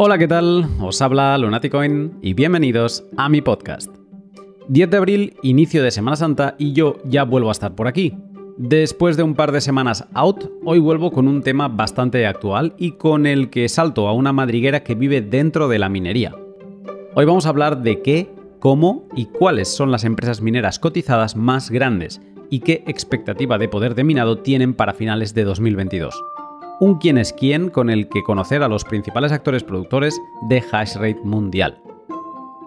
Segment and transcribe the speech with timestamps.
[0.00, 0.64] Hola, ¿qué tal?
[0.80, 3.90] Os habla Lunaticoin y bienvenidos a mi podcast.
[4.68, 8.16] 10 de abril, inicio de Semana Santa y yo ya vuelvo a estar por aquí.
[8.56, 12.92] Después de un par de semanas out, hoy vuelvo con un tema bastante actual y
[12.92, 16.32] con el que salto a una madriguera que vive dentro de la minería.
[17.16, 18.30] Hoy vamos a hablar de qué,
[18.60, 22.20] cómo y cuáles son las empresas mineras cotizadas más grandes
[22.50, 26.14] y qué expectativa de poder de minado tienen para finales de 2022.
[26.80, 31.20] Un quién es quién con el que conocer a los principales actores productores de hashrate
[31.24, 31.82] mundial.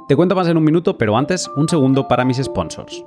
[0.09, 3.05] Te cuento más en un minuto, pero antes un segundo para mis sponsors.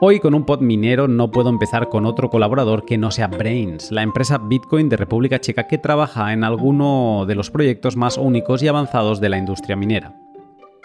[0.00, 3.92] Hoy con un pod minero no puedo empezar con otro colaborador que no sea Brains,
[3.92, 8.62] la empresa Bitcoin de República Checa que trabaja en alguno de los proyectos más únicos
[8.62, 10.18] y avanzados de la industria minera.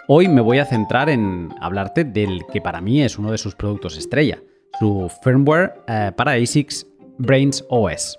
[0.08, 3.54] Hoy me voy a centrar en hablarte del que para mí es uno de sus
[3.54, 4.42] productos estrella,
[4.78, 6.86] su firmware eh, para ASICs
[7.16, 8.18] Brains OS.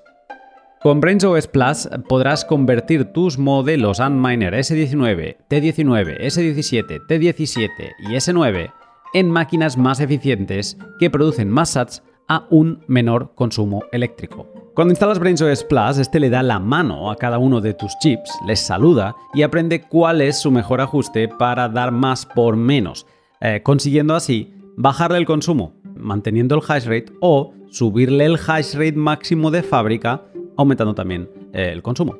[0.81, 8.71] Con Brains OS Plus podrás convertir tus modelos Antminer S19, T19, S17, T17 y S9
[9.15, 14.47] en máquinas más eficientes que producen más sats a un menor consumo eléctrico.
[14.75, 17.97] Cuando instalas Brains OS Plus, este le da la mano a cada uno de tus
[17.99, 23.07] chips, les saluda y aprende cuál es su mejor ajuste para dar más por menos,
[23.41, 28.93] eh, consiguiendo así bajarle el consumo, manteniendo el hash rate o subirle el hash rate
[28.93, 30.21] máximo de fábrica,
[30.57, 32.17] aumentando también eh, el consumo.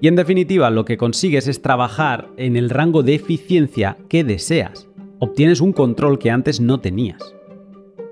[0.00, 4.88] Y en definitiva, lo que consigues es trabajar en el rango de eficiencia que deseas.
[5.18, 7.34] Obtienes un control que antes no tenías.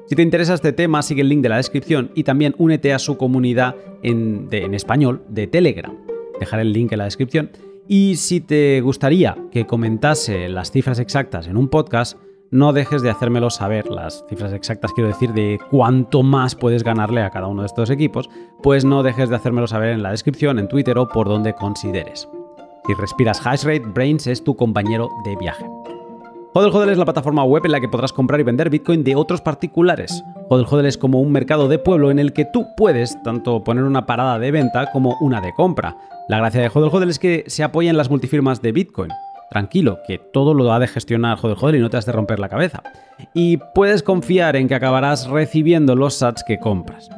[0.07, 2.99] Si te interesa este tema, sigue el link de la descripción y también únete a
[2.99, 5.95] su comunidad en, en español de Telegram.
[6.39, 7.51] Dejaré el link en la descripción.
[7.87, 12.19] Y si te gustaría que comentase las cifras exactas en un podcast,
[12.51, 17.23] no dejes de hacérmelo saber, las cifras exactas quiero decir de cuánto más puedes ganarle
[17.23, 18.31] a cada uno de estos equipos,
[18.63, 22.29] pues no dejes de hacérmelo saber en la descripción, en Twitter o por donde consideres.
[22.87, 25.67] Si respiras Hashrate, Brains es tu compañero de viaje.
[26.55, 29.15] Hodel Hodel es la plataforma web en la que podrás comprar y vender Bitcoin de
[29.15, 30.25] otros particulares.
[30.49, 33.85] Hodel Hodel es como un mercado de pueblo en el que tú puedes tanto poner
[33.85, 35.99] una parada de venta como una de compra.
[36.29, 39.11] La gracia de Hodel Hodel es que se apoya en las multifirmas de Bitcoin.
[39.51, 42.39] Tranquilo, que todo lo ha de gestionar Joder Joder y no te has de romper
[42.39, 42.83] la cabeza.
[43.35, 47.09] Y puedes confiar en que acabarás recibiendo los sats que compras.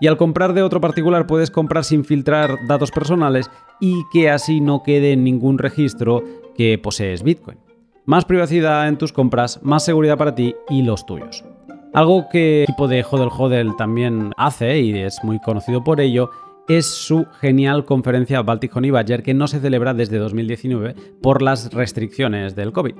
[0.00, 4.60] Y al comprar de otro particular puedes comprar sin filtrar datos personales y que así
[4.60, 6.22] no quede en ningún registro
[6.54, 7.58] que posees Bitcoin.
[8.06, 11.44] Más privacidad en tus compras, más seguridad para ti y los tuyos.
[11.92, 16.30] Algo que el equipo de Hodel Hodel también hace y es muy conocido por ello
[16.70, 21.72] es su genial conferencia Baltic Honey Badger que no se celebra desde 2019 por las
[21.72, 22.94] restricciones del COVID.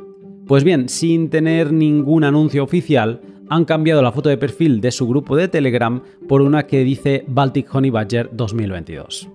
[0.49, 5.07] Pues bien, sin tener ningún anuncio oficial, han cambiado la foto de perfil de su
[5.07, 9.29] grupo de Telegram por una que dice Baltic Honey Badger 2022.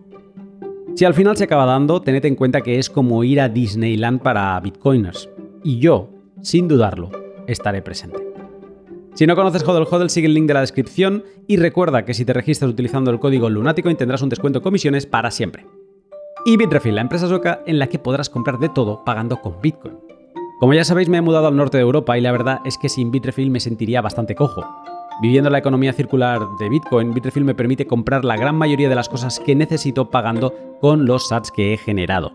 [0.95, 4.21] Si al final se acaba dando, tened en cuenta que es como ir a Disneyland
[4.21, 5.29] para bitcoiners.
[5.63, 6.09] Y yo,
[6.41, 7.09] sin dudarlo,
[7.47, 8.24] estaré presente.
[9.15, 12.25] Si no conoces Hodel Hodel, sigue el link de la descripción y recuerda que si
[12.25, 15.65] te registras utilizando el código Lunático tendrás un descuento en comisiones para siempre.
[16.45, 19.95] Y Bitrefill, la empresa sueca en la que podrás comprar de todo pagando con Bitcoin.
[20.59, 22.89] Como ya sabéis, me he mudado al norte de Europa y la verdad es que
[22.89, 24.65] sin Bitrefill me sentiría bastante cojo.
[25.21, 29.07] Viviendo la economía circular de Bitcoin, Bitrefill me permite comprar la gran mayoría de las
[29.07, 32.33] cosas que necesito pagando con los sats que he generado.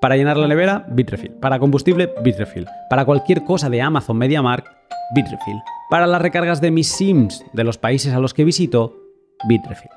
[0.00, 1.34] Para llenar la nevera, Bitrefill.
[1.34, 2.66] Para combustible, Bitrefill.
[2.90, 4.66] Para cualquier cosa de Amazon MediaMarkt,
[5.14, 5.62] Bitrefill.
[5.90, 8.96] Para las recargas de mis Sims de los países a los que visito,
[9.46, 9.90] Bitrefill.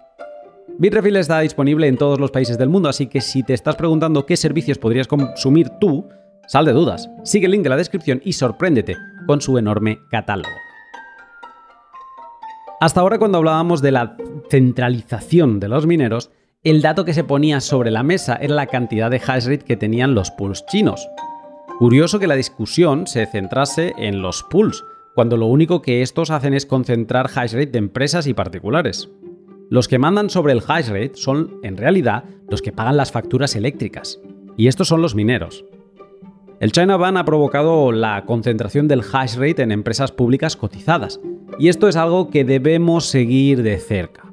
[0.77, 4.25] Bitrefill está disponible en todos los países del mundo, así que si te estás preguntando
[4.25, 6.07] qué servicios podrías consumir tú,
[6.47, 7.09] sal de dudas.
[7.23, 10.49] Sigue el link de la descripción y sorpréndete con su enorme catálogo.
[12.79, 14.15] Hasta ahora cuando hablábamos de la
[14.51, 16.29] centralización de los mineros,
[16.63, 19.77] el dato que se ponía sobre la mesa era la cantidad de hash rate que
[19.77, 21.07] tenían los pools chinos.
[21.79, 24.83] Curioso que la discusión se centrase en los pools,
[25.17, 29.09] cuando lo único que estos hacen es concentrar hash rate de empresas y particulares.
[29.67, 33.55] Los que mandan sobre el hash rate son, en realidad, los que pagan las facturas
[33.55, 34.21] eléctricas,
[34.57, 35.65] y estos son los mineros.
[36.59, 41.19] El China Ban ha provocado la concentración del hash rate en empresas públicas cotizadas,
[41.57, 44.31] y esto es algo que debemos seguir de cerca.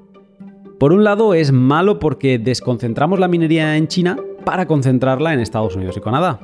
[0.79, 5.77] Por un lado es malo porque desconcentramos la minería en China para concentrarla en Estados
[5.77, 6.41] Unidos y Canadá.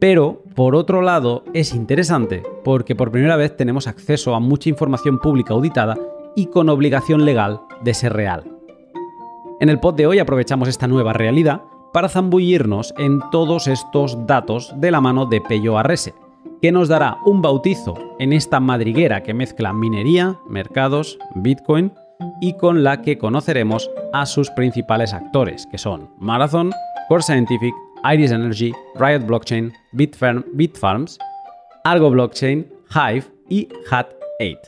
[0.00, 5.18] Pero, por otro lado, es interesante porque por primera vez tenemos acceso a mucha información
[5.18, 5.98] pública auditada
[6.34, 8.44] y con obligación legal de ser real.
[9.60, 11.60] En el pod de hoy aprovechamos esta nueva realidad
[11.92, 16.14] para zambullirnos en todos estos datos de la mano de Pello Arrese,
[16.62, 21.92] que nos dará un bautizo en esta madriguera que mezcla minería, mercados, Bitcoin
[22.40, 26.70] y con la que conoceremos a sus principales actores, que son Marathon,
[27.08, 31.18] Core Scientific, Iris Energy, Riot Blockchain, Bitfarm, Bitfarms,
[31.84, 34.58] Algo Blockchain, Hive y Hat8.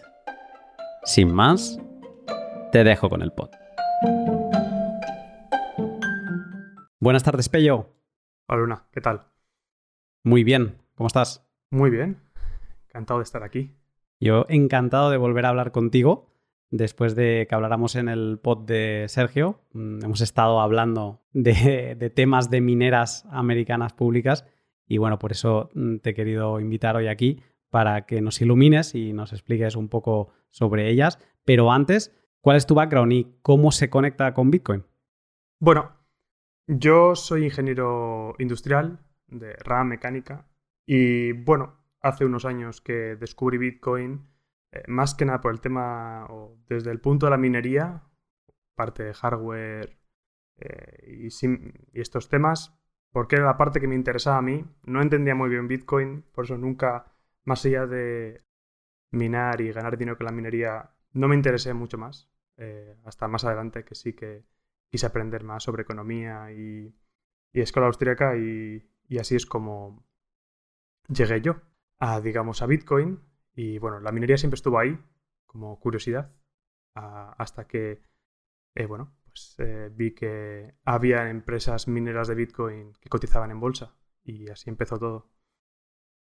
[1.05, 1.79] Sin más,
[2.73, 3.49] te dejo con el pod.
[7.01, 7.89] Buenas tardes, Pello.
[8.49, 9.23] Hola, Luna, ¿qué tal?
[10.25, 11.43] Muy bien, ¿cómo estás?
[11.71, 12.21] Muy bien,
[12.89, 13.75] encantado de estar aquí.
[14.21, 16.32] Yo encantado de volver a hablar contigo
[16.73, 19.61] después de que habláramos en el pod de Sergio.
[19.75, 24.45] Mm, hemos estado hablando de, temas de mineras americanas públicas
[24.89, 27.41] y bueno, por eso mm, te he querido invitar hoy aquí
[27.71, 31.19] para que nos ilumines y nos expliques un poco sobre ellas.
[31.45, 34.85] Pero antes, ¿cuál es tu background y cómo se conecta con Bitcoin?
[35.61, 35.93] Bueno,
[36.67, 38.99] yo soy ingeniero industrial
[39.29, 40.49] de RAM mecánica
[40.87, 44.27] y bueno, hace unos años que descubrí Bitcoin
[44.73, 46.27] eh, más que nada por el tema,
[46.69, 48.03] desde el punto de la minería,
[48.75, 49.99] parte de hardware
[50.57, 51.29] eh, y,
[52.01, 52.79] estos temas,
[53.13, 54.65] porque era la parte que me interesaba a mí.
[54.85, 57.13] No entendía muy bien Bitcoin, por eso nunca,
[57.45, 58.45] más allá de
[59.11, 62.31] minar y ganar dinero con la minería, no me interesé mucho más.
[62.57, 64.45] Eh, hasta más adelante que sí que
[64.91, 66.95] quise aprender más sobre economía y,
[67.53, 70.07] escuela austríaca y, y así es como
[71.09, 71.57] llegué yo
[71.99, 73.21] a, digamos, a Bitcoin
[73.55, 74.99] y bueno, la minería siempre estuvo ahí
[75.47, 76.33] como curiosidad
[76.95, 78.03] hasta que,
[78.75, 83.95] eh, bueno, pues eh, vi que había empresas mineras de Bitcoin que cotizaban en bolsa
[84.25, 85.31] y así empezó todo.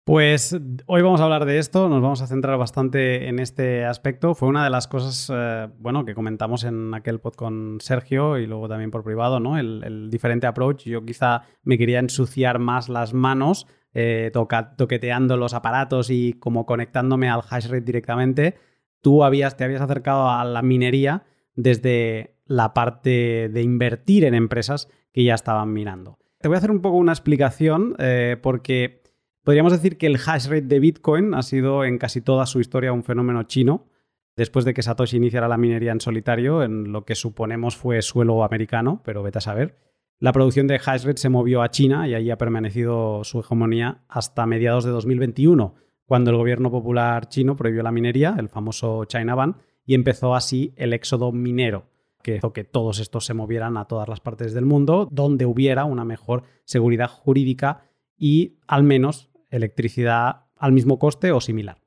[0.06, 0.56] Pues
[0.86, 4.36] hoy vamos a hablar de esto, nos vamos a centrar bastante en este aspecto.
[4.36, 8.46] Fue una de las cosas, eh, bueno, que comentamos en aquel pod con Sergio y
[8.46, 9.58] luego también por privado, ¿no?
[9.58, 10.84] El, el diferente approach.
[10.84, 13.66] Yo quizá me quería ensuciar más las manos
[13.96, 14.32] eh,
[14.78, 18.56] toqueteando los aparatos y como conectándome al hash rate directamente,
[19.02, 21.24] tú habías, te habías acercado a la minería
[21.56, 26.20] desde la parte de invertir en empresas que ya estaban minando.
[26.40, 29.02] Te voy a hacer un poco una explicación eh, porque
[29.44, 32.92] podríamos decir que el hash rate de Bitcoin ha sido en casi toda su historia
[32.92, 33.88] un fenómeno chino.
[34.36, 38.44] Después de que Satoshi iniciara la minería en solitario, en lo que suponemos fue suelo
[38.44, 39.78] americano, pero vete a saber.
[40.20, 44.46] La producción de Hashrate se movió a China y allí ha permanecido su hegemonía hasta
[44.46, 45.76] mediados de 2021,
[46.06, 50.74] cuando el gobierno popular chino prohibió la minería, el famoso China Ban, y empezó así
[50.78, 51.90] el éxodo minero,
[52.24, 55.84] que hizo que todos estos se movieran a todas las partes del mundo, donde hubiera
[55.84, 57.84] una mejor seguridad jurídica
[58.18, 61.82] y al menos electricidad al mismo coste o similar.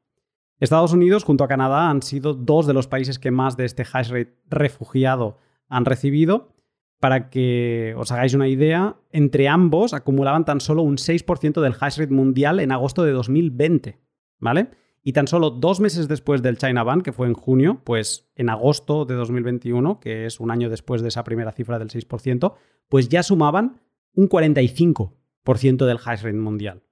[0.61, 3.87] Estados Unidos junto a Canadá han sido dos de los países que más de este
[3.91, 5.39] hash rate refugiado
[5.69, 6.53] han recibido
[7.01, 11.99] para que os hagáis una idea, entre ambos acumulaban tan solo un 6% del hash
[11.99, 13.99] rate mundial en agosto de 2020,
[14.39, 14.71] ¿vale?
[15.03, 18.51] Y tan solo dos meses después del China Ban, que fue en junio, pues en
[18.51, 22.55] agosto de 2021, que es un año después de esa primera cifra del 6%,
[22.89, 23.81] pues ya sumaban
[24.15, 26.83] un 45% del hash rate mundial.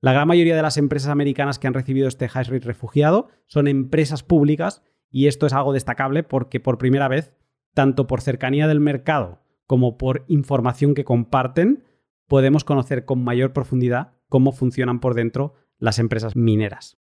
[0.00, 3.66] La gran mayoría de las empresas americanas que han recibido este hash rate refugiado son
[3.66, 7.32] empresas públicas y esto es algo destacable porque por primera vez
[7.78, 9.38] tanto por cercanía del mercado
[9.68, 11.84] como por información que comparten,
[12.26, 16.98] podemos conocer con mayor profundidad cómo funcionan por dentro las empresas mineras.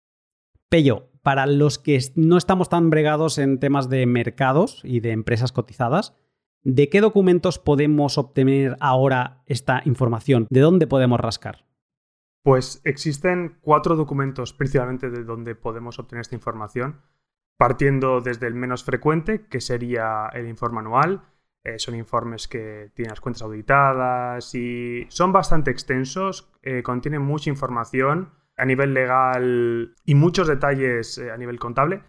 [0.70, 5.52] Pello, para los que no estamos tan bregados en temas de mercados y de empresas
[5.52, 6.16] cotizadas,
[6.64, 10.48] ¿de qué documentos podemos obtener ahora esta información?
[10.50, 11.68] ¿De dónde podemos rascar?
[12.42, 17.04] Pues existen cuatro documentos principalmente de donde podemos obtener esta información
[17.58, 21.24] partiendo desde el menos frecuente, que sería el informe anual.
[21.64, 27.50] Eh, son informes que tienen las cuentas auditadas y son bastante extensos, eh, contienen mucha
[27.50, 32.04] información a nivel legal y muchos detalles eh, a nivel contable,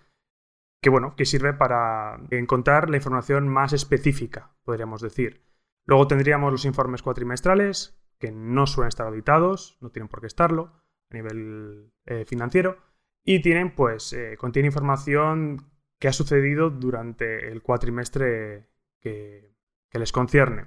[0.83, 5.45] que bueno, que sirve para encontrar la información más específica, podríamos decir.
[5.87, 10.83] Luego tendríamos los informes cuatrimestrales, que no suelen estar auditados, no tienen por qué estarlo
[11.11, 11.93] a nivel
[12.27, 12.79] financiero
[13.25, 18.69] y tienen, pues, eh, contiene información que ha sucedido durante el cuatrimestre
[19.00, 19.52] que,
[19.93, 20.66] les concierne.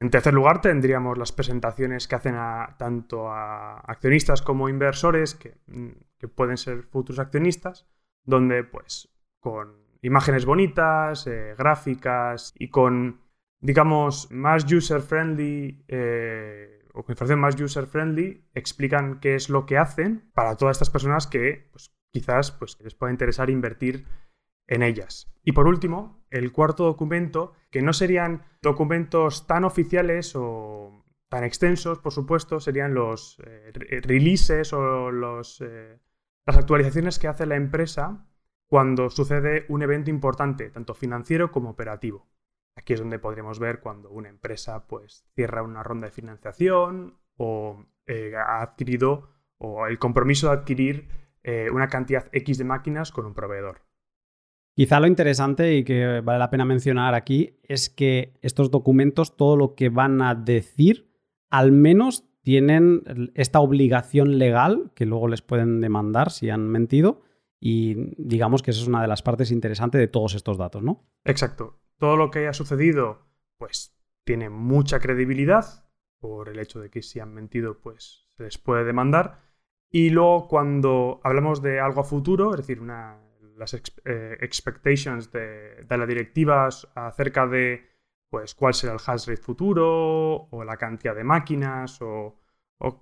[0.00, 5.54] En tercer lugar, tendríamos las presentaciones que hacen a, tanto a accionistas como inversores, que,
[6.18, 7.88] que, pueden ser futuros accionistas,
[8.24, 9.08] donde, pues,
[9.40, 13.22] con imágenes bonitas, eh, gráficas y con,
[13.60, 20.28] digamos, más user-friendly eh, o con información más user-friendly, explican qué es lo que hacen
[20.34, 24.04] para todas estas personas que pues, quizás pues, les pueda interesar invertir
[24.66, 25.32] en ellas.
[25.44, 32.00] Y por último, el cuarto documento, que no serían documentos tan oficiales o tan extensos,
[32.00, 33.70] por supuesto, serían los eh,
[34.02, 36.00] releases o los, eh,
[36.46, 38.26] las actualizaciones que hace la empresa
[38.66, 42.26] cuando sucede un evento importante, tanto financiero como operativo.
[42.78, 47.84] Aquí es donde podríamos ver cuando una empresa pues, cierra una ronda de financiación o
[48.06, 51.08] eh, ha adquirido o el compromiso de adquirir
[51.42, 53.82] eh, una cantidad X de máquinas con un proveedor.
[54.76, 59.56] Quizá lo interesante y que vale la pena mencionar aquí es que estos documentos, todo
[59.56, 61.10] lo que van a decir,
[61.50, 67.22] al menos tienen esta obligación legal que luego les pueden demandar si han mentido
[67.58, 71.08] y digamos que esa es una de las partes interesantes de todos estos datos, ¿no?
[71.24, 71.80] Exacto.
[71.98, 73.26] Todo lo que haya sucedido,
[73.58, 75.84] pues tiene mucha credibilidad
[76.20, 79.40] por el hecho de que si han mentido, pues se les puede demandar.
[79.90, 85.98] Y luego cuando hablamos de algo a futuro, es decir, las eh, expectations de, de
[85.98, 87.88] las directivas acerca de
[88.30, 92.38] pues cuál será el hash rate futuro o la cantidad de máquinas o,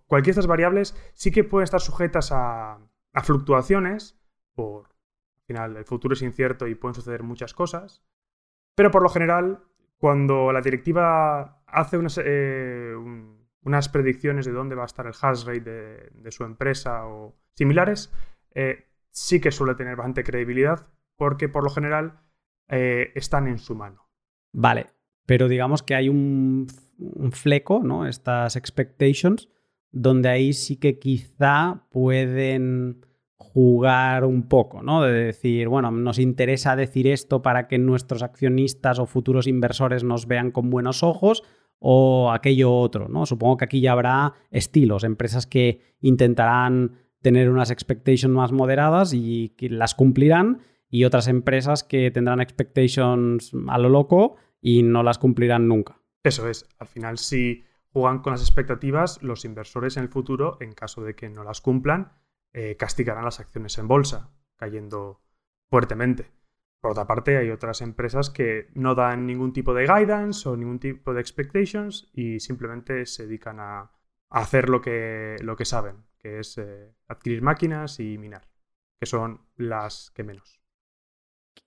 [0.06, 2.78] cualquier de estas variables sí que pueden estar sujetas a,
[3.22, 4.18] fluctuaciones
[4.54, 8.02] por al final el futuro es incierto y pueden suceder muchas cosas
[8.76, 9.64] pero por lo general
[9.98, 12.94] cuando la directiva hace unas, eh,
[13.62, 18.12] unas predicciones de dónde va a estar el hash rate de, su empresa o similares
[18.54, 22.20] eh, sí que suele tener bastante credibilidad porque por lo general
[22.68, 24.08] eh, están en su mano.
[24.52, 24.86] Vale,
[25.24, 26.66] pero digamos que hay un,
[27.32, 28.06] fleco, ¿no?
[28.06, 29.48] Estas expectations,
[29.90, 33.05] donde ahí sí que quizá pueden
[33.38, 35.02] jugar un poco, ¿no?
[35.02, 40.26] De decir, bueno, nos interesa decir esto para que nuestros accionistas o futuros inversores nos
[40.26, 41.42] vean con buenos ojos
[41.78, 43.26] o aquello otro, ¿no?
[43.26, 49.50] Supongo que aquí ya habrá estilos, empresas que intentarán tener unas expectations más moderadas y
[49.50, 55.18] que las cumplirán y otras empresas que tendrán expectations a lo loco y no las
[55.18, 56.00] cumplirán nunca.
[56.22, 60.72] Eso es, al final si juegan con las expectativas, los inversores en el futuro, en
[60.72, 62.12] caso de que no las cumplan,
[62.58, 65.20] eh, castigarán las acciones en bolsa, cayendo
[65.68, 66.32] fuertemente.
[66.80, 70.78] Por otra parte, hay otras empresas que no dan ningún tipo de guidance o ningún
[70.78, 73.92] tipo de expectations y simplemente se dedican a,
[74.30, 78.48] hacer lo que, lo que saben, que es eh, adquirir máquinas y minar,
[78.98, 80.58] que son las que menos.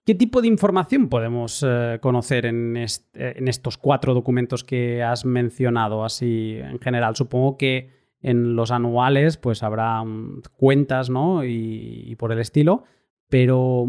[0.03, 6.57] ¿Qué tipo de información podemos eh, conocer en, estos cuatro documentos que has mencionado así
[6.59, 7.15] en general?
[7.15, 11.43] Supongo que en los anuales pues habrá mm, cuentas ¿no?
[11.43, 12.83] y, por el estilo,
[13.29, 13.87] pero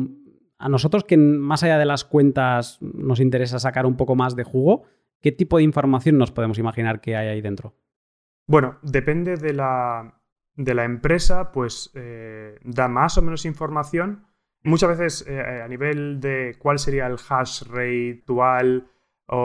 [0.58, 4.44] a nosotros que más allá de las cuentas nos interesa sacar un poco más de
[4.44, 4.84] jugo,
[5.20, 7.75] ¿qué tipo de información nos podemos imaginar que hay ahí dentro?
[8.46, 10.20] Bueno, depende de la,
[10.56, 14.25] de la empresa, pues eh, da más o menos información
[14.62, 18.88] Muchas veces eh, a nivel de cuál sería el hash rate actual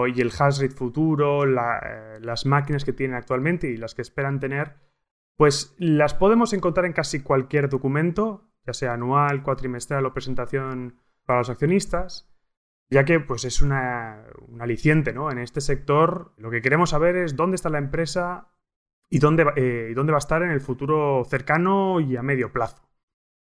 [0.07, 4.75] y el hash futuro, eh, las máquinas que tienen actualmente y las que esperan tener,
[5.37, 11.39] pues las podemos encontrar en casi cualquier documento, ya sea anual, cuatrimestral o presentación para
[11.39, 12.31] los accionistas,
[12.89, 15.31] ya que pues es una, un aliciente, ¿no?
[15.31, 18.51] En este sector lo que queremos saber es dónde está la empresa
[19.09, 22.51] y dónde, eh, y dónde va a estar en el futuro cercano y a medio
[22.51, 22.89] plazo.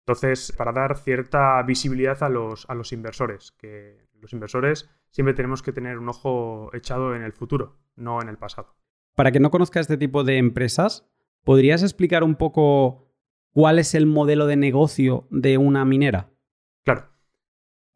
[0.07, 5.63] Entonces, para dar cierta visibilidad a los, a los inversores, que los inversores siempre tenemos
[5.63, 8.75] que tener un ojo echado en el futuro, no en el pasado.
[9.15, 11.09] Para que no conozca este tipo de empresas,
[11.45, 13.07] ¿podrías explicar un poco
[13.53, 16.33] cuál es el modelo de negocio de una minera?
[16.83, 17.07] Claro.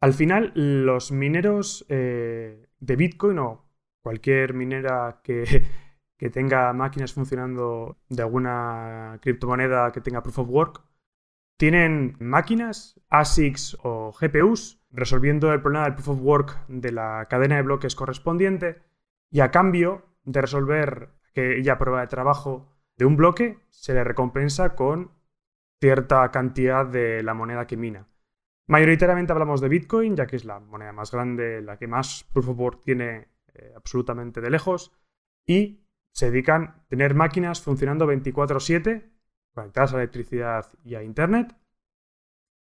[0.00, 3.68] Al final, los mineros eh, de Bitcoin o
[4.02, 5.44] cualquier minera que,
[6.16, 10.82] que tenga máquinas funcionando de alguna criptomoneda que tenga proof of work,
[11.58, 17.56] tienen máquinas, ASICs o GPUs, resolviendo el problema del proof of work de la cadena
[17.56, 18.82] de bloques correspondiente,
[19.30, 24.74] y a cambio de resolver aquella prueba de trabajo de un bloque, se le recompensa
[24.74, 25.12] con
[25.80, 28.06] cierta cantidad de la moneda que mina.
[28.66, 32.50] Mayoritariamente hablamos de Bitcoin, ya que es la moneda más grande, la que más proof
[32.50, 34.92] of work tiene eh, absolutamente de lejos,
[35.46, 35.80] y
[36.12, 39.10] se dedican a tener máquinas funcionando 24/7
[39.54, 41.56] conectadas a electricidad y a Internet,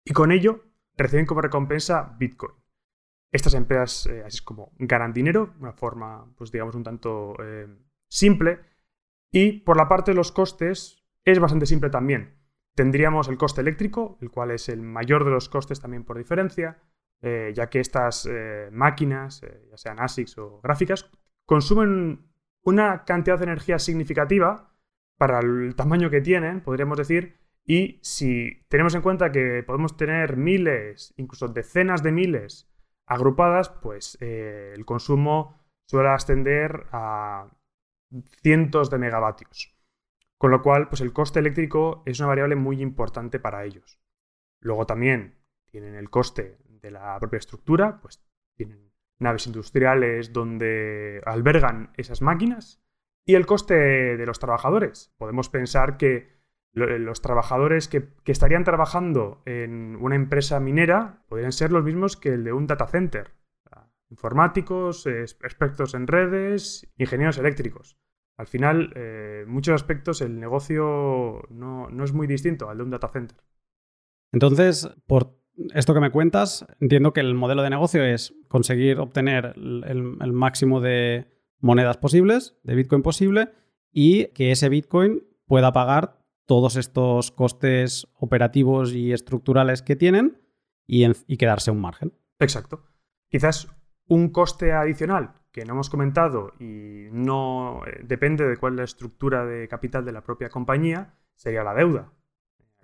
[0.04, 0.64] y con ello
[0.98, 2.54] reciben como recompensa Bitcoin.
[3.32, 7.68] Estas empresas eh, así es como ganan dinero, una forma, pues digamos, un tanto eh,
[8.08, 8.62] simple,
[9.32, 12.36] y por la parte de los costes es bastante simple también.
[12.76, 16.82] Tendríamos el coste eléctrico, el cual es el mayor de los costes también por diferencia,
[17.22, 18.30] eh, ya que estas
[18.72, 21.10] máquinas, ya sean ASICs o gráficas,
[21.46, 22.32] consumen
[22.64, 24.74] una cantidad de energía significativa
[25.18, 30.38] para el tamaño que tienen, podríamos decir, y si tenemos en cuenta que podemos tener
[30.38, 32.70] miles, incluso decenas de miles
[33.08, 37.50] agrupadas, pues eh, el consumo suele ascender a
[38.42, 39.76] cientos de megavatios.
[40.38, 44.00] Con lo cual, pues el coste eléctrico es una variable muy importante para ellos.
[44.62, 45.40] Luego también
[45.72, 48.24] tienen el coste de la propia estructura, pues
[48.56, 52.84] tienen naves industriales donde albergan esas máquinas
[53.26, 53.74] y el coste
[54.18, 55.14] de los trabajadores.
[55.18, 56.35] Podemos pensar que
[56.76, 62.44] los trabajadores que, estarían trabajando en una empresa minera podrían ser los mismos que el
[62.44, 63.32] de un data center.
[64.10, 67.98] Informáticos, expertos en redes, ingenieros eléctricos.
[68.38, 72.92] Al final, en muchos aspectos, el negocio no, no es muy distinto al de un
[72.92, 73.38] data center.
[74.32, 75.40] Entonces, por
[75.74, 80.82] esto que me cuentas, entiendo que el modelo de negocio es conseguir obtener el, máximo
[80.82, 81.28] de
[81.60, 83.50] monedas posibles, de Bitcoin posible,
[83.92, 90.42] y que ese Bitcoin pueda pagar todos estos costes operativos y estructurales que tienen
[90.88, 92.14] y, quedarse un margen.
[92.40, 92.84] Exacto.
[93.30, 93.68] Quizás
[94.08, 98.84] un coste adicional que no hemos comentado y no eh, depende de cuál es la
[98.84, 102.12] estructura de capital de la propia compañía sería la deuda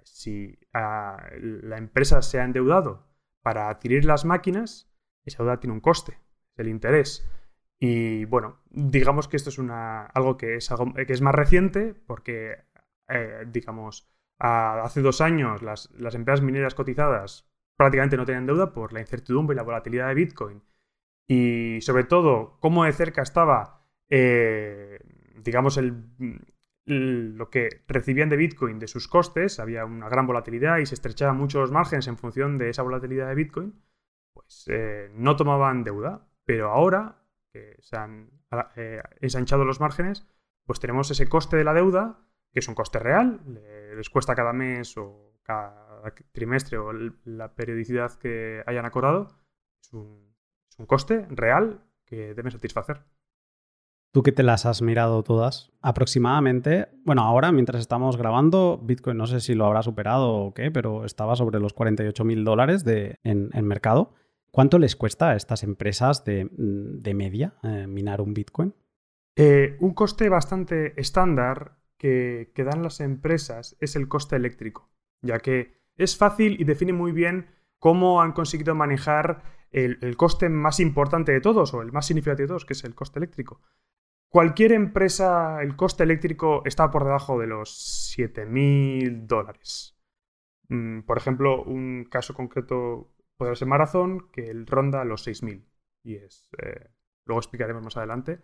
[0.03, 3.07] si la empresa se ha endeudado
[3.41, 4.89] para adquirir las máquinas,
[5.25, 6.19] esa deuda tiene un coste,
[6.57, 7.27] el interés.
[7.79, 10.69] Y bueno, digamos que esto es una, algo, que es
[11.07, 12.65] que es más reciente porque,
[13.11, 14.07] eh, digamos,
[14.39, 19.57] hace dos años las, empresas mineras cotizadas prácticamente no tenían deuda por la incertidumbre y
[19.57, 20.63] la volatilidad de Bitcoin.
[21.27, 24.99] Y sobre todo, cómo de cerca estaba, eh,
[25.37, 26.03] digamos, el,
[26.85, 31.37] lo que recibían de Bitcoin de sus costes, había una gran volatilidad y se estrechaban
[31.37, 33.81] mucho los márgenes en función de esa volatilidad de Bitcoin,
[34.33, 36.27] pues eh, no tomaban deuda.
[36.45, 38.29] Pero ahora que se han
[39.21, 40.27] ensanchado los márgenes,
[40.65, 42.19] pues tenemos ese coste de la deuda,
[42.51, 43.41] que es un coste real,
[43.95, 46.91] les cuesta cada mes o cada trimestre o
[47.25, 49.27] la periodicidad que hayan acordado,
[49.81, 50.35] es un,
[50.69, 53.03] es un coste real que deben satisfacer.
[54.13, 59.25] Tú que te las has mirado todas, aproximadamente, bueno, ahora mientras estamos grabando, Bitcoin no
[59.25, 63.49] sé si lo habrá superado o qué, pero estaba sobre los 48 mil dólares en,
[63.65, 64.13] mercado.
[64.51, 66.49] ¿Cuánto les cuesta a estas empresas de,
[67.15, 68.75] media eh, minar un Bitcoin?
[69.37, 74.89] Eh, un coste bastante estándar que, dan las empresas es el coste eléctrico,
[75.21, 80.79] ya que es fácil y define muy bien cómo han conseguido manejar el, coste más
[80.79, 83.61] importante de todos o el más significativo de todos, que es el coste eléctrico.
[84.29, 89.95] Cualquier empresa, el coste eléctrico está por debajo de los 7.000 dólares.
[90.69, 95.63] Mm, por ejemplo, un caso concreto podría ser Marathon, que ronda los 6.000.
[96.03, 96.49] Y es.
[96.63, 96.89] Eh,
[97.25, 98.41] luego explicaremos más adelante.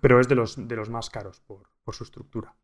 [0.00, 2.56] Pero es de los, de los más caros por, por su estructura.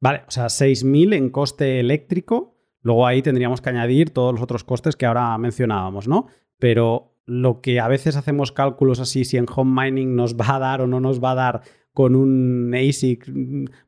[0.00, 2.58] Vale, o sea, 6.000 en coste eléctrico.
[2.82, 6.26] Luego ahí tendríamos que añadir todos los otros costes que ahora mencionábamos, ¿no?
[6.58, 10.58] Pero lo que a veces hacemos cálculos así, si en home mining nos va a
[10.58, 11.62] dar o no nos va a dar
[11.94, 13.30] con un ASIC,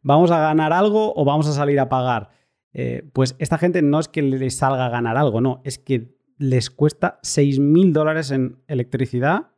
[0.02, 2.30] ¿vamos a ganar algo o vamos a salir a pagar?
[2.72, 6.16] Eh, pues esta gente no es que les salga a ganar algo, no, es que
[6.38, 9.50] les cuesta 6.000 dólares en electricidad,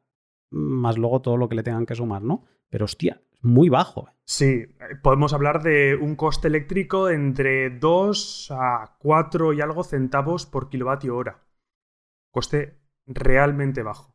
[0.50, 2.44] más luego todo lo que le tengan que sumar, ¿no?
[2.70, 4.08] Pero hostia, muy bajo.
[4.24, 4.66] Sí,
[5.02, 11.16] podemos hablar de un coste eléctrico entre 2 a 4 y algo centavos por kilovatio
[11.16, 11.46] hora.
[12.30, 14.14] Coste realmente bajo.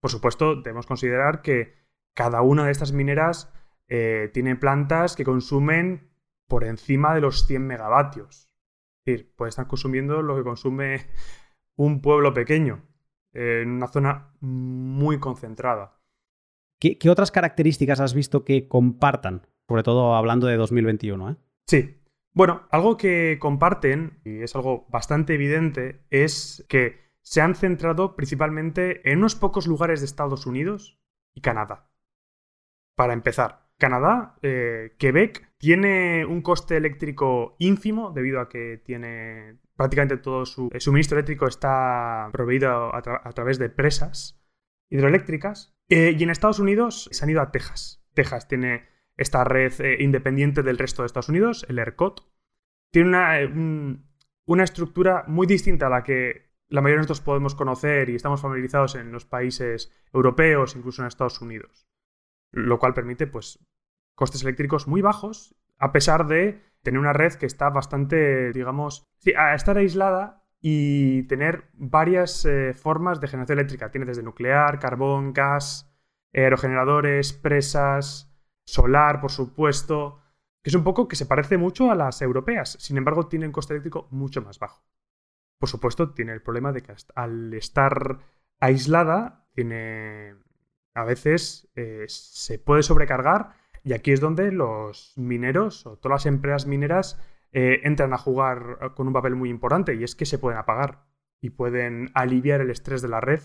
[0.00, 1.74] Por supuesto, debemos considerar que
[2.14, 3.52] cada una de estas mineras
[3.88, 6.10] eh, tiene plantas que consumen
[6.48, 8.48] por encima de los 100 megavatios.
[9.04, 11.06] Es decir, puede estar consumiendo lo que consume
[11.76, 12.82] un pueblo pequeño,
[13.32, 15.95] en una zona muy concentrada.
[16.78, 19.46] ¿Qué, otras características has visto que compartan?
[19.68, 21.36] Sobre todo hablando de 2021, ¿eh?
[21.66, 22.02] Sí.
[22.32, 29.10] Bueno, algo que comparten, y es algo bastante evidente, es que se han centrado principalmente
[29.10, 31.00] en unos pocos lugares de Estados Unidos
[31.34, 31.90] y Canadá.
[32.94, 40.16] Para empezar, Canadá, eh, Quebec, tiene un coste eléctrico ínfimo debido a que tiene prácticamente
[40.16, 44.40] todo su suministro eléctrico está proveído a, través de presas
[44.90, 45.75] hidroeléctricas.
[45.88, 48.04] Eh, y en Estados Unidos se han ido a Texas.
[48.14, 52.26] Texas tiene esta red eh, independiente del resto de Estados Unidos, el ERCOT.
[52.90, 53.38] Tiene una,
[54.46, 58.40] una estructura muy distinta a la que la mayoría de nosotros podemos conocer y estamos
[58.40, 61.86] familiarizados en los países europeos, incluso en Estados Unidos.
[62.50, 63.64] Lo cual permite, pues,
[64.14, 69.32] costes eléctricos muy bajos, a pesar de tener una red que está bastante, digamos, sí,
[69.36, 73.90] a estar aislada y tener varias eh, formas de generación eléctrica.
[73.90, 75.92] Tiene desde nuclear, carbón, gas,
[76.34, 78.32] aerogeneradores, presas,
[78.64, 80.20] solar, por supuesto,
[80.62, 82.76] que es un poco que se parece mucho a las europeas.
[82.80, 84.86] Sin embargo, tiene un coste eléctrico mucho más bajo
[85.58, 88.18] por supuesto, tiene el problema de que al estar
[88.60, 90.34] aislada, tiene.
[90.94, 96.26] A veces eh, se puede sobrecargar, y aquí es donde los mineros o todas las
[96.26, 97.20] empresas mineras
[97.58, 101.06] eh, entran a jugar con un papel muy importante, y es que se pueden apagar.
[101.40, 103.40] y pueden aliviar el estrés de la red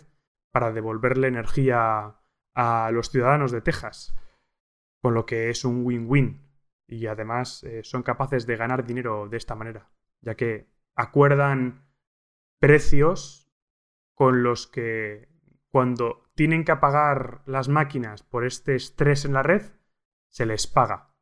[0.52, 2.17] para devolverle energía
[2.54, 4.13] a los ciudadanos de Texas,
[5.02, 6.41] con lo que es un win-win.
[6.88, 11.86] Y además eh, son capaces de ganar dinero de esta manera, ya que acuerdan
[12.60, 13.50] precios
[14.13, 15.30] con los que
[15.69, 19.63] cuando tienen que apagar las máquinas por este estrés en la red,
[20.30, 21.13] se les paga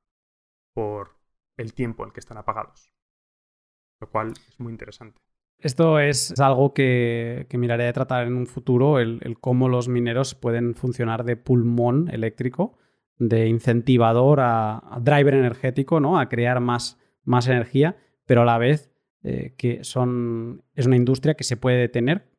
[0.73, 1.18] por
[1.59, 2.93] el tiempo en que están apagados.
[3.99, 5.19] Lo cual es muy interesante.
[5.59, 10.73] Esto es algo que, miraré de tratar en un futuro, el, cómo los mineros pueden
[10.73, 12.77] funcionar de pulmón eléctrico,
[13.17, 16.17] de incentivador a, driver energético, ¿no?
[16.17, 18.89] a crear más, más energía, pero a la vez
[19.21, 22.29] eh, que son, es una industria que se puede detener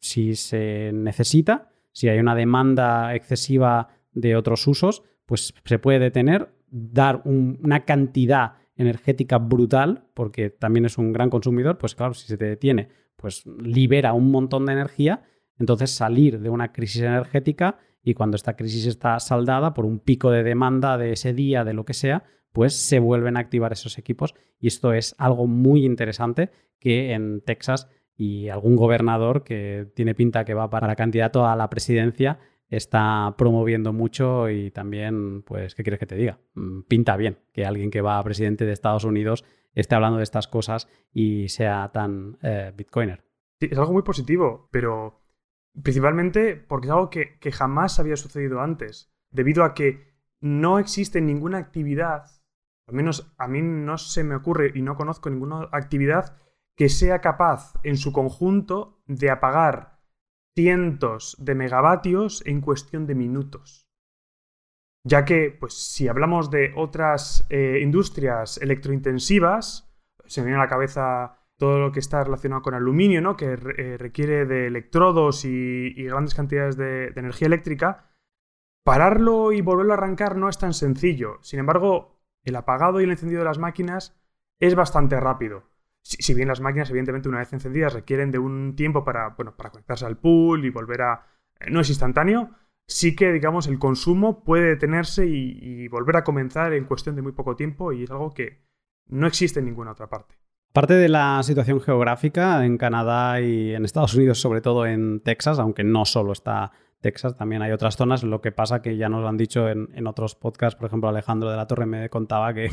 [0.00, 6.52] si se necesita, si hay una demanda excesiva de otros usos, pues se puede detener,
[6.66, 12.36] dar una cantidad energética brutal, porque también es un gran consumidor, pues claro, si se
[12.36, 15.22] te detiene, pues libera un montón de energía,
[15.58, 20.30] entonces salir de una crisis energética y cuando esta crisis está saldada por un pico
[20.30, 23.98] de demanda de ese día, de lo que sea, pues se vuelven a activar esos
[23.98, 24.34] equipos.
[24.60, 30.44] Y esto es algo muy interesante que en Texas y algún gobernador que tiene pinta
[30.44, 36.00] que va para candidato a la presidencia está promoviendo mucho y también, pues, ¿qué quieres
[36.00, 36.38] que te diga?
[36.54, 40.24] Mm, pinta bien que alguien que va a presidente de Estados Unidos esté hablando de
[40.24, 43.24] estas cosas y sea tan eh, bitcoiner.
[43.60, 45.22] Sí, es algo muy positivo, pero
[45.82, 51.20] principalmente porque es algo que, que jamás había sucedido antes, debido a que no existe
[51.20, 52.24] ninguna actividad,
[52.86, 56.36] al menos a mí no se me ocurre y no conozco ninguna actividad
[56.76, 59.93] que sea capaz en su conjunto de apagar
[60.54, 63.88] cientos de megavatios en cuestión de minutos.
[65.06, 69.92] Ya que, pues, si hablamos de otras eh, industrias electrointensivas,
[70.24, 73.36] se viene a la cabeza todo lo que está relacionado con aluminio, ¿no?
[73.36, 78.10] que eh, requiere de electrodos y, grandes cantidades de, de, energía eléctrica,
[78.82, 81.38] pararlo y volverlo a arrancar no es tan sencillo.
[81.42, 84.18] Sin embargo, el apagado y el encendido de las máquinas
[84.58, 85.64] es bastante rápido.
[86.04, 89.70] Si, bien las máquinas, evidentemente, una vez encendidas, requieren de un tiempo para, bueno, para
[89.70, 91.26] conectarse al pool y volver a...
[91.58, 92.50] Eh, no es instantáneo,
[92.86, 97.32] sí que, digamos, el consumo puede detenerse y, volver a comenzar en cuestión de muy
[97.32, 98.64] poco tiempo y es algo que
[99.06, 100.34] no existe en ninguna otra parte.
[100.70, 105.58] Aparte de la situación geográfica en Canadá y en Estados Unidos, sobre todo en Texas,
[105.58, 108.24] aunque no solo está Texas, también hay otras zonas.
[108.24, 111.08] Lo que pasa que ya nos lo han dicho en, en otros podcasts, por ejemplo,
[111.08, 112.70] Alejandro de la Torre me contaba que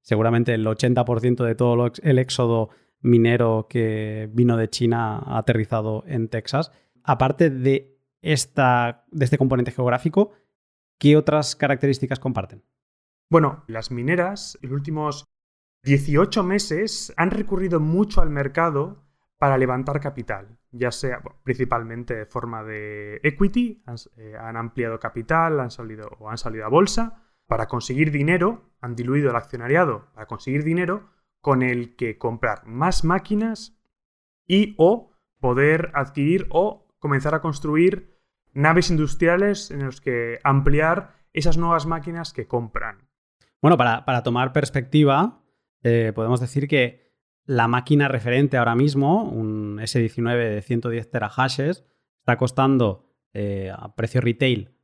[0.00, 6.28] seguramente el 80% de todo el éxodo minero que vino de China ha aterrizado en
[6.28, 6.72] Texas.
[7.02, 10.32] Aparte de, esta, de este componente geográfico,
[10.98, 12.62] ¿qué otras características comparten?
[13.30, 15.24] Bueno, las mineras los últimos
[15.84, 19.04] 18 meses han recurrido mucho al mercado
[19.38, 25.60] para levantar capital, ya sea principalmente de forma de equity, han, eh, han ampliado capital,
[25.60, 30.26] han salido o han salido a bolsa, para conseguir dinero, han diluido el accionariado para
[30.26, 31.10] conseguir dinero
[31.40, 33.76] con el que comprar más máquinas
[34.46, 35.10] y o
[35.40, 38.16] poder adquirir o comenzar a construir
[38.52, 43.08] naves industriales en las que ampliar esas nuevas máquinas que compran.
[43.60, 45.42] Bueno, para, tomar perspectiva,
[45.82, 51.84] eh, podemos decir que la máquina referente ahora mismo, un S19 de 110 terahashes,
[52.20, 54.79] está costando eh, a precio retail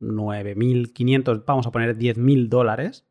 [0.00, 3.06] 9.500, vamos a poner 10.000 dólares,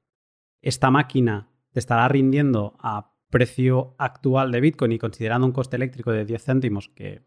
[0.62, 6.12] esta máquina te estará rindiendo a precio actual de Bitcoin y considerando un coste eléctrico
[6.12, 7.24] de 10 céntimos, que,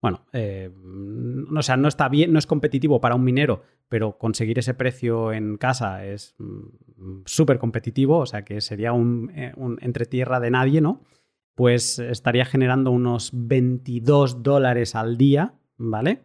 [0.00, 0.70] bueno, eh,
[1.54, 5.32] o sea, no está bien, no es competitivo para un minero, pero conseguir ese precio
[5.32, 10.40] en casa es mm, súper competitivo, o sea, que sería un, eh, un entre tierra
[10.40, 11.02] de nadie, ¿no?
[11.54, 16.22] Pues estaría generando unos 22 dólares al día, ¿vale?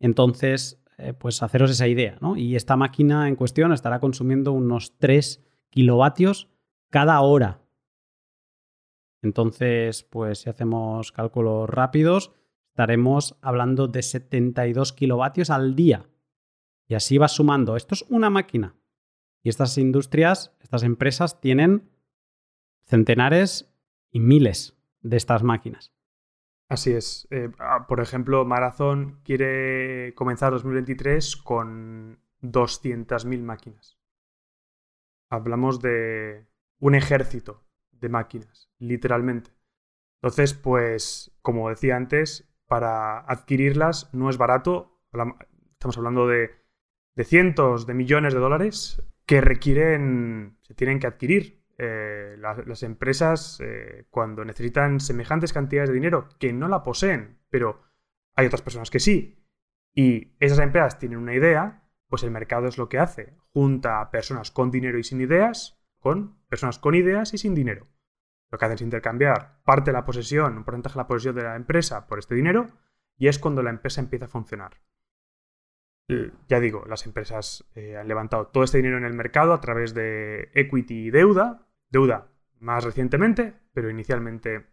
[0.00, 2.36] Entonces, eh, pues haceros esa idea, ¿no?
[2.36, 6.48] Y esta máquina en cuestión estará consumiendo unos 3 kilovatios
[6.90, 7.62] cada hora.
[9.22, 12.32] Entonces, pues si hacemos cálculos rápidos,
[12.72, 16.08] estaremos hablando de 72 kilovatios al día.
[16.88, 17.76] Y así va sumando.
[17.76, 18.74] Esto es una máquina.
[19.42, 21.90] Y estas industrias, estas empresas tienen
[22.84, 23.72] centenares
[24.10, 25.92] y miles de estas máquinas.
[26.68, 27.26] Así es.
[27.30, 27.50] Eh,
[27.90, 33.98] por ejemplo, Marathon quiere comenzar 2023 con 200.000 máquinas.
[35.28, 36.46] Hablamos de
[36.78, 39.50] un ejército de máquinas, literalmente.
[40.22, 45.02] Entonces, pues, como decía antes, para adquirirlas no es barato.
[45.72, 46.52] Estamos hablando de,
[47.16, 53.58] de cientos de millones de dólares que requieren, se tienen que adquirir eh, las empresas
[53.60, 57.80] eh, cuando necesitan semejantes cantidades de dinero que no la poseen, pero
[58.36, 59.42] hay otras personas que sí,
[59.94, 63.34] y esas empresas tienen una idea, pues el mercado es lo que hace.
[63.54, 67.86] Junta personas con dinero y sin ideas con personas con ideas y sin dinero.
[68.50, 71.44] Lo que hacen es intercambiar parte de la posesión, un porcentaje de la posesión de
[71.44, 72.66] la empresa por este dinero,
[73.16, 74.80] y es cuando la empresa empieza a funcionar.
[76.48, 79.94] Ya digo, las empresas eh, han levantado todo este dinero en el mercado a través
[79.94, 84.66] de equity y deuda, deuda más recientemente, pero inicialmente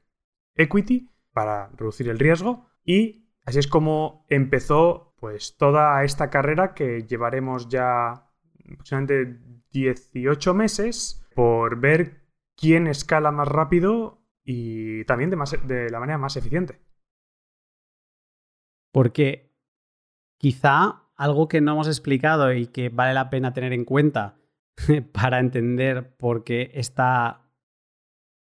[0.56, 7.04] equity para reducir el riesgo y así es como empezó pues toda esta carrera que
[7.04, 8.28] llevaremos ya
[8.72, 9.40] aproximadamente
[9.72, 12.22] 18 meses por ver
[12.56, 16.80] quién escala más rápido y también de, de la manera más eficiente.
[18.92, 19.54] Porque
[20.38, 24.38] quizá algo que no hemos explicado y que vale la pena tener en cuenta
[25.12, 27.42] para entender por qué está...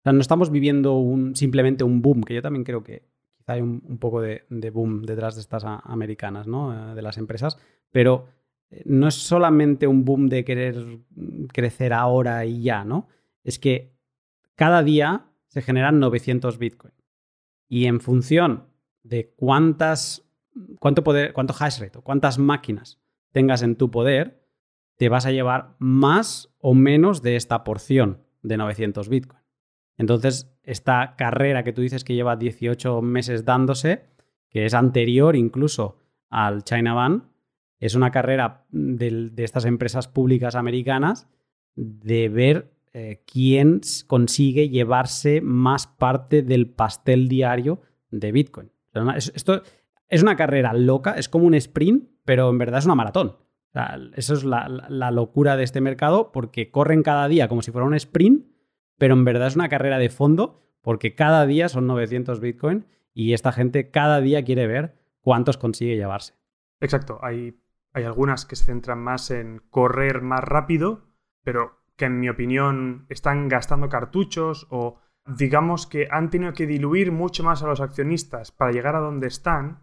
[0.00, 3.54] O sea, no estamos viviendo un, simplemente un boom, que yo también creo que quizá
[3.54, 6.72] hay un, poco de, boom detrás de estas americanas, ¿no?
[6.72, 7.56] Eh, de las empresas,
[7.92, 8.26] pero
[8.70, 10.98] eh, no es solamente un boom de querer
[11.52, 13.06] crecer ahora y ya, ¿no?
[13.44, 13.92] Es que
[14.56, 16.94] cada día se generan 900 Bitcoin.
[17.68, 18.66] Y en función
[19.02, 20.28] de cuántas,
[20.80, 23.00] cuánto poder, cuánto hash rate o cuántas máquinas
[23.32, 24.41] tengas en tu poder,
[25.03, 29.43] te vas a llevar más o menos de esta porción de 900 Bitcoin.
[29.97, 34.05] Entonces, esta carrera que tú dices que lleva 18 meses dándose,
[34.49, 35.97] que es anterior incluso
[36.31, 37.33] al China Ban,
[37.81, 41.27] es una carrera de, estas empresas públicas americanas
[41.75, 47.81] de ver eh, quién consigue llevarse más parte del pastel diario
[48.12, 48.71] de Bitcoin.
[49.17, 49.62] Esto
[50.09, 53.41] es una carrera loca, es como un sprint, pero en verdad es una maratón
[54.14, 57.94] eso es la, locura de este mercado porque corren cada día como si fuera un
[57.94, 58.46] sprint,
[58.98, 63.32] pero en verdad es una carrera de fondo porque cada día son 900 Bitcoin y
[63.32, 66.35] esta gente cada día quiere ver cuántos consigue llevarse.
[66.80, 67.58] Exacto, hay,
[67.92, 71.06] hay algunas que se centran más en correr más rápido,
[71.44, 77.12] pero que en mi opinión están gastando cartuchos o digamos que han tenido que diluir
[77.12, 79.80] mucho más a los accionistas para llegar a donde están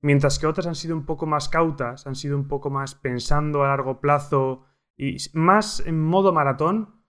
[0.00, 3.64] mientras que otras han sido un poco más cautas, han sido un poco más pensando
[3.64, 4.64] a largo plazo
[4.96, 7.02] y más en modo maratón,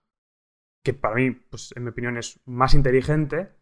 [0.82, 3.52] que para mí, pues en mi opinión, es más inteligente,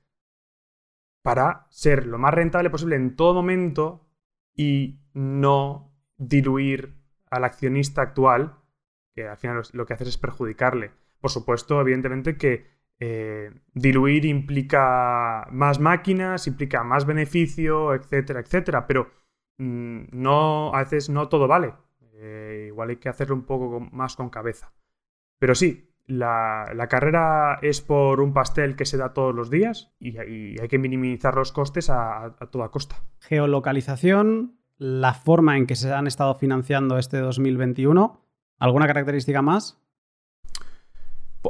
[1.23, 4.09] para ser lo más rentable posible en todo momento
[4.55, 6.97] y no diluir
[7.31, 8.59] al accionista actual,
[9.15, 10.93] que al final lo que haces es perjudicarle.
[11.21, 19.11] Por supuesto, evidentemente que eh, diluir implica más máquinas, implica más beneficio, etcétera, etcétera, pero
[19.59, 21.75] mm, no, a veces no todo vale.
[22.15, 24.73] Eh, igual hay que hacerlo un poco más con cabeza.
[25.39, 30.19] Pero sí, la, carrera es por un pastel que se da todos los días y,
[30.19, 32.97] hay que minimizar los costes a, toda costa.
[33.21, 38.21] Geolocalización, la forma en que se han estado financiando este 2021,
[38.59, 39.81] ¿alguna característica más?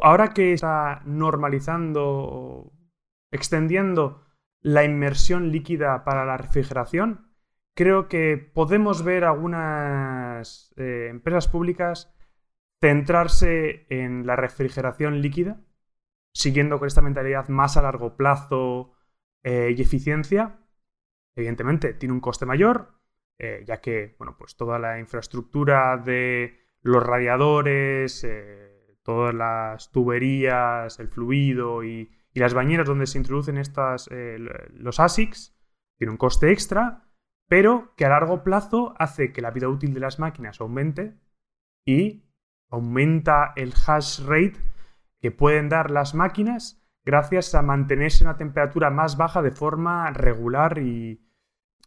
[0.02, 2.72] Ahora que está normalizando,
[3.30, 4.24] extendiendo
[4.60, 7.32] la inmersión líquida para la refrigeración,
[7.74, 12.12] creo que podemos ver algunas eh, empresas públicas
[12.80, 15.60] centrarse en la refrigeración líquida,
[16.32, 18.92] siguiendo con esta mentalidad más a largo plazo
[19.42, 20.60] eh, y eficiencia.
[21.34, 22.94] Evidentemente, tiene un coste mayor,
[23.38, 28.24] eh, ya que bueno, pues toda la infraestructura de los radiadores,
[29.08, 34.36] todas las tuberías, el fluido y, las bañeras donde se introducen estas, eh,
[34.74, 35.56] los ASICs,
[35.96, 37.08] tiene un coste extra,
[37.48, 41.18] pero que a largo plazo hace que la vida útil de las máquinas aumente
[41.84, 42.22] y
[42.70, 44.60] aumenta el hash rate
[45.20, 50.12] que pueden dar las máquinas gracias a mantenerse en una temperatura más baja de forma
[50.12, 51.26] regular y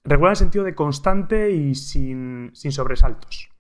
[0.03, 3.50] regular en el sentido de constante y sin, sin sobresaltos.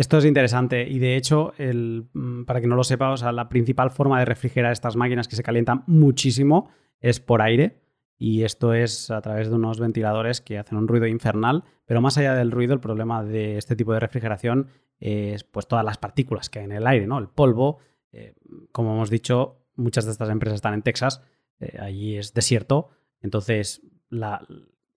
[0.00, 4.18] Esto es interesante y de hecho, mm, para que no lo sepa, la principal forma
[4.18, 7.82] de refrigerar estas máquinas que se calientan muchísimo es por aire
[8.16, 12.16] y esto es a través de unos ventiladores que hacen un ruido infernal, pero más
[12.16, 14.68] allá del ruido, el problema de este tipo de refrigeración
[15.00, 17.18] es pues todas las partículas que hay en el aire, ¿no?
[17.18, 18.32] El polvo, eh,
[18.72, 21.22] como hemos dicho, muchas de estas empresas están en Texas,
[21.58, 22.88] eh, allí es desierto,
[23.20, 23.82] entonces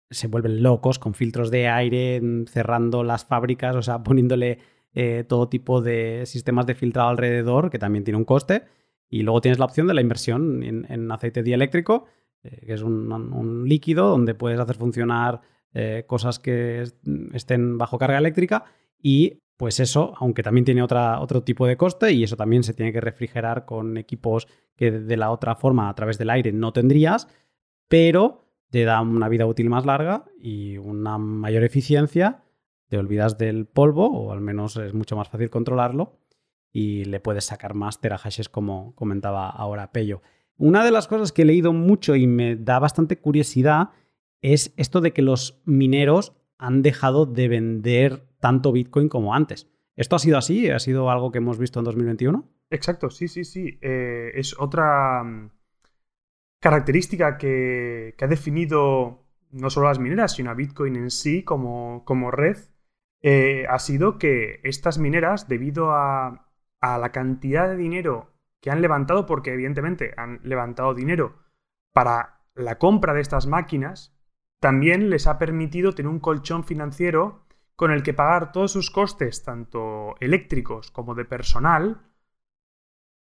[0.10, 5.24] se vuelven locos con filtros de aire mm, cerrando las fábricas, o sea, poniéndole eh,
[5.28, 8.64] todo tipo de sistemas de filtrado alrededor, que también tiene un coste.
[9.10, 12.06] Y luego tienes la opción de la inversión en, aceite dieléctrico,
[12.44, 15.42] eh, que es un, líquido donde puedes hacer funcionar
[15.74, 16.84] eh, cosas que
[17.34, 18.66] estén bajo carga eléctrica
[19.02, 22.74] y pues eso, aunque también tiene otra, otro tipo de coste y eso también se
[22.74, 26.74] tiene que refrigerar con equipos que de la otra forma a través del aire no
[26.74, 27.28] tendrías,
[27.88, 32.44] pero te da una vida útil más larga y una mayor eficiencia,
[32.94, 36.20] te olvidas del polvo o al menos es mucho más fácil controlarlo
[36.72, 40.22] y le puedes sacar más terahashes como comentaba ahora Pello.
[40.58, 43.90] Una de las cosas que he leído mucho y me da bastante curiosidad
[44.44, 49.72] es esto de que los mineros han dejado de vender tanto Bitcoin como antes.
[49.96, 50.70] ¿Esto ha sido así?
[50.70, 52.48] ¿Ha sido algo que hemos visto en 2021?
[52.70, 53.80] Exacto, sí, sí, sí.
[53.82, 55.50] Eh, es otra mm,
[56.60, 62.30] característica que, ha definido no solo las mineras, sino a Bitcoin en sí como, como
[62.30, 62.58] red,
[63.24, 66.50] eh, ha sido que estas mineras, debido a,
[66.82, 71.40] la cantidad de dinero que han levantado, porque evidentemente han levantado dinero
[71.94, 74.14] para la compra de estas máquinas,
[74.60, 77.46] también les ha permitido tener un colchón financiero
[77.78, 82.02] con el que pagar todos sus costes, tanto eléctricos como de personal,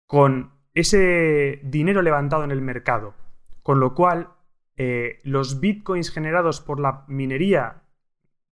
[0.07, 3.13] con ese dinero levantado en el mercado.
[3.61, 4.29] Con lo cual,
[4.75, 7.83] eh, los bitcoins generados por la minería,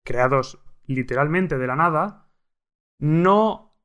[0.04, 2.30] creados literalmente de la nada,
[2.98, 3.76] no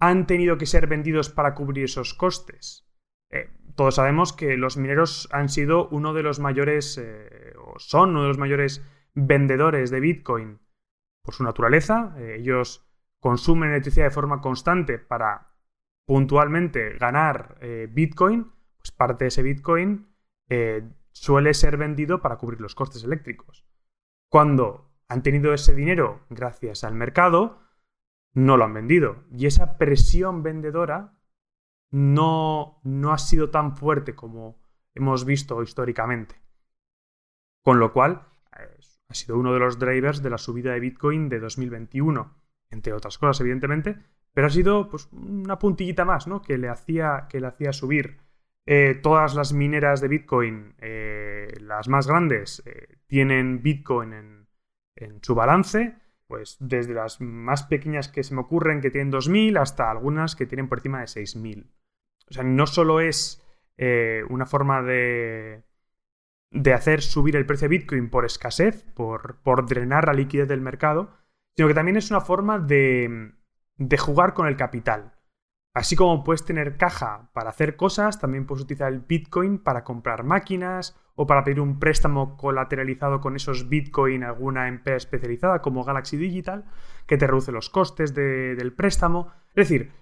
[0.00, 2.88] han tenido que ser vendidos para cubrir esos costes.
[3.30, 8.10] Eh, todos sabemos que los mineros han sido uno de los mayores, eh, o son
[8.10, 8.84] uno de los mayores
[9.14, 10.60] vendedores de Bitcoin
[11.22, 12.14] por su naturaleza.
[12.18, 12.84] Eh, ellos
[13.20, 15.54] consumen electricidad de forma constante para
[16.04, 17.58] puntualmente ganar
[17.90, 18.50] Bitcoin.
[18.78, 20.08] Pues parte de ese Bitcoin
[21.12, 23.64] suele ser vendido para cubrir los costes eléctricos.
[24.28, 27.60] Cuando han tenido ese dinero gracias al mercado,
[28.32, 29.24] no lo han vendido.
[29.30, 31.18] Y esa presión vendedora
[31.90, 34.58] no, no ha sido tan fuerte como
[34.94, 36.40] hemos visto históricamente.
[37.62, 41.40] Con lo cual, ha sido uno de los drivers de la subida de Bitcoin de
[41.40, 42.34] 2021,
[42.70, 43.98] entre otras cosas, evidentemente,
[44.32, 46.40] pero ha sido pues, una puntillita más ¿no?
[46.40, 48.18] que, le hacía, que le hacía subir.
[48.64, 54.41] Eh, todas las mineras de Bitcoin, eh, las más grandes, eh, tienen Bitcoin en,
[54.96, 55.96] en su balance
[56.32, 60.46] pues desde las más pequeñas que se me ocurren que tienen 2.000 hasta algunas que
[60.46, 61.66] tienen por encima de 6.000.
[62.30, 65.62] O sea, no solo es eh, una forma de,
[66.50, 70.62] de hacer subir el precio de Bitcoin por escasez, por, por drenar la liquidez del
[70.62, 71.10] mercado,
[71.54, 73.32] sino que también es una forma de,
[73.76, 75.12] de jugar con el capital.
[75.74, 80.22] Así como puedes tener caja para hacer cosas, también puedes utilizar el Bitcoin para comprar
[80.22, 85.84] máquinas o para pedir un préstamo colateralizado con esos Bitcoin a alguna empresa especializada como
[85.84, 86.66] Galaxy Digital,
[87.06, 89.32] que te reduce los costes del préstamo.
[89.54, 89.92] Es decir,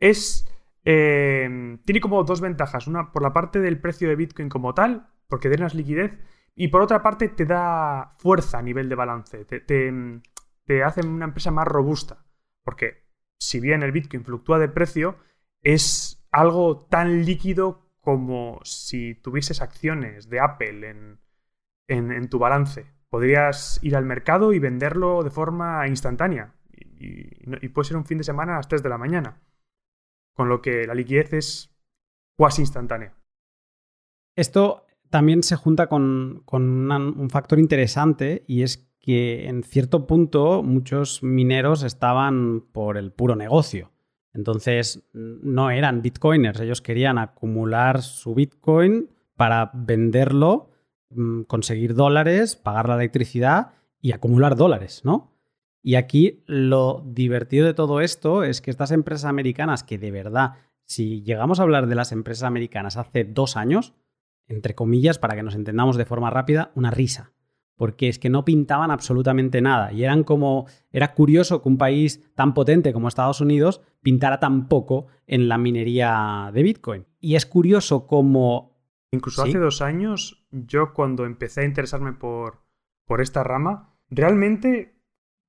[0.00, 0.48] es,
[0.84, 2.88] eh, tiene como dos ventajas.
[2.88, 6.18] Una por la parte del precio de Bitcoin como tal, porque drenas liquidez,
[6.56, 11.26] y por otra parte te da fuerza a nivel de balance, te, te hace una
[11.26, 12.24] empresa más robusta,
[12.64, 13.09] porque
[13.40, 15.16] si bien el Bitcoin fluctúa de precio,
[15.62, 21.18] es algo tan líquido como si tuvieses acciones de Apple
[21.88, 22.86] en, tu balance.
[23.08, 26.54] Podrías ir al mercado y venderlo de forma instantánea.
[26.72, 29.40] Y, puede ser un fin de semana a las 3 de la mañana.
[30.34, 31.76] Con lo que la liquidez es
[32.36, 33.14] cuasi instantánea.
[34.36, 41.22] Esto también se junta con, un factor interesante y es que en cierto punto muchos
[41.22, 43.90] mineros estaban por el puro negocio.
[44.32, 50.70] Entonces no eran bitcoiners, ellos querían acumular su bitcoin para venderlo,
[51.10, 55.32] mm, conseguir dólares, pagar la electricidad y acumular dólares, ¿no?
[55.82, 60.52] Y aquí lo divertido de todo esto es que estas empresas americanas que de verdad,
[60.84, 63.94] si llegamos a hablar de las empresas americanas hace dos años,
[64.46, 67.32] entre comillas, para que nos entendamos de forma rápida, una risa
[67.80, 69.90] porque es que no pintaban absolutamente nada.
[69.90, 70.66] Y eran como.
[70.92, 75.56] Era curioso que un país tan potente como Estados Unidos pintara tan poco en la
[75.56, 77.06] minería de Bitcoin.
[77.20, 78.76] Y es curioso como.
[79.12, 82.60] Incluso hace dos años, yo cuando empecé a interesarme por,
[83.06, 85.00] por esta rama, realmente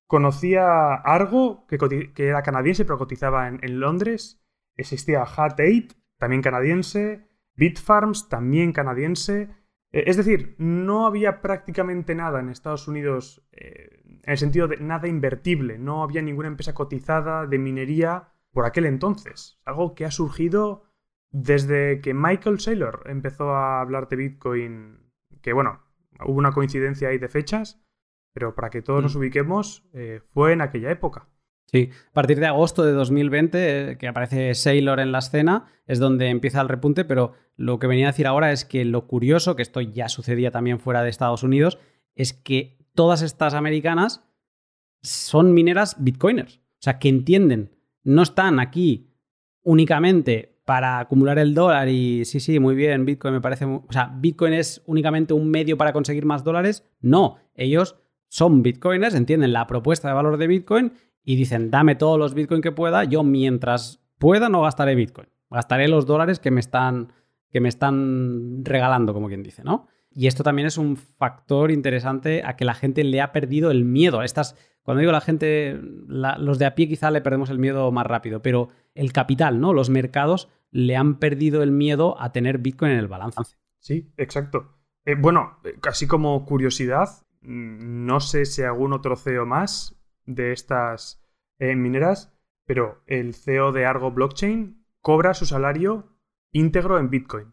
[0.06, 1.76] conocía algo que,
[2.14, 4.42] que era canadiense, pero cotizaba en, en Londres.
[4.78, 7.28] Existía Hat8, también canadiense.
[7.56, 9.50] Bitfarms, también canadiense.
[9.92, 14.76] Eh, es decir, no había prácticamente nada en Estados Unidos eh, en el sentido de
[14.78, 19.60] nada invertible, no había ninguna empresa cotizada de minería por aquel entonces.
[19.64, 20.84] Algo que ha surgido
[21.30, 25.80] desde que Michael Saylor empezó a hablar de Bitcoin, que bueno,
[26.24, 27.82] hubo una coincidencia ahí de fechas,
[28.34, 29.18] pero para que todos nos mm.
[29.18, 31.28] ubiquemos, eh, fue en aquella época.
[31.66, 35.98] Sí, a partir de agosto de 2020, eh, que aparece Sailor en la escena, es
[35.98, 39.56] donde empieza el repunte, pero lo que venía a decir ahora es que lo curioso,
[39.56, 41.78] que esto ya sucedía también fuera de Estados Unidos,
[42.14, 44.24] es que todas estas americanas
[45.02, 46.60] son mineras bitcoiners.
[46.78, 49.12] sea, que entienden, no están aquí
[49.62, 53.64] únicamente para acumular el dólar y sí, sí, muy bien, Bitcoin me parece...
[53.64, 56.88] O sea, Bitcoin es únicamente un medio para conseguir más dólares.
[57.00, 57.96] No, ellos
[58.28, 60.92] son Bitcoiners, entienden la propuesta de valor de Bitcoin
[61.24, 65.88] y dicen, dame todos los Bitcoin que pueda, yo mientras pueda no gastaré Bitcoin, gastaré
[65.88, 67.12] los dólares que me están,
[67.52, 69.86] que me están regalando, como quien dice, ¿no?
[70.14, 73.84] Y esto también es un factor interesante a que la gente le ha perdido el
[73.84, 74.22] miedo.
[74.22, 75.78] Estas, cuando digo la gente,
[76.08, 79.72] los de a pie quizá le perdemos el miedo más rápido, pero el capital, ¿no?
[79.72, 83.56] Los mercados le han perdido el miedo a tener Bitcoin en el balance.
[83.78, 84.78] Sí, exacto.
[85.04, 87.08] Eh, bueno, casi como curiosidad,
[87.42, 91.22] mm, no sé si algún otro CEO más de estas
[91.58, 92.32] eh, mineras,
[92.64, 96.11] pero el CEO de Argo Blockchain cobra su salario
[96.52, 97.52] íntegro en Bitcoin.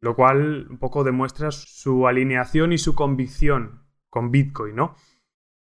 [0.00, 4.96] Lo cual un poco demuestra su alineación y su convicción con Bitcoin, ¿no?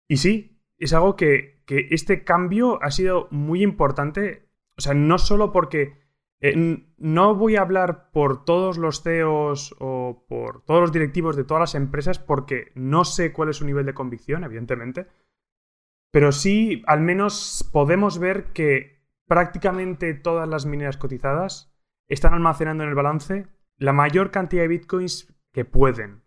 [0.09, 4.49] Y sí, es algo que, este cambio ha sido muy importante.
[4.77, 5.99] O sea, no solo porque
[6.41, 11.45] eh, no voy a hablar por todos los CEOs o por todos los directivos de
[11.45, 15.09] todas las empresas porque no sé cuál es su nivel de convicción, evidentemente.
[16.13, 21.76] Pero sí, al menos podemos ver que prácticamente todas las mineras cotizadas
[22.09, 23.47] están almacenando en el balance
[23.79, 26.23] la mayor cantidad de bitcoins que pueden.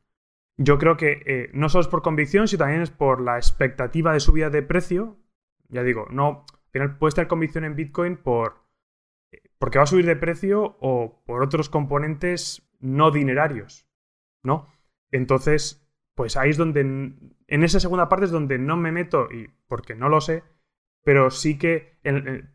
[0.57, 4.13] Yo creo que eh, no solo es por convicción, sino también es por la expectativa
[4.13, 5.17] de subida de precio.
[5.69, 8.69] Ya digo, no, puede estar convicción en bitcoin por
[9.59, 13.86] porque va a subir de precio o por otros componentes no dinerarios,
[14.41, 14.67] ¿no?
[15.11, 19.49] Entonces, pues ahí es donde, en esa segunda parte es donde no me meto, y
[19.67, 20.43] porque no lo sé,
[21.04, 22.00] pero sí que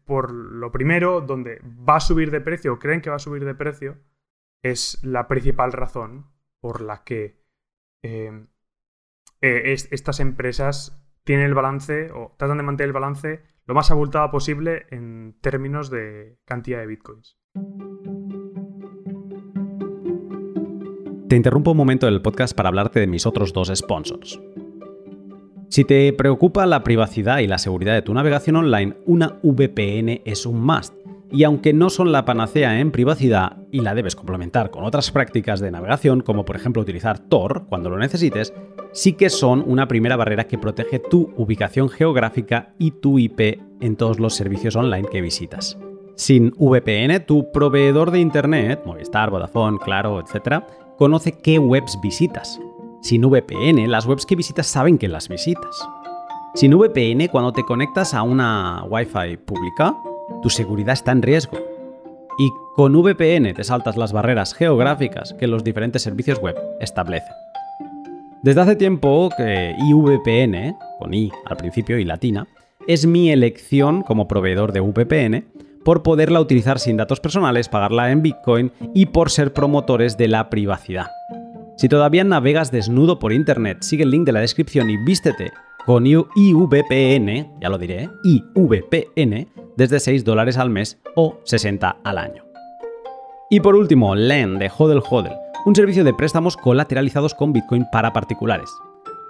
[0.05, 3.45] por lo primero, donde va a subir de precio o creen que va a subir
[3.45, 3.99] de precio,
[4.63, 6.31] es la principal razón
[6.61, 7.43] por la que
[8.03, 8.49] em,
[9.41, 14.31] eh, estas empresas tienen el balance o tratan de mantener el balance lo más abultado
[14.31, 17.39] posible en términos de cantidad de bitcoins.
[21.29, 24.39] Te interrumpo un momento del podcast para hablarte de mis otros dos sponsors.
[25.75, 30.47] Si te preocupa la privacidad y la seguridad de tu navegación online, una VPN es
[30.47, 30.95] un must
[31.33, 35.59] y aunque no son la panacea en privacidad y la debes complementar con otras prácticas
[35.59, 38.55] de navegación, como por ejemplo utilizar Tor cuando lo necesites,
[38.93, 43.97] sí que son una primera barrera que protege tu ubicación geográfica y tu IP en
[43.97, 45.77] todos los servicios online que visitas.
[46.15, 50.63] Sin VPN, tu proveedor de Internet, Movistar, Vodafone, Claro, etc.,
[50.97, 52.61] conoce qué webs visitas.
[53.05, 55.87] Sin VPN, las webs que visitas saben que las visitas.
[56.55, 59.95] Sin VPN, cuando te conectas a una Wi-Fi pública,
[60.41, 61.59] tu seguridad está en riesgo.
[62.39, 67.35] Y con VPN te saltas las barreras geográficas que los diferentes servicios web establecen.
[68.43, 72.47] Desde hace tiempo que IVPN, con I al principio y latina,
[72.89, 75.45] es mi elección como proveedor de VPN
[75.85, 80.49] por poderla utilizar sin datos personales, pagarla en Bitcoin y por ser promotores de la
[80.49, 81.09] privacidad.
[81.77, 85.53] Si todavía navegas desnudo por Internet, sigue el link de la descripción y vístete
[85.85, 92.45] con IVPN, ya lo diré, IVPN, desde 6 dólares al mes o 60 al año.
[93.51, 95.35] Y por último, LEN de Hodel Hodel,
[95.67, 98.71] un servicio de préstamos colateralizados con Bitcoin para particulares.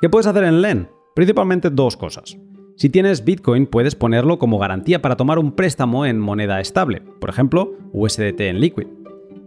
[0.00, 0.88] ¿Qué puedes hacer en LEN?
[1.14, 2.36] Principalmente dos cosas.
[2.76, 7.30] Si tienes Bitcoin, puedes ponerlo como garantía para tomar un préstamo en moneda estable, por
[7.30, 8.86] ejemplo, USDT en Liquid.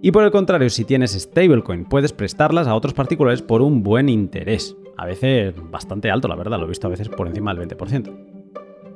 [0.01, 4.09] Y por el contrario, si tienes stablecoin, puedes prestarlas a otros particulares por un buen
[4.09, 4.75] interés.
[4.95, 8.37] A veces bastante alto, la verdad, lo he visto a veces por encima del 20%.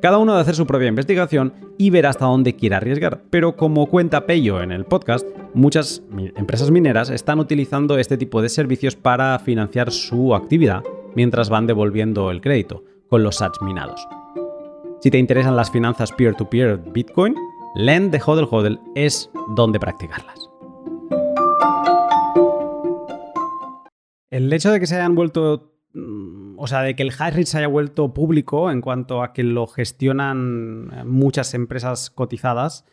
[0.01, 3.21] Cada uno debe hacer su propia investigación y ver hasta dónde quiere arriesgar.
[3.29, 6.01] Pero como cuenta Pello en el podcast, muchas
[6.35, 10.83] empresas mineras están utilizando este tipo de servicios para financiar su actividad
[11.15, 14.07] mientras van devolviendo el crédito con los sats minados.
[15.01, 17.35] Si te interesan las finanzas peer-to-peer Bitcoin,
[17.75, 20.40] Lend de Hodel Hodel es donde practicarlas.
[24.31, 27.57] El hecho de que se hayan vuelto, mm, o sea, de que el high se
[27.57, 32.85] haya vuelto público en cuanto a que lo gestionan muchas empresas cotizadas,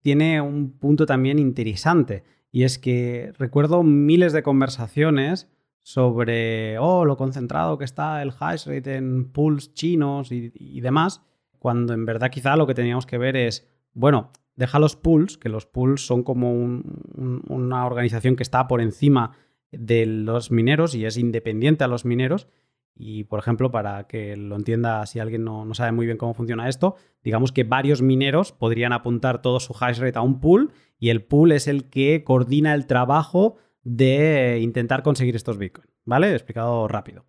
[0.00, 2.22] tiene un punto también interesante.
[2.52, 5.48] Y es que recuerdo miles de conversaciones
[5.82, 11.22] sobre oh, lo concentrado que está el hash rate en pools chinos y, demás,
[11.58, 15.48] cuando en verdad quizá lo que teníamos que ver es, bueno, deja los pools, que
[15.48, 19.32] los pools son como una organización que está por encima
[19.72, 22.48] de los mineros y es independiente a los mineros.
[22.94, 26.34] Y, por ejemplo, para que lo entienda si alguien no, no, sabe muy bien cómo
[26.34, 30.72] funciona esto, digamos que varios mineros podrían apuntar todo su hash rate a un pool
[30.98, 36.32] y el pool es el que coordina el trabajo de intentar conseguir estos bitcoins, ¿vale?
[36.32, 37.24] Explicado rápido.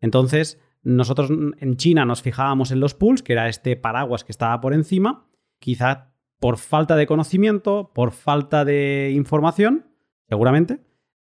[0.00, 4.60] Entonces, nosotros en China nos fijábamos en los pools, que era este paraguas que estaba
[4.60, 5.28] por encima,
[5.60, 9.86] quizá por falta de conocimiento, por falta de información,
[10.28, 10.80] seguramente,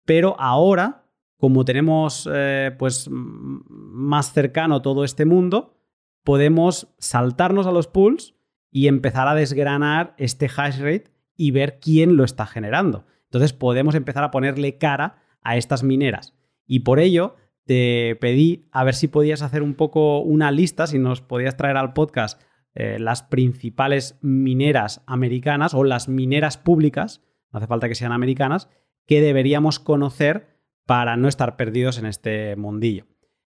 [0.06, 1.06] pero ahora,
[1.38, 5.76] como tenemos eh, pues más cercano todo este mundo,
[6.24, 8.36] podemos saltarnos a los pools
[8.72, 13.06] y empezar a desgranar este hash rate y ver quién lo está generando.
[13.26, 16.34] Entonces podemos empezar a ponerle cara a estas mineras.
[16.66, 17.36] Y por ello
[17.66, 21.78] te pedí a ver si podías hacer un poco una lista, si nos podías traer
[21.78, 22.42] al podcast
[22.76, 28.70] eh, las principales mineras americanas o las mineras públicas, no hace falta que sean americanas,
[29.06, 30.54] que deberíamos conocer
[30.86, 33.06] para no estar perdidos en este mundillo.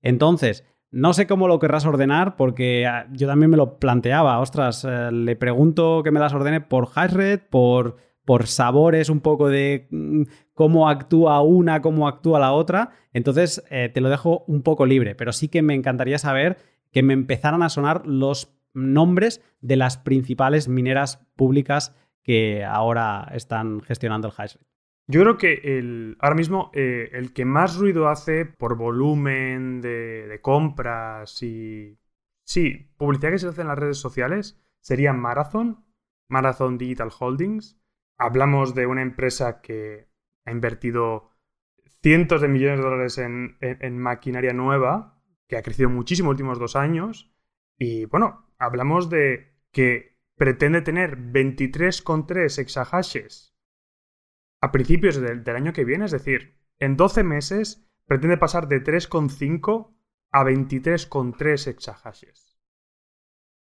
[0.02, 4.40] Entonces, no sé cómo lo querrás ordenar, porque ah, yo también me lo planteaba.
[4.40, 9.50] Ostras, eh, le pregunto que me las ordene por hash por, por sabores, un poco
[9.50, 10.24] de mm,
[10.54, 12.92] cómo actúa una, cómo actúa la otra.
[13.14, 16.58] Entonces, eh, te lo dejo un poco libre, pero sí que me encantaría saber
[16.92, 23.82] que me empezaran a sonar los nombres de las principales mineras públicas que ahora están
[23.82, 24.56] gestionando el hash
[25.08, 30.40] yo creo que el, ahora mismo eh, el que más ruido hace por volumen de,
[30.42, 32.00] compras y...
[32.44, 35.86] Sí, publicidad que se hace en las redes sociales sería Marathon,
[36.30, 37.80] Marathon Digital Holdings.
[38.18, 40.08] Hablamos de una empresa que
[40.46, 41.32] ha invertido
[42.02, 46.36] cientos de millones de dólares en, en maquinaria nueva, que ha crecido muchísimo en los
[46.36, 47.34] últimos dos años.
[47.80, 53.55] Y bueno, hablamos de que pretende tener 23,3 exahashes
[54.62, 59.94] a principios del, año que viene, es decir, en 12 meses pretende pasar de 3,5
[60.32, 62.58] a 23,3 exahashes.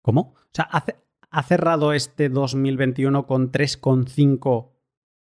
[0.03, 0.35] ¿Cómo?
[0.35, 0.69] O sea,
[1.31, 4.73] ha, cerrado este 2021 con 3,5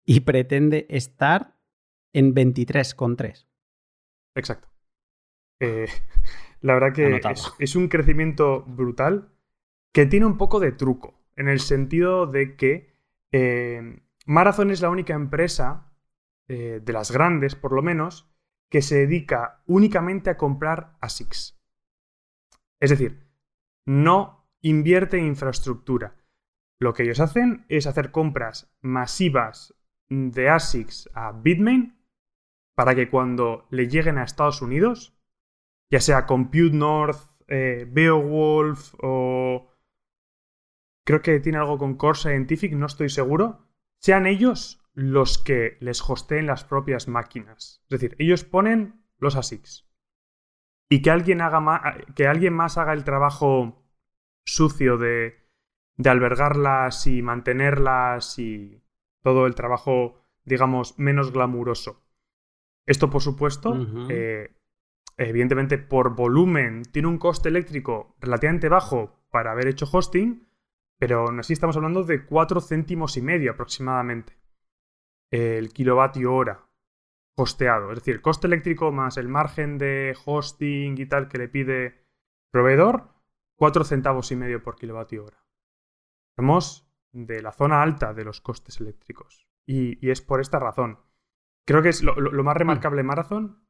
[0.06, 1.58] y pretende estar
[2.14, 3.48] en 23,3.
[4.36, 4.70] Exacto.
[5.60, 5.88] Eh,
[6.62, 7.22] la verdad que
[7.60, 9.32] es, un crecimiento brutal
[9.94, 12.96] que tiene un poco de truco, en el sentido de que
[13.32, 15.94] eh, Marathon es la única empresa,
[16.48, 18.30] eh, de las grandes por lo menos,
[18.70, 21.60] que se dedica únicamente a comprar ASICs.
[22.80, 23.28] Es decir,
[23.86, 26.16] no invierte en infraestructura.
[26.80, 29.76] Lo que ellos hacen es hacer compras masivas
[30.10, 31.98] de ASICs a Bitmain
[32.76, 35.18] para que cuando le lleguen a Estados Unidos,
[35.90, 39.72] ya sea Compute North, eh, Beowulf o
[41.06, 43.65] creo que tiene algo con Core Scientific, no estoy seguro,
[44.00, 47.82] sean ellos los que les hosteen las propias máquinas.
[47.84, 49.90] Es decir, ellos ponen los ASICs.
[50.90, 53.84] Y que alguien, haga que alguien más haga el trabajo
[54.46, 55.46] sucio de,
[55.98, 58.84] de albergarlas y mantenerlas y
[59.24, 62.04] todo el trabajo, digamos, menos glamuroso.
[62.86, 63.76] Esto, por supuesto,
[64.10, 64.56] eh,
[65.18, 70.48] evidentemente por volumen, tiene un coste eléctrico relativamente bajo para haber hecho hosting,
[70.98, 74.38] pero aún así estamos hablando de 4 céntimos y medio aproximadamente
[75.32, 76.70] el kilovatio hora
[77.36, 77.92] costeado.
[77.92, 82.06] Es decir, el coste eléctrico más el margen de hosting y tal que le pide
[82.52, 83.10] proveedor,
[83.58, 85.46] 4 centavos y medio por kilovatio hora.
[86.38, 89.48] Somos de la zona alta de los costes eléctricos.
[89.66, 91.00] Y, es por esta razón.
[91.66, 93.66] Creo que es lo, más remarcable de Marathon,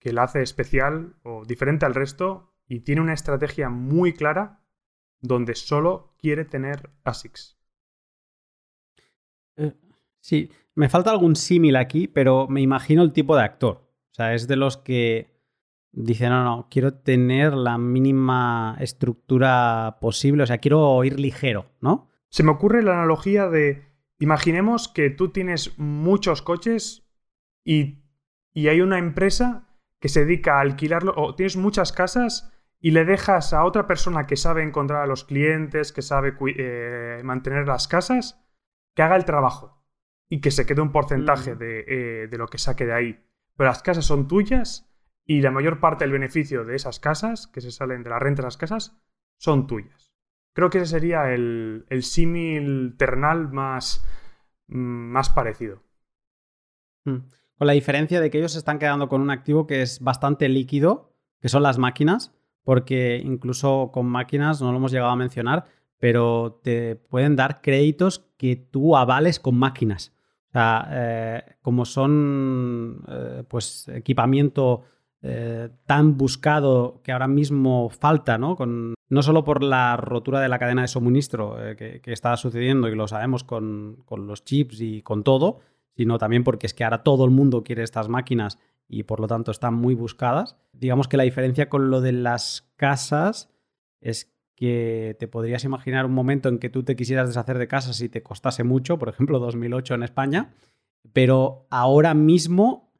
[0.00, 4.61] que la hace especial o diferente al resto y tiene una estrategia muy clara
[5.22, 7.56] donde solo quiere tener ASICs.
[9.56, 9.72] Eh,
[10.20, 13.88] sí, me falta algún símil aquí, pero me imagino el tipo de actor.
[14.10, 15.32] O sea, es de los que
[15.92, 22.10] dicen, no, no, quiero tener la mínima estructura posible, o sea, quiero ir ligero, ¿no?
[22.28, 23.84] Se me ocurre la analogía de,
[24.18, 27.06] imaginemos que tú tienes muchos coches
[27.64, 28.04] y,
[28.54, 29.68] y hay una empresa
[30.00, 32.52] que se dedica a alquilarlo, o tienes muchas casas
[32.84, 37.20] y le dejas a otra persona que sabe encontrar a los clientes, que sabe eh,
[37.22, 38.44] mantener las casas,
[38.94, 39.80] que haga el trabajo
[40.28, 41.58] y que se quede un porcentaje mm.
[41.58, 43.24] de, eh, de, lo que saque de ahí.
[43.56, 44.92] Pero las casas son tuyas
[45.24, 48.42] y la mayor parte del beneficio de esas casas, que se salen de la renta
[48.42, 49.00] de las casas,
[49.38, 50.12] son tuyas.
[50.52, 54.04] Creo que ese sería el, el símil ternal más,
[54.66, 55.84] mm, más parecido.
[57.04, 57.18] Mm.
[57.58, 60.48] Con la diferencia de que ellos se están quedando con un activo que es bastante
[60.48, 62.34] líquido, que son las máquinas,
[62.64, 65.66] porque incluso con máquinas, no lo hemos llegado a mencionar,
[65.98, 70.12] pero te pueden dar créditos que tú avales con máquinas.
[70.48, 74.82] O sea, eh, como son eh, pues equipamiento
[75.22, 78.56] eh, tan buscado que ahora mismo falta, ¿no?
[78.56, 82.96] Con, no solo por la rotura de la cadena de suministro que, está sucediendo y
[82.96, 85.60] lo sabemos con, con los chips y con todo,
[85.96, 88.58] sino también porque es que ahora todo el mundo quiere estas máquinas
[88.88, 90.56] y por lo tanto están muy buscadas.
[90.72, 93.50] Digamos que la diferencia con lo de las casas
[94.00, 98.00] es que te podrías imaginar un momento en que tú te quisieras deshacer de casas
[98.00, 100.54] y te costase mucho, por ejemplo 2008 en España,
[101.12, 102.92] pero ahora mismo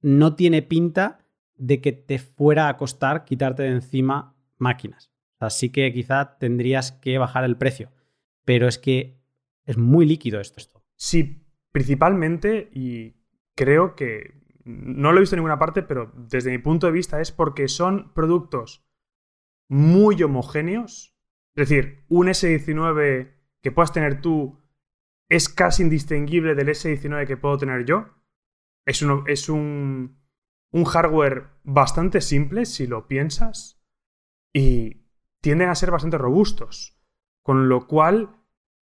[0.00, 1.18] no tiene pinta
[1.56, 5.10] de que te fuera a costar quitarte de encima máquinas.
[5.38, 7.90] Así que quizá tendrías que bajar el precio,
[8.44, 9.20] pero es que
[9.64, 10.82] es muy líquido esto.
[10.96, 13.16] Sí, principalmente, y
[13.54, 17.20] creo que no lo he visto en ninguna parte, pero desde mi punto de vista
[17.20, 18.84] es porque son productos
[19.68, 21.16] muy homogéneos.
[21.54, 24.60] Es decir, un S19 que puedas tener tú
[25.28, 28.06] es casi indistinguible del S19 que puedo tener yo.
[28.84, 30.22] Es, es un,
[30.72, 33.80] un hardware bastante simple, si lo piensas,
[34.52, 35.06] y
[35.40, 36.98] tienden a ser bastante robustos.
[37.42, 38.36] Con lo cual,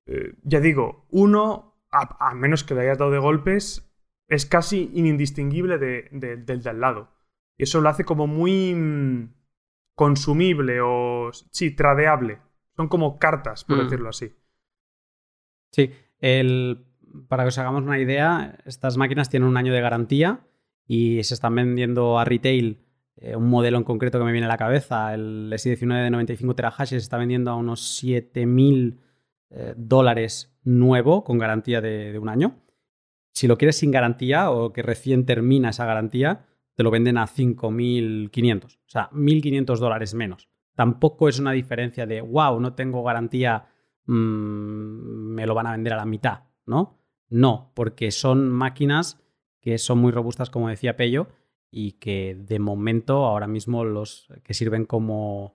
[0.06, 3.89] eh, ya digo, uno, a, menos que le hayas dado de golpes,
[4.30, 7.10] es casi indistinguible del de, al lado.
[7.58, 9.34] Y eso lo hace como muy mm,
[9.94, 12.38] consumible o, sí, tradeable.
[12.76, 13.82] Son como cartas, por mm.
[13.82, 14.32] decirlo así.
[15.72, 16.86] Sí, el,
[17.28, 20.40] para que os hagamos una idea, estas máquinas tienen un año de garantía
[20.86, 22.80] y se están vendiendo a retail
[23.16, 26.54] eh, un modelo en concreto que me viene a la cabeza, el S19 de 95
[26.54, 28.98] terahashes, se está vendiendo a unos 7.000
[29.50, 32.56] eh, dólares nuevo con garantía de, un año.
[33.32, 37.26] Si lo quieres sin garantía o que recién termina esa garantía, te lo venden a
[37.26, 40.48] 5.500, o sea, 1.500 dólares menos.
[40.74, 43.66] Tampoco es una diferencia de, wow, no tengo garantía,
[44.06, 46.98] mm, me lo van a vender a la mitad, ¿no?
[47.28, 49.20] No, porque son máquinas
[49.60, 51.28] que son muy robustas, como decía Pello,
[51.70, 55.52] y que de momento ahora mismo los que sirven como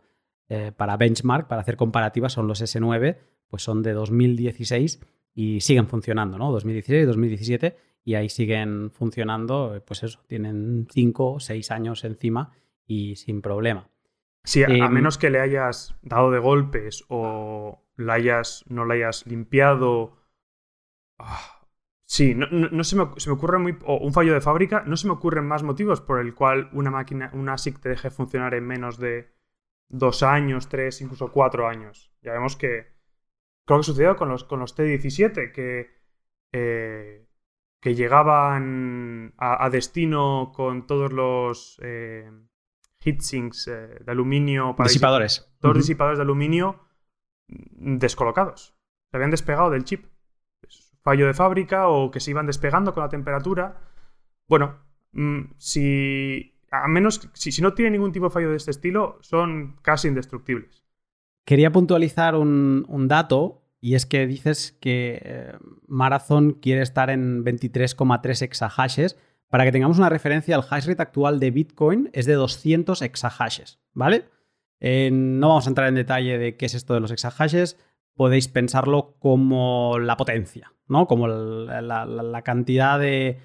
[0.47, 3.17] eh, para benchmark, para hacer comparativas, son los S9,
[3.47, 5.01] pues son de 2016
[5.35, 6.51] y siguen funcionando, ¿no?
[6.51, 12.51] 2016, 2017 y ahí siguen funcionando, pues eso, tienen 5 o 6 años encima
[12.87, 13.89] y sin problema.
[14.43, 18.93] Sí, a, em, menos que le hayas dado de golpes o la hayas, no la
[18.95, 20.17] hayas limpiado.
[21.19, 21.55] Ah,
[22.07, 23.77] Sí, no, se, me, ocurre muy.
[23.83, 26.91] O un fallo de fábrica, no se me ocurren más motivos por el cual una
[26.91, 29.33] máquina, una ASIC te deje funcionar en menos de
[29.89, 32.13] dos años, tres, incluso cuatro años.
[32.21, 32.94] Ya vemos que.
[33.65, 35.95] Creo que sucedió con los, con los T17, que.
[36.53, 37.25] Eh,
[37.85, 42.31] que llegaban a, destino con todos los eh,
[42.99, 44.75] heatsinks eh, de aluminio.
[44.75, 45.53] Para disipadores.
[45.59, 46.79] Todos disipadores de aluminio
[47.47, 48.75] descolocados.
[49.11, 50.07] Se habían despegado del chip
[51.03, 53.79] fallo de fábrica o que se iban despegando con la temperatura.
[54.47, 54.79] Bueno,
[55.11, 59.77] mm, si a menos si, no tiene ningún tipo de fallo de este estilo, son
[59.83, 60.83] casi indestructibles.
[61.45, 65.53] Quería puntualizar un, dato y es que dices que eh,
[65.87, 69.17] Marathon quiere estar en 23,3 exahashes.
[69.47, 73.79] Para que tengamos una referencia, el hash rate actual de Bitcoin es de 200 exahashes,
[73.93, 74.25] ¿vale?
[74.79, 77.77] Eh, no vamos a entrar en detalle de qué es esto de los exahashes,
[78.15, 81.05] podéis pensarlo como la potencia, ¿no?
[81.05, 83.39] Como la, cantidad de,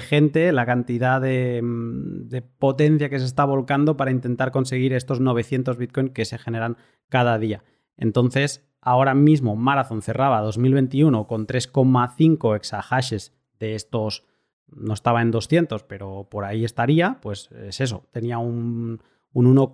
[0.00, 5.76] gente, la cantidad mm, de, potencia que se está volcando para intentar conseguir estos 900
[5.76, 6.76] Bitcoin que se generan
[7.08, 7.62] cada día.
[7.96, 14.24] Entonces, ahora mismo Marathon cerraba 2021 con 3,5 exahashes de estos,
[14.68, 19.02] no estaba en 200, pero por ahí estaría, pues es eso, tenía un,
[19.32, 19.72] un 1,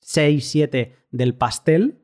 [0.00, 1.98] 6, 7 del pastel,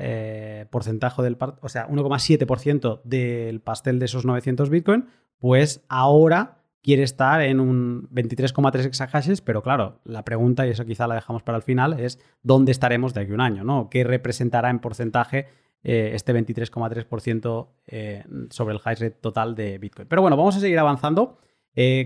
[0.00, 5.06] eh, porcentaje del, o sea, 1,7% del pastel de esos 900 Bitcoin,
[5.38, 11.06] pues ahora quiere estar en un 23,3 exahashes, pero claro, la pregunta, y eso quizá
[11.06, 13.64] la dejamos para el final, es ¿dónde estaremos de aquí un año?
[13.64, 13.90] ¿no?
[13.90, 15.48] ¿Qué representará en porcentaje
[15.82, 20.08] eh, este 23,3% eh, sobre el hash rate total de Bitcoin?
[20.08, 21.38] Pero bueno, vamos a seguir avanzando.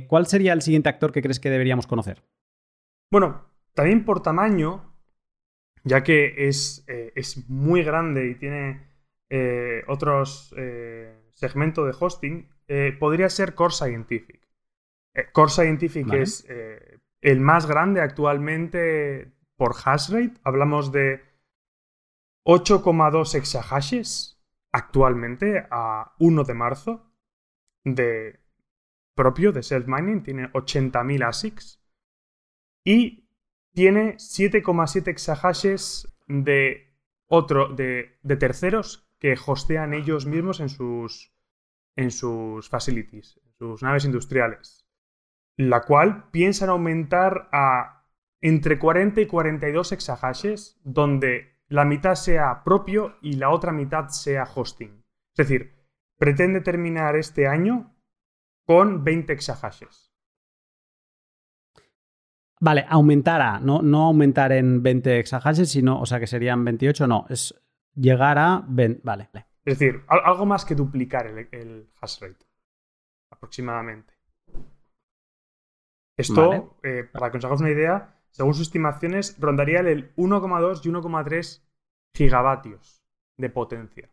[0.08, 2.22] ¿Cuál sería el siguiente actor que crees que deberíamos conocer?
[3.10, 4.93] Bueno, también por tamaño,
[5.84, 8.88] ya que es, eh, es muy grande y tiene
[9.28, 12.48] eh, otros eh, segmentos de hosting,
[12.98, 14.40] podría ser Core Scientific.
[15.32, 16.46] Core Scientific es
[17.20, 20.40] el más grande actualmente por hash rate.
[20.44, 21.20] Hablamos de
[22.46, 27.12] 8,2 exahashes actualmente a 1 de marzo
[27.84, 28.40] de
[29.14, 30.22] propio de self mining.
[30.22, 31.82] Tiene 80.000 ASICs.
[32.82, 33.23] Y
[33.74, 36.94] tiene 7,7 exahashes de
[37.26, 41.32] otro, de, terceros que hostean ellos mismos en sus,
[41.96, 44.86] en sus facilities, en sus naves industriales.
[45.56, 48.06] La cual piensan aumentar a
[48.40, 54.44] entre 40 y 42 exahashes, donde la mitad sea propio y la otra mitad sea
[54.44, 55.02] hosting.
[55.36, 55.74] Es decir,
[56.18, 57.96] pretende terminar este año
[58.66, 60.13] con 20 exahashes.
[62.64, 67.06] Vale, aumentar a, no, no aumentar en 20 exahashes, sino, o sea, que serían 28,
[67.06, 67.54] no, es
[67.94, 69.28] llegar a 20, vale.
[69.66, 72.46] Es decir, algo más que duplicar el, hash rate,
[73.30, 74.14] aproximadamente.
[76.16, 80.88] Esto, eh, para que os hagáis una idea, según sus estimaciones, rondaría el 1,2 y
[80.88, 81.62] 1,3
[82.14, 83.04] gigavatios
[83.36, 84.10] de potencia.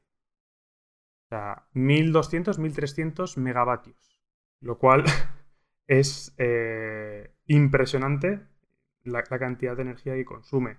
[1.24, 4.22] O sea, 1200, 1300 megavatios.
[4.60, 5.06] Lo cual
[5.88, 8.39] es eh, impresionante
[9.04, 10.78] la, cantidad de energía que consume.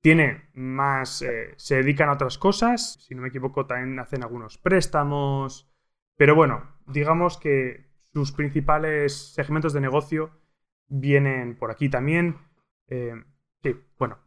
[0.00, 4.58] Tiene más, eh, se dedican a otras cosas, si no me equivoco también hacen algunos
[4.58, 5.68] préstamos,
[6.16, 10.30] pero bueno, digamos que sus principales segmentos de negocio
[10.86, 12.36] vienen por aquí también.
[12.86, 13.14] Eh,
[13.62, 14.18] sí, bueno,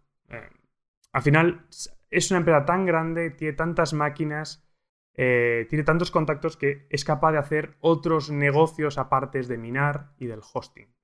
[1.13, 1.67] al final
[2.09, 4.67] es una empresa tan grande, tiene tantas máquinas,
[5.13, 10.41] tiene tantos contactos que es capaz de hacer otros negocios aparte de minar y del
[10.53, 10.96] hosting.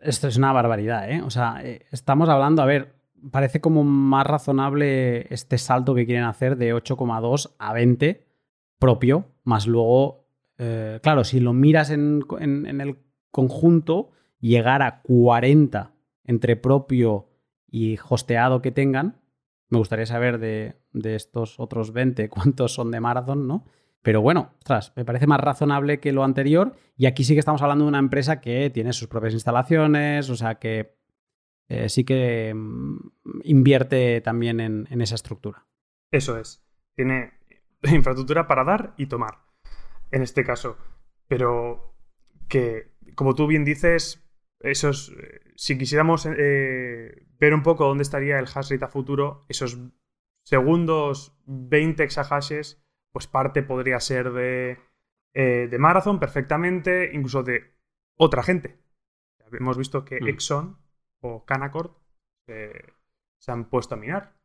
[0.00, 1.22] Esto es una barbaridad, ¿eh?
[1.22, 2.96] O sea, eh, estamos hablando, a ver,
[3.30, 8.26] parece como más razonable este salto que quieren hacer de 8,2 a 20
[8.78, 10.26] propio, más luego,
[10.58, 12.98] eh, claro, si lo miras en, el
[13.30, 15.92] conjunto, llegar a 40
[16.24, 17.28] entre propio
[17.68, 19.20] y hosteado que tengan,
[19.68, 23.64] me gustaría saber de, de estos otros 20 cuántos son de Marathon, ¿no?
[24.06, 26.76] Pero bueno, ostras, me parece más razonable que lo anterior.
[26.96, 30.36] Y aquí sí que estamos hablando de una empresa que tiene sus propias instalaciones, o
[30.36, 30.94] sea que
[31.68, 32.98] eh, sí que mm,
[33.42, 35.66] invierte también en, esa estructura.
[36.12, 36.64] Eso es.
[36.94, 37.32] Tiene
[37.82, 39.38] infraestructura para dar y tomar,
[40.12, 40.76] en este caso.
[41.26, 41.96] Pero
[42.46, 44.24] que, como tú bien dices,
[44.60, 49.46] esos, eh, si quisiéramos eh, ver un poco dónde estaría el hash rate a futuro,
[49.48, 49.76] esos
[50.44, 52.85] segundos 20 exahashes
[53.16, 54.78] pues parte podría ser de,
[55.32, 57.72] eh, de Marathon perfectamente, incluso de
[58.14, 58.78] otra gente.
[59.52, 60.28] Hemos visto que mm.
[60.28, 60.76] Exxon
[61.22, 61.92] o Canaccord
[62.44, 64.36] se han puesto a minar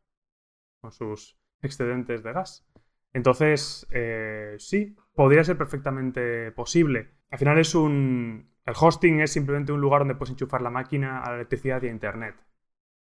[0.80, 2.66] con sus excedentes de gas.
[3.12, 7.10] Entonces, eh, sí, podría ser perfectamente posible.
[7.28, 8.54] Al final es un...
[8.64, 11.88] El hosting es simplemente un lugar donde puedes enchufar la máquina a la electricidad y
[11.88, 12.36] a Internet.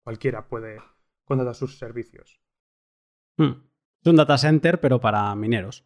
[0.04, 0.82] Cualquiera puede
[1.26, 2.42] contratar sus servicios.
[3.38, 3.69] Mm.
[4.02, 5.86] Es un data center, pero para mineros.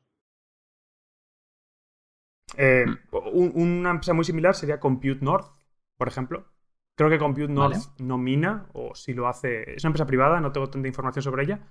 [2.58, 5.48] Eh, una empresa muy similar sería Compute North,
[5.98, 6.46] por ejemplo.
[6.96, 9.76] Creo que Compute North no mina, o si lo hace.
[9.76, 11.68] Es una empresa privada, no tengo tanta información sobre ella,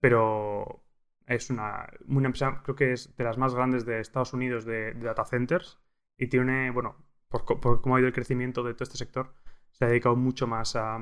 [0.00, 0.84] pero
[1.26, 4.92] es una, una empresa, creo que es de las más grandes de Estados Unidos de,
[4.94, 5.78] data centers.
[6.18, 6.96] Y tiene, bueno,
[7.28, 7.44] por,
[7.80, 9.34] cómo ha ido el crecimiento de todo este sector,
[9.72, 10.98] se ha dedicado mucho más a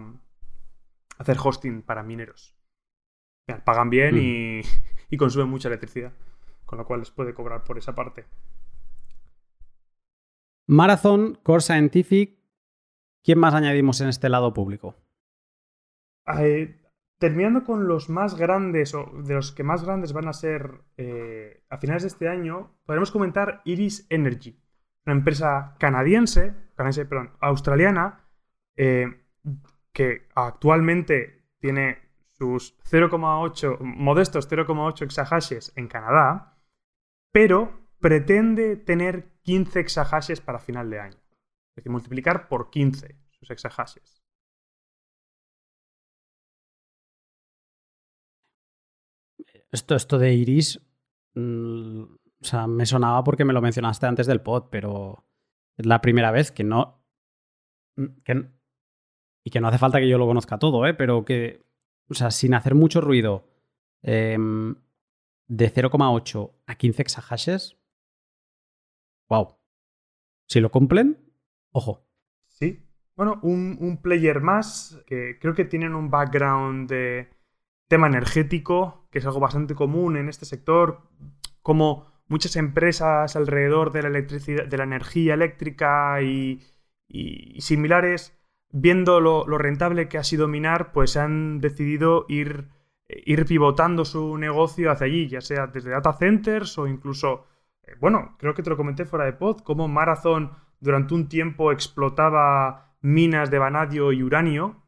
[1.18, 2.56] hacer hosting para mineros
[3.64, 4.62] pagan bien mm.
[5.10, 6.12] y, consumen mucha electricidad,
[6.64, 8.24] con lo cual les puede cobrar por esa parte.
[10.66, 12.38] Marathon, Core Scientific,
[13.22, 14.96] ¿quién más añadimos en este lado público?
[16.38, 16.80] Eh,
[17.18, 21.62] terminando con los más grandes, o de los que más grandes van a ser eh,
[21.68, 24.58] a finales de este año, podremos comentar Iris Energy,
[25.06, 28.24] una empresa canadiense, canadiense perdón, australiana,
[28.76, 29.06] eh,
[29.92, 32.03] que actualmente tiene
[32.36, 36.58] sus 0,8, modestos 0,8 exahashes en Canadá,
[37.32, 41.16] pero pretende tener 15 exahashes para final de año.
[41.16, 44.22] Es decir, multiplicar por 15 sus exahashes.
[49.70, 50.80] Esto, esto de Iris,
[51.34, 55.24] mm, o sea, me sonaba porque me lo mencionaste antes del pod, pero
[55.76, 57.02] es la primera vez que no...
[58.24, 58.50] Que,
[59.44, 60.94] y que no hace falta que yo lo conozca todo, ¿eh?
[60.94, 61.64] pero que
[62.08, 63.48] o sea, sin hacer mucho ruido,
[64.02, 64.76] em,
[65.46, 67.78] de 0,8 a 15 exahashes,
[69.28, 69.56] wow.
[70.46, 71.18] Si lo cumplen,
[71.70, 72.06] ojo.
[72.48, 72.80] Sí.
[73.16, 77.30] Bueno, un, player más que creo que tienen un background de
[77.88, 81.08] tema energético, que es algo bastante común en este sector,
[81.62, 86.60] como muchas empresas alrededor de la electricidad, de la energía eléctrica y
[87.60, 88.36] similares
[88.74, 92.68] viendo lo, rentable que ha sido minar, pues han decidido ir,
[93.06, 97.46] ir pivotando su negocio hacia allí, ya sea desde data centers o incluso,
[97.84, 100.50] eh, bueno, creo que te lo comenté fuera de pod, como Marathon
[100.80, 104.82] durante un tiempo explotaba minas de vanadio y uranio,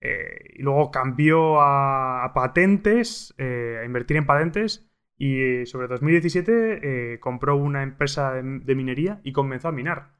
[0.00, 7.56] eh, y luego cambió a, patentes, eh, a invertir en patentes, y sobre 2017 compró
[7.56, 10.12] una empresa de, de, minería y comenzó a minar.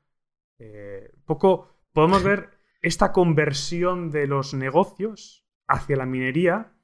[1.25, 6.75] poco podemos ver esta conversión de los negocios hacia la minería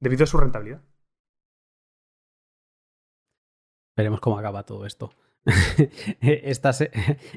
[0.00, 0.82] debido a su rentabilidad.
[3.96, 5.12] Veremos cómo acaba todo esto.
[6.20, 6.88] estas,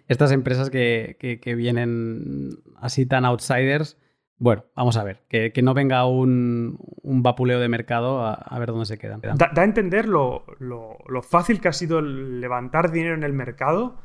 [0.08, 3.98] estas empresas que, vienen así tan outsiders,
[4.38, 8.86] bueno, vamos a ver, que, no venga un, un, vapuleo de mercado a, ver dónde
[8.86, 9.22] se quedan.
[9.22, 10.46] Da, a entender lo,
[11.24, 13.98] fácil que ha sido levantar dinero en el mercado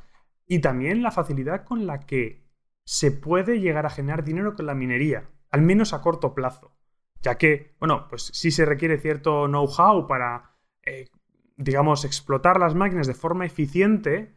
[0.47, 2.42] y también la facilidad con la que
[2.85, 6.77] se puede llegar a generar dinero con la minería, al menos a corto plazo.
[7.23, 11.09] Ya que, bueno, pues sí se requiere cierto know-how para eh,
[11.57, 14.35] digamos, explotar las máquinas de forma eficiente,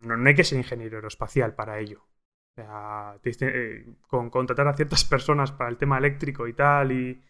[0.00, 2.06] no, hay que ser ingeniero aeroespacial para ello.
[2.52, 7.22] O sea, eh, con contratar a ciertas personas para el tema eléctrico y tal, y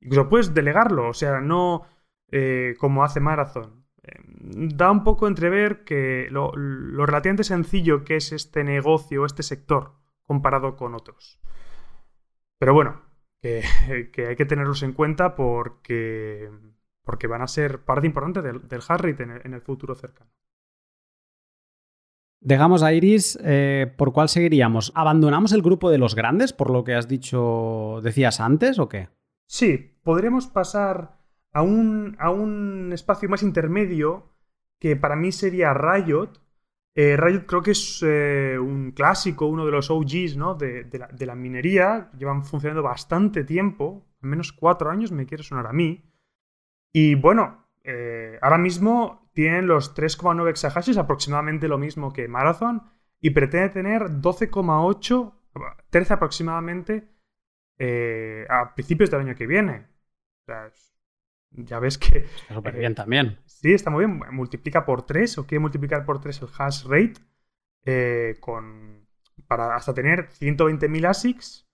[0.00, 1.86] incluso puedes delegarlo, o sea, no
[2.30, 3.85] eh, como hace Marathon.
[4.06, 4.20] Eh,
[4.74, 9.94] da un poco entrever que lo, relativamente sencillo que es este negocio, este sector,
[10.24, 11.40] comparado con otros.
[12.58, 13.02] Pero bueno,
[13.40, 13.62] que
[14.28, 16.50] hay que tenerlos en cuenta porque
[17.06, 18.82] porque van a ser parte importante del, del
[19.44, 20.28] en el, futuro cercano.
[22.40, 24.92] Dejamos a Iris, eh, ¿por cuál seguiríamos?
[24.94, 29.08] ¿Abandonamos el grupo de los grandes, por lo que has dicho, decías antes, o qué?
[29.46, 31.20] Sí, podremos pasar
[31.56, 34.28] a un, a un espacio más intermedio
[34.78, 36.32] que para mí sería Riot.
[36.94, 40.54] Eh, Riot creo que es eh, un clásico, uno de los OGs ¿no?
[40.54, 42.10] de, la, de, la, minería.
[42.18, 46.04] Llevan funcionando bastante tiempo, al menos cuatro años me quiere sonar a mí.
[46.92, 52.82] Y bueno, eh, ahora mismo tienen los 3,9 exahashes, aproximadamente lo mismo que Marathon,
[53.18, 55.32] y pretende tener 12,8,
[55.88, 57.08] 13 aproximadamente
[58.50, 59.86] a principios del año que viene.
[60.42, 60.70] O sea,
[61.56, 62.18] ya ves que...
[62.18, 63.38] Está súper bien también.
[63.46, 64.20] Sí, está muy bien.
[64.32, 67.14] Multiplica por 3 o quiere multiplicar por 3 el hash rate
[67.84, 69.06] eh, con,
[69.46, 71.66] para hasta tener 120.000 ASICs.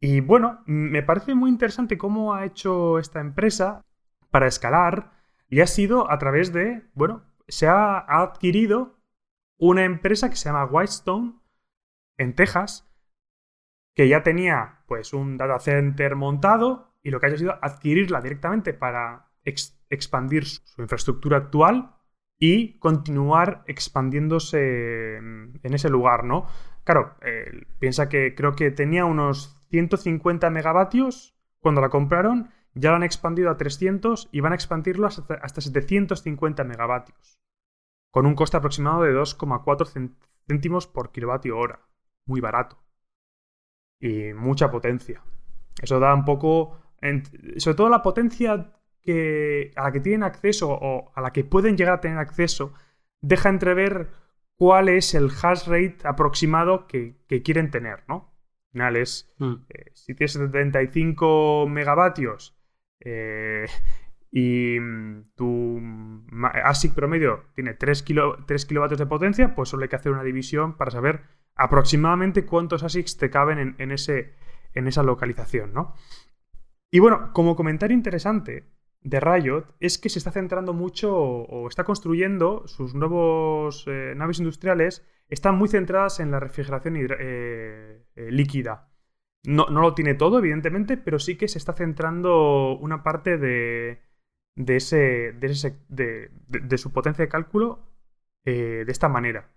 [0.00, 3.84] Y bueno, me parece muy interesante cómo ha hecho esta empresa
[4.30, 5.12] para escalar
[5.48, 9.00] y ha sido a través de, bueno, se ha adquirido
[9.58, 11.34] una empresa que se llama Whitestone
[12.16, 12.88] en Texas,
[13.94, 17.58] que ya tenía pues un data center montado y lo que ha hecho ha sido
[17.62, 19.30] adquirirla directamente para
[19.88, 21.96] expandir su infraestructura actual
[22.38, 26.46] y continuar expandiéndose en ese lugar, ¿no?
[26.84, 27.16] Claro,
[27.78, 33.48] piensa que creo que tenía unos 150 megavatios cuando la compraron ya lo han expandido
[33.48, 37.40] a 300 y van a expandirlo hasta, 750 megavatios,
[38.10, 40.12] con un coste aproximado de 2,4
[40.46, 41.80] céntimos por kilovatio hora.
[42.26, 42.78] Muy barato.
[43.98, 45.22] Y mucha potencia.
[45.80, 46.82] Eso da un poco...
[47.58, 48.72] Sobre todo la potencia
[49.02, 52.74] que, a la que tienen acceso o a la que pueden llegar a tener acceso,
[53.20, 54.10] deja entrever
[54.56, 58.34] cuál es el hash rate aproximado que, quieren tener, ¿no?
[58.68, 59.54] Al final es, mm.
[59.70, 62.58] eh, si tienes 75 megavatios
[63.00, 63.66] eh,
[64.30, 65.80] y mm, tu
[66.64, 70.90] ASIC promedio tiene 3, kilovatios de potencia, pues solo hay que hacer una división para
[70.90, 71.22] saber
[71.54, 74.34] aproximadamente cuántos ASICs te caben en, ese,
[74.74, 75.94] en esa localización, ¿no?
[76.90, 78.64] Y bueno, como comentario interesante
[79.00, 84.38] de Riot es que se está centrando mucho o, está construyendo sus nuevos eh, naves
[84.38, 88.88] industriales, están muy centradas en la refrigeración eh, líquida.
[89.44, 94.02] No, lo tiene todo, evidentemente, pero sí que se está centrando una parte de,
[94.56, 97.86] de, ese, de, su potencia de cálculo
[98.44, 99.50] eh, de esta manera.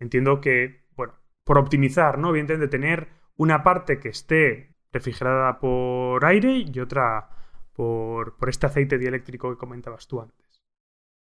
[0.00, 1.14] Entiendo que, bueno,
[1.44, 2.30] por optimizar, ¿no?
[2.30, 7.30] Evidentemente, tener una parte que esté refrigerada por aire y otra
[7.72, 10.62] por, por este aceite dieléctrico que comentabas tú antes.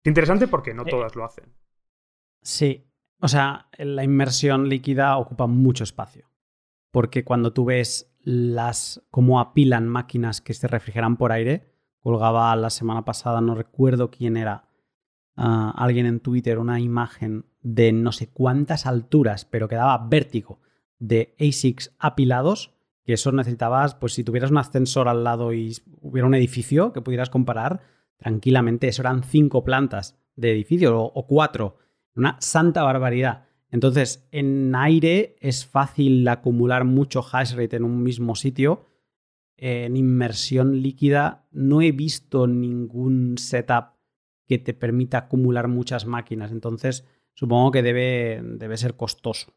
[0.04, 1.52] Interesante porque no eh, todas lo hacen.
[2.42, 2.86] Sí,
[3.20, 6.28] o sea, la inmersión líquida ocupa mucho espacio
[6.94, 12.70] porque cuando tú ves las cómo apilan máquinas que se refrigeran por aire, colgaba la
[12.70, 14.68] semana pasada, no recuerdo quién era,
[15.34, 20.60] ah, alguien en Twitter una imagen de no sé cuántas alturas, pero que daba vértigo
[21.00, 22.73] de ASICs apilados,
[23.04, 27.02] que eso necesitabas, pues si tuvieras un ascensor al lado y hubiera un edificio que
[27.02, 27.82] pudieras comparar,
[28.16, 31.76] tranquilamente, eso eran cinco plantas de edificio o, cuatro,
[32.16, 33.44] una santa barbaridad.
[33.70, 38.86] Entonces, en aire es fácil acumular mucho hash rate en un mismo sitio.
[39.56, 43.94] En inmersión líquida no he visto ningún setup
[44.46, 46.52] que te permita acumular muchas máquinas.
[46.52, 49.54] Entonces, supongo que debe, debe ser costoso.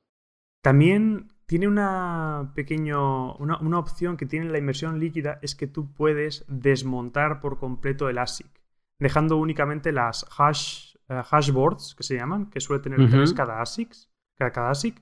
[0.62, 5.94] También tiene una pequeño, una, una, opción que tiene la inmersión líquida es que tú
[5.94, 8.52] puedes desmontar por completo el ASIC,
[9.00, 13.96] dejando únicamente las hash eh, hashboards, que se llaman, que suele tener tres cada ASIC,
[14.38, 15.02] cada, ASIC,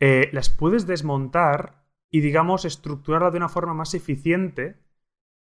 [0.00, 4.76] eh, las puedes desmontar y, digamos, estructurarla de una forma más eficiente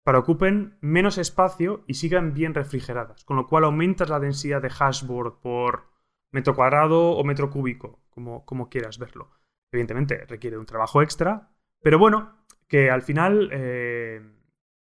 [0.02, 3.24] para ocupen menos espacio y sigan bien refrigeradas.
[3.24, 5.90] Con lo cual aumentas la densidad de hashboard por,
[6.32, 9.30] metro cuadrado o metro cúbico, como, como quieras verlo.
[9.72, 11.50] Evidentemente requiere un trabajo extra,
[11.82, 14.20] pero bueno, que al final, eh,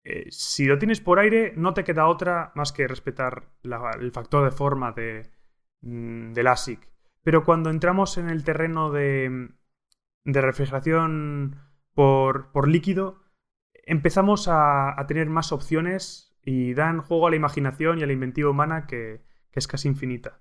[0.05, 4.45] eh, si lo tienes por aire, no te queda otra más que respetar el factor
[4.45, 5.31] de forma de,
[5.83, 6.89] mm, del ASIC.
[7.22, 9.51] Pero cuando entramos en el terreno de,
[10.24, 11.61] refrigeración
[11.95, 13.22] por, líquido,
[13.85, 18.51] empezamos a, tener más opciones y dan juego a la imaginación y a la inventiva
[18.51, 20.41] humana que, que es casi infinita.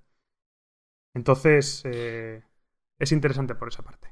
[1.16, 2.44] Entonces, eh,
[3.00, 4.10] es interesante por esa parte.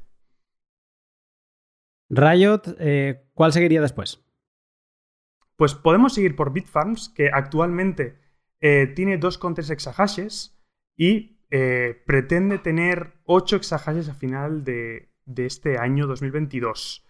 [2.10, 4.24] Riot, eh, ¿cuál seguiría después?
[5.56, 8.20] Pues podemos seguir por Bitfarms, que actualmente
[8.60, 10.60] eh, tiene 2,3 exahashes
[10.96, 17.06] y eh, pretende tener 8 exahashes a final de, este año 2022.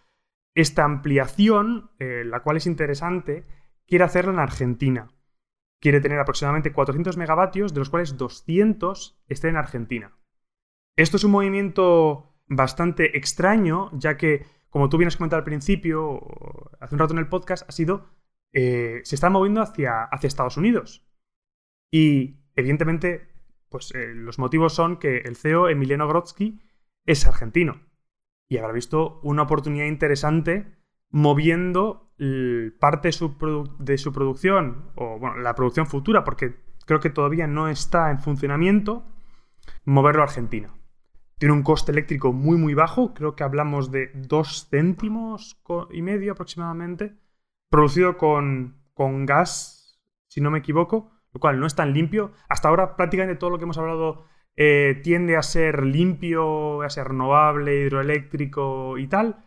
[0.56, 3.44] Esta ampliación, la cual es interesante,
[3.88, 5.12] quiere hacerla en Argentina.
[5.82, 10.16] Quiere tener aproximadamente 400 megavatios, de los cuales 200 estén en Argentina.
[10.96, 16.20] Esto es un movimiento bastante extraño, ya que como tú vienes comentado al principio,
[16.80, 18.10] hace un rato en el podcast, ha sido,
[18.54, 21.06] eh, se está moviendo hacia, hacia Estados Unidos.
[21.92, 23.30] Y evidentemente,
[23.70, 26.60] pues eh, los motivos son que el CEO Emiliano Grotsky
[27.06, 27.84] es argentino
[28.50, 30.66] y habrá visto una oportunidad interesante
[31.12, 32.12] moviendo
[32.80, 36.56] parte de su, de su producción, o bueno, la producción futura, porque
[36.88, 39.06] creo que todavía no está en funcionamiento,
[39.86, 40.74] moverlo a Argentina.
[41.44, 43.14] Tiene un coste eléctrico muy, muy bajo.
[43.14, 47.18] Creo que hablamos de 2 céntimos y medio aproximadamente.
[47.70, 52.32] Producido con, con gas, si no me equivoco, lo cual no es tan limpio.
[52.48, 54.24] Hasta ahora prácticamente todo lo que hemos hablado
[54.56, 59.44] eh, tiende a ser limpio, a ser renovable, hidroeléctrico y tal.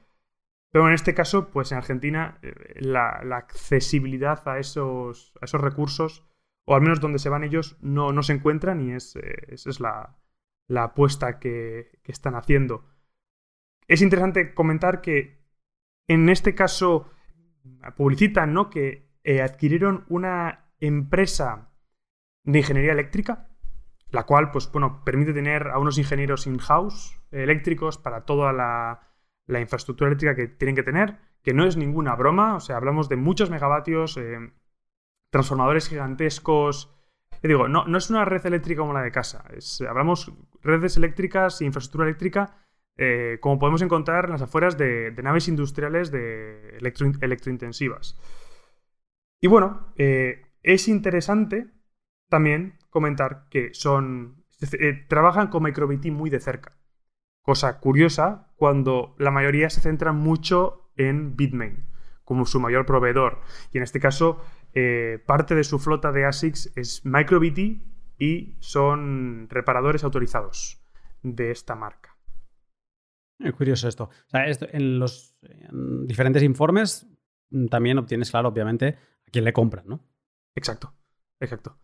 [0.70, 6.26] Pero en este caso, pues en Argentina, eh, la, accesibilidad a esos, a esos recursos,
[6.66, 9.80] o al menos donde se van ellos, no, no se encuentran y es, eh, es
[9.80, 10.14] la,
[10.68, 12.84] la apuesta que, están haciendo.
[13.88, 15.44] Es interesante comentar que
[16.06, 17.10] en este caso
[17.96, 18.70] publicitan ¿no?
[18.70, 21.72] que eh, adquirieron una empresa
[22.44, 23.48] de ingeniería eléctrica,
[24.10, 29.02] la cual pues, bueno, permite tener a unos ingenieros in-house eléctricos para toda la,
[29.60, 33.16] infraestructura eléctrica que tienen que tener, que no es ninguna broma, o sea, hablamos de
[33.16, 34.52] muchos megavatios, eh,
[35.30, 36.95] transformadores gigantescos,
[37.46, 39.44] digo, no, no es una red eléctrica como la de casa.
[39.88, 40.32] hablamos
[40.62, 42.56] redes eléctricas e infraestructura eléctrica
[42.98, 48.18] eh, como podemos encontrar en las afueras de, naves industriales de electrointensivas.
[49.40, 51.66] Y bueno, eh, es interesante
[52.28, 54.44] también comentar que son.
[54.72, 56.78] Eh, trabajan con MicroBT muy de cerca.
[57.42, 61.86] Cosa curiosa cuando la mayoría se centran mucho en Bitmain
[62.24, 63.42] como su mayor proveedor.
[63.72, 64.42] Y en este caso,
[64.74, 67.58] eh, parte de su flota de ASICs es MicroBT
[68.18, 70.82] y son reparadores autorizados
[71.22, 72.16] de esta marca.
[73.38, 74.10] Es curioso esto.
[74.32, 75.36] en los
[76.06, 77.06] diferentes informes
[77.50, 80.00] mm, también obtienes claro, obviamente, a quién le compran, ¿no?
[80.54, 80.94] Exacto,
[81.40, 81.78] exacto.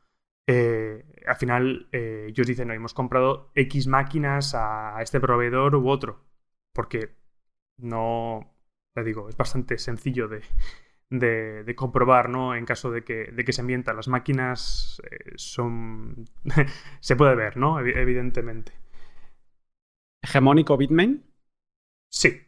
[0.46, 5.88] Eh, al final, eh, ellos dicen, no, hemos comprado X máquinas a este proveedor u
[5.88, 6.24] otro,
[6.72, 7.16] porque
[7.76, 8.56] no,
[8.94, 10.42] le digo, es bastante sencillo de,
[11.12, 12.54] de, comprobar, ¿no?
[12.54, 13.92] En caso de que, de que se mienta.
[13.92, 16.24] Las máquinas eh, son...
[17.00, 17.78] se puede ver, ¿no?
[17.80, 18.72] Evidentemente.
[20.22, 21.24] ¿Hegemónico Bitmain?
[22.10, 22.40] Sí.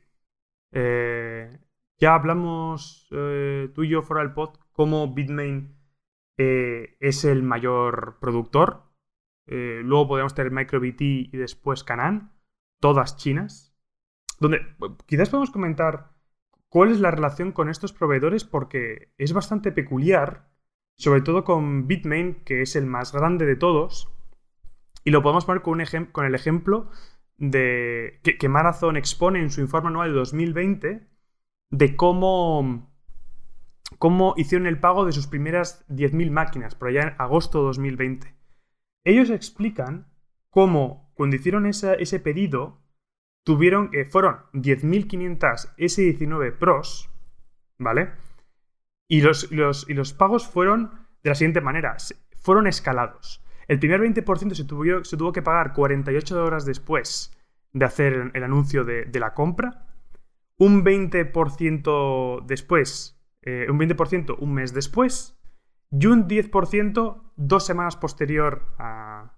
[0.73, 1.59] Eh,
[2.01, 5.77] ya hablamos eh, tú y yo fuera del pod cómo Bitmain
[6.37, 8.83] es el mayor productor.
[9.47, 12.33] luego podríamos tener MicroBT y después Canaan,
[12.81, 13.77] todas chinas.
[14.41, 14.67] Donde
[15.07, 16.14] quizás podemos comentar
[16.75, 20.49] cuál es la relación con estos proveedores porque es bastante peculiar,
[20.97, 24.13] sobre todo con Bitmain, que es el más grande de todos,
[25.05, 26.91] y lo podemos poner con, el ejemplo
[27.37, 31.07] de que, Marathon expone en su informe anual de 2020
[31.71, 32.93] de cómo,
[34.01, 38.35] cómo hicieron el pago de sus primeras 10.000 máquinas, por allá en agosto de 2020.
[39.05, 40.09] Ellos explican
[40.51, 42.84] cómo cuando hicieron ese pedido
[43.45, 47.11] tuvieron, que fueron 10.500 S19 Pros,
[47.79, 48.11] ¿vale?
[49.07, 50.91] Y los, los, y los pagos fueron
[51.23, 51.97] de la siguiente manera,
[52.41, 53.43] fueron escalados.
[53.69, 57.33] El primer 20% se tuvo, se tuvo que pagar 48 horas después
[57.73, 59.87] de hacer el anuncio de, la compra,
[60.57, 65.39] un 20% después, eh, un 20% un mes después,
[65.91, 69.33] y un 10% dos semanas posterior a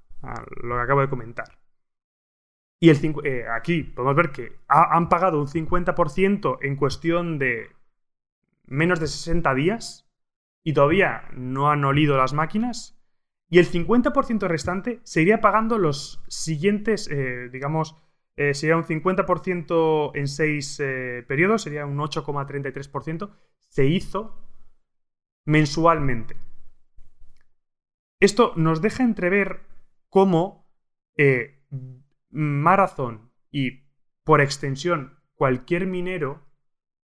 [0.62, 1.65] lo que acabo de comentar.
[2.78, 7.70] Y el, eh, aquí podemos ver que han pagado un 50% en cuestión de
[8.66, 10.06] menos de 60 días
[10.62, 12.98] y todavía no han olido las máquinas.
[13.48, 17.96] Y el 50% restante se iría pagando los siguientes, eh, digamos,
[18.34, 23.30] eh, sería un 50% en seis eh, periodos, sería un 8,33%,
[23.68, 24.36] se hizo
[25.44, 26.36] mensualmente.
[28.18, 29.60] Esto nos deja entrever
[30.08, 30.66] cómo
[32.36, 33.86] Marathon y,
[34.24, 36.46] por extensión, cualquier minero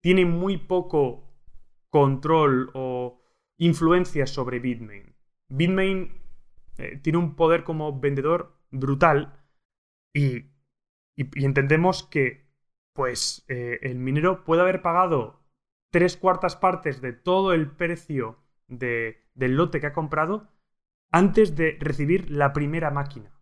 [0.02, 1.38] tiene muy poco
[1.90, 3.22] control o
[3.58, 5.16] influencia sobre Bitmain.
[5.50, 6.22] Bitmain
[6.78, 9.44] eh, tiene un poder como vendedor brutal
[10.14, 10.46] y,
[11.18, 12.48] entendemos que
[12.94, 15.44] pues eh, el minero puede haber pagado
[15.92, 20.50] tres cuartas partes de todo el precio del lote que ha comprado
[21.12, 23.37] antes de recibir la primera máquina.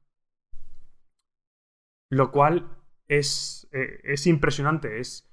[2.10, 2.78] Lo cual
[3.08, 4.99] es, eh, es impresionante.
[4.99, 5.32] Es,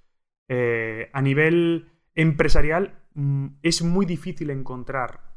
[1.13, 5.33] a nivel empresarial mm, es muy difícil encontrar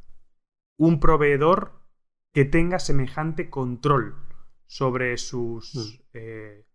[0.77, 1.71] un proveedor
[2.33, 4.15] que tenga semejante control
[4.67, 6.01] sobre sus, mm.
[6.13, 6.65] eh,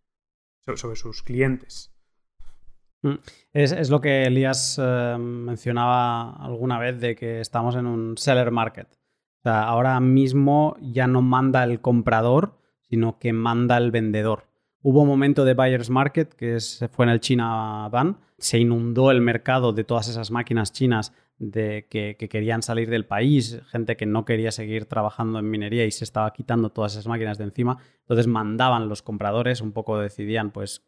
[0.75, 1.95] sobre sus clientes.
[3.03, 3.17] Mm.
[3.53, 8.89] Es, lo que Elías eh, mencionaba alguna vez de que estamos en un seller market.
[9.45, 12.59] ahora mismo ya no manda el comprador,
[12.89, 14.50] sino que manda el vendedor.
[14.83, 16.59] Hubo un momento de buyer's market que
[16.91, 18.19] fue en el China Ban.
[18.39, 23.61] Se inundó el mercado de todas esas máquinas chinas de que, querían salir del país,
[23.67, 27.37] gente que no quería seguir trabajando en minería y se estaba quitando todas esas máquinas
[27.37, 27.77] de encima.
[28.01, 30.83] Entonces mandaban los compradores, un poco decidían, pues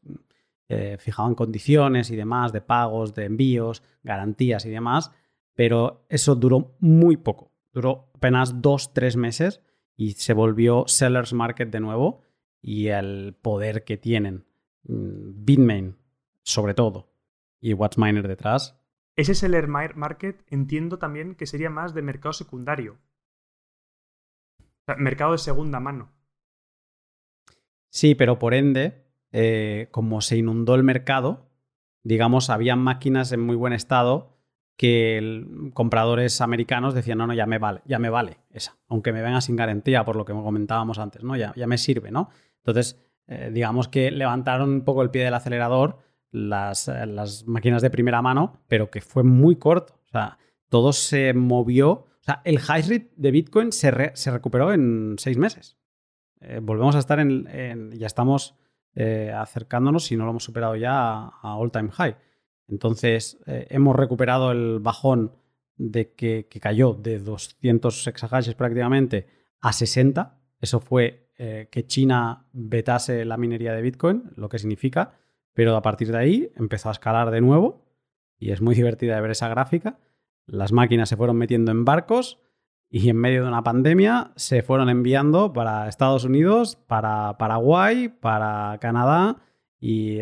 [0.68, 5.11] eh, fijaban condiciones y demás de pagos, de envíos, garantías y demás,
[5.55, 9.61] pero eso duró muy poco, duró apenas dos, tres meses
[9.97, 12.22] y se volvió sellers market de nuevo
[12.63, 14.47] y el poder que tienen
[14.85, 15.97] mm, Bitmain
[16.43, 17.13] sobre todo
[17.61, 18.83] y Watchminer detrás
[19.17, 22.99] ese seller market entiendo también que sería más de mercado secundario.
[24.97, 26.11] mercado de segunda mano.
[27.91, 31.51] Sí, pero por ende, eh, como se inundó el mercado,
[32.03, 34.39] digamos, había máquinas en muy buen estado
[34.79, 35.45] que
[35.75, 39.43] compradores americanos decían, no, no, ya me vale, ya me vale esa, aunque me venga
[39.43, 41.37] sin garantía, por lo que comentábamos antes, ¿no?
[41.37, 42.31] Ya, ya me sirve, ¿no?
[42.65, 45.99] Entonces, eh, digamos que levantaron un poco el pie del acelerador
[46.31, 50.01] las, las, máquinas de primera mano, pero que fue muy corto.
[50.07, 50.39] O sea,
[50.69, 51.91] todo se movió.
[51.91, 55.77] O sea, el high rate de Bitcoin se, recuperó en seis meses.
[56.41, 57.91] Eh, volvemos a estar en.
[57.93, 58.57] ya estamos
[58.95, 62.17] eh, acercándonos, si no lo hemos superado ya, a, all time high.
[62.69, 65.37] Entonces, eh, hemos recuperado el bajón
[65.77, 69.27] de que, que, cayó de 200 exahashes prácticamente
[69.61, 70.39] a 60.
[70.63, 75.19] Eso fue que China vetase la minería de Bitcoin, lo que significa
[75.55, 77.85] pero a partir de ahí empezó a escalar de nuevo
[78.39, 79.99] y es muy divertida de ver esa gráfica.
[80.47, 82.39] Las máquinas se fueron metiendo en barcos
[82.89, 88.79] y en medio de una pandemia se fueron enviando para Estados Unidos, para Paraguay, para
[88.81, 89.39] Canadá
[89.81, 90.19] y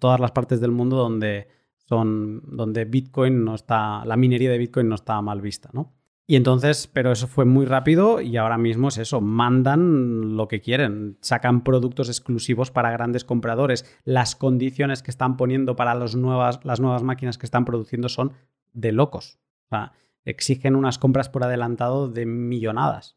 [0.00, 4.88] todas las partes del mundo donde son donde Bitcoin no está, la minería de Bitcoin
[4.88, 5.94] no está mal vista, ¿no?
[6.30, 10.60] Y entonces, pero eso fue muy rápido y ahora mismo es eso, mandan lo que
[10.60, 13.98] quieren, sacan productos exclusivos para grandes compradores.
[14.04, 18.34] Las condiciones que están poniendo para las nuevas, las nuevas máquinas que están produciendo son
[18.74, 19.40] de locos.
[19.64, 19.92] O sea,
[20.26, 23.16] exigen unas compras por adelantado de millonadas.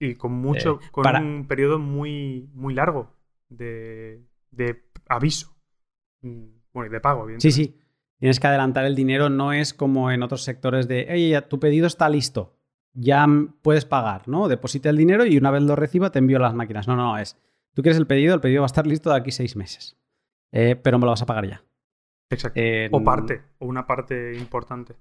[0.00, 3.14] Y con mucho, eh, con un periodo muy, muy largo
[3.50, 5.56] de, de aviso.
[6.22, 7.40] Mm, bueno, y de pago, bien.
[7.40, 7.81] Sí, sí
[8.22, 11.88] tienes que adelantar el dinero, no es como en otros sectores de, oye, tu pedido
[11.88, 12.54] está listo,
[12.92, 13.26] ya
[13.62, 14.46] puedes pagar, ¿no?
[14.46, 16.86] Deposita el dinero y una vez lo reciba te envío las máquinas.
[16.86, 17.36] No, no, no, es,
[17.74, 19.98] tú quieres el pedido, el pedido va a estar listo de aquí seis meses,
[20.52, 21.64] eh, pero me lo vas a pagar ya.
[22.30, 22.60] Exacto.
[22.92, 24.94] o parte, o una parte importante.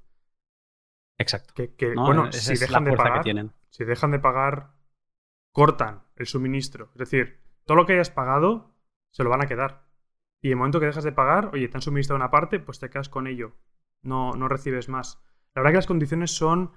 [1.19, 1.53] Exacto.
[1.53, 3.23] Que, Bueno, si dejan de pagar,
[3.69, 4.71] si dejan de pagar,
[5.53, 6.89] cortan el suministro.
[6.93, 8.73] Es decir, todo lo que hayas pagado
[9.11, 9.90] se lo van a quedar.
[10.41, 12.89] Y el momento que dejas de pagar, oye, te han suministrado una parte, pues te
[12.89, 13.53] quedas con ello.
[14.01, 15.23] No, no recibes más.
[15.53, 16.72] La verdad que las condiciones son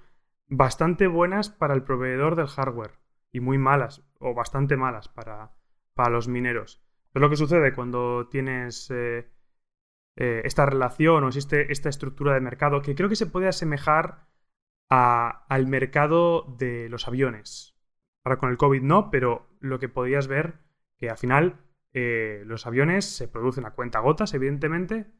[0.47, 2.99] bastante buenas para el proveedor del hardware
[3.31, 5.55] y muy malas, o bastante malas para,
[5.93, 6.83] para los mineros.
[7.13, 9.31] Es lo que sucede cuando tienes eh,
[10.17, 14.27] eh, esta relación o existe esta estructura de mercado que creo que se puede asemejar
[14.89, 17.75] al mercado de los aviones.
[18.23, 20.59] Ahora con el COVID no, pero lo que podías ver
[20.97, 21.59] que al final
[21.97, 25.13] eh, los aviones se producen a cuenta gotas, evidentemente,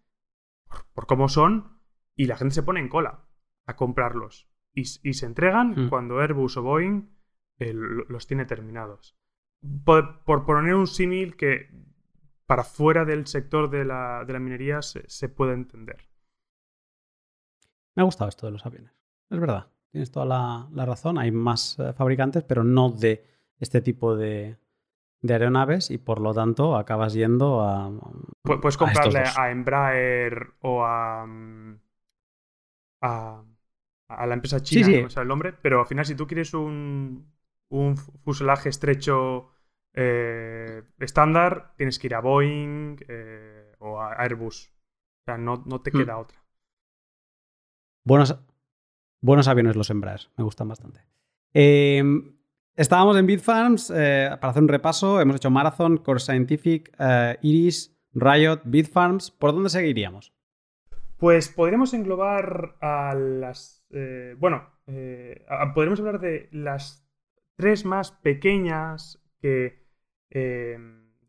[0.93, 1.79] por, cómo son,
[2.17, 3.29] y la gente se pone en cola
[3.65, 4.49] a comprarlos.
[4.73, 5.89] Y, se entregan mm.
[5.89, 7.15] cuando Airbus o Boeing
[7.59, 9.17] eh, los tiene terminados.
[9.85, 11.69] Por, poner un símil que
[12.45, 16.09] para fuera del sector de la, minería se, puede entender.
[17.95, 18.91] Me ha gustado esto de los aviones.
[19.29, 19.71] Es verdad.
[19.91, 21.19] tienes toda la, razón.
[21.19, 23.25] Hay más eh, fabricantes, pero no de
[23.61, 24.57] este tipo de,
[25.33, 27.91] aeronaves y por lo tanto acabas yendo a.
[28.43, 31.79] Puedes comprarle a, Embraer o a, mm,
[33.01, 33.43] a,
[34.09, 37.31] la empresa china, no sé el nombre, pero al final, si tú quieres un,
[37.69, 39.49] un fuselaje estrecho
[39.93, 44.71] eh, estándar, tienes que ir a Boeing eh, o a Airbus.
[45.21, 45.97] O sea, no, no te hmm.
[45.97, 46.43] queda otra.
[48.05, 48.37] Buenos,
[49.21, 51.01] buenos aviones los Embraer, me gustan bastante.
[51.53, 52.35] Em,
[52.75, 55.21] estábamos en Bitfarms eh, para hacer un repaso.
[55.21, 56.91] Hemos hecho Marathon, Core Scientific,
[57.41, 59.31] Iris, Riot, Bitfarms.
[59.31, 60.33] ¿Por dónde seguiríamos?
[61.17, 63.85] Pues podríamos englobar a las.
[64.37, 64.69] bueno,
[65.73, 67.07] podríamos hablar de las
[67.55, 69.85] tres más pequeñas que
[70.37, 70.77] eh,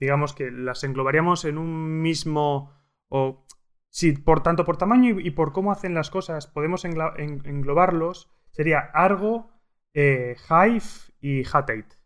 [0.01, 2.73] digamos que las englobaríamos en un mismo,
[3.09, 3.47] o
[3.89, 9.53] si por tanto por tamaño y, por cómo hacen las cosas podemos englobarlos, sería Argo,
[9.97, 10.85] eh, Hive
[11.21, 11.97] y Hatate.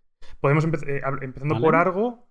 [0.41, 2.31] Podemos, eh, empezando por Argo,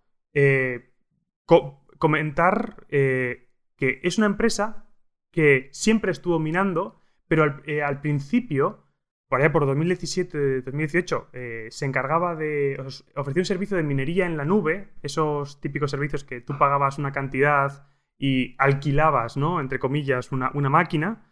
[1.99, 4.89] comentar que es una empresa
[5.31, 8.89] que siempre estuvo minando, pero al principio
[9.29, 12.77] por allá por 2017-2018, eh, se encargaba de.
[13.15, 17.11] ofrecer un servicio de minería en la nube, esos típicos servicios que tú pagabas una
[17.11, 17.87] cantidad
[18.17, 19.61] y alquilabas, ¿no?
[19.61, 21.31] Entre comillas, una, máquina,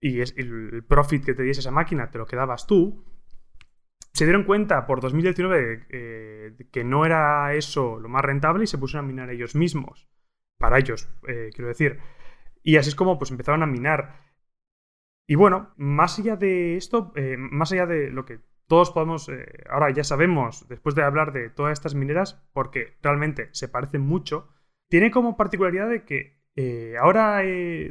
[0.00, 3.04] y es el profit que te diese esa máquina te lo quedabas tú.
[4.12, 8.78] Se dieron cuenta por 2019 eh, que no era eso lo más rentable y se
[8.78, 10.08] pusieron a minar ellos mismos.
[10.58, 12.00] Para ellos, eh, quiero decir.
[12.62, 14.26] Y así es como pues empezaron a minar.
[15.26, 19.64] Y bueno, más allá de esto, eh, más allá de lo que todos podemos, eh,
[19.70, 24.48] ahora ya sabemos, después de hablar de todas estas mineras, porque realmente se parecen mucho,
[24.88, 26.38] tiene como particularidad de que
[27.00, 27.40] ahora,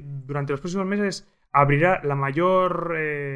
[0.03, 1.25] durante los próximos meses,
[1.59, 2.91] abrirá la mayor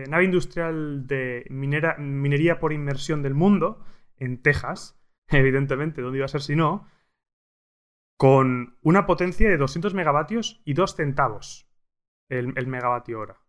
[0.10, 3.84] nave industrial de minera, minería por inmersión del mundo,
[4.18, 6.88] en Texas, evidentemente, ¿dónde iba a ser si no?
[8.18, 11.68] Con una potencia de 200 megavatios y 2 centavos
[12.30, 13.42] el, el megavatio hora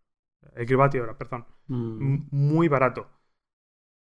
[0.55, 1.45] el kilovatio hora, perdón.
[1.67, 2.27] Mm.
[2.31, 3.09] Muy barato.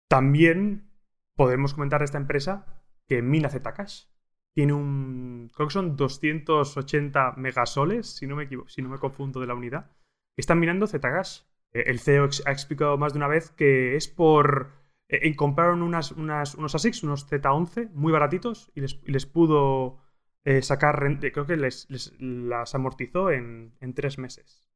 [0.08, 0.92] También
[1.36, 2.66] podemos comentar esta empresa
[3.08, 4.06] que mina Zcash.
[4.54, 5.50] Tiene un.
[5.54, 9.54] Creo que son 280 megasoles, si no me, equivoco, si no me confundo de la
[9.54, 9.92] unidad.
[10.40, 11.42] Están minando Zcash.
[11.74, 14.72] Eh, el CEO ha explicado más de una vez que es por.
[15.08, 20.02] Eh, compraron unas, unos ASICs, unos Z11, muy baratitos, y les, pudo
[20.44, 21.18] eh, sacar.
[21.20, 21.88] Creo que les,
[22.20, 24.68] las amortizó en, en tres meses.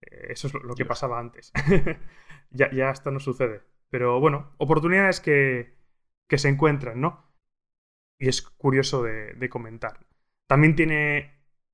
[0.00, 1.52] Eso es lo que pasaba antes.
[2.50, 3.62] ya, ya esto no sucede.
[3.88, 5.76] Pero bueno, oportunidades que,
[6.26, 7.30] que se encuentran, ¿no?
[8.18, 10.06] Y es curioso de, comentar.
[10.46, 11.31] También tiene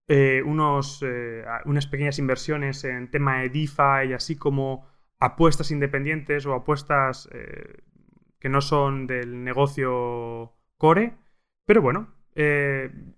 [0.08, 4.86] eh, unos, eh, unas pequeñas inversiones en tema de DeFi, así como
[5.20, 7.82] apuestas independientes o apuestas eh,
[8.38, 11.14] que no son del negocio core.
[11.66, 12.14] Pero bueno,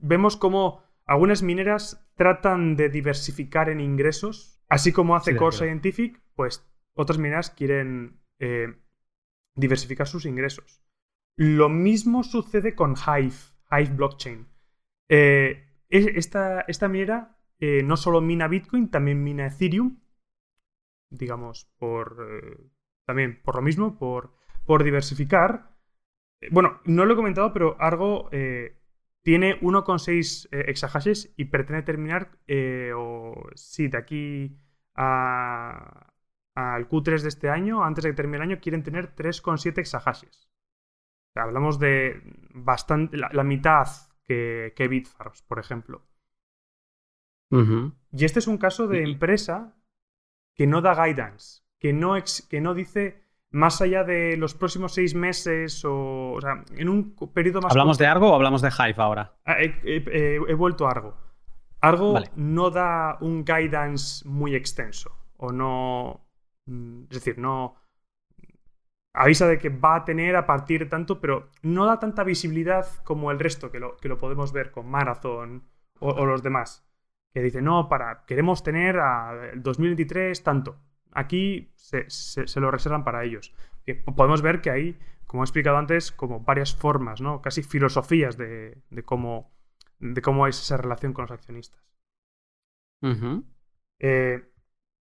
[0.00, 6.64] vemos como algunas mineras tratan de diversificar en ingresos Así como hace Core Scientific, pues
[6.94, 8.20] otras mineras quieren
[9.56, 10.80] diversificar sus ingresos.
[11.36, 13.34] Lo mismo sucede con Hive,
[13.70, 14.46] Hive Blockchain.
[15.08, 20.00] Eh, esta, esta, minera eh, no solo mina Bitcoin, también mina Ethereum.
[21.10, 22.70] Digamos, por.
[23.04, 24.32] también por lo mismo, por,
[24.64, 25.76] por diversificar.
[26.50, 28.30] Bueno, no lo he comentado, pero Argo
[29.22, 34.56] tiene 1,6 eh, exahashes y pretende terminar, eh, o sí, de aquí
[34.94, 40.48] al Q3 de este año, antes de que termine el año, quieren tener 3,7 exahashes.
[41.34, 42.20] hablamos de
[42.54, 43.86] bastante, la, mitad
[44.30, 46.06] que, que Bitfarms, por ejemplo.
[47.50, 49.76] Y este es un caso de empresa
[50.54, 52.14] que no da guidance, que no,
[52.48, 57.16] que no dice más allá de los próximos seis meses o, o sea, en un
[57.34, 57.72] periodo más...
[57.72, 59.34] ¿Hablamos de Argo o hablamos de Hive ahora?
[59.44, 61.16] Ah, he, vuelto a Argo.
[61.80, 66.24] Argo no da un guidance muy extenso o no...
[66.66, 67.74] Mm, es decir, no...
[69.12, 72.86] Avisa de que va a tener a partir de tanto, pero no da tanta visibilidad
[73.04, 75.64] como el resto, que lo, que lo podemos ver con Marathon
[75.98, 76.86] o, los demás.
[77.32, 80.78] Que dice, no, para, queremos tener a el 2023 tanto
[81.12, 83.54] aquí se, lo reservan para ellos.
[84.16, 87.40] podemos ver que hay, como he explicado antes, como varias formas, ¿no?
[87.42, 89.52] Casi filosofías de, cómo,
[89.98, 91.82] de cómo es esa relación con los accionistas.
[93.98, 94.44] Eh,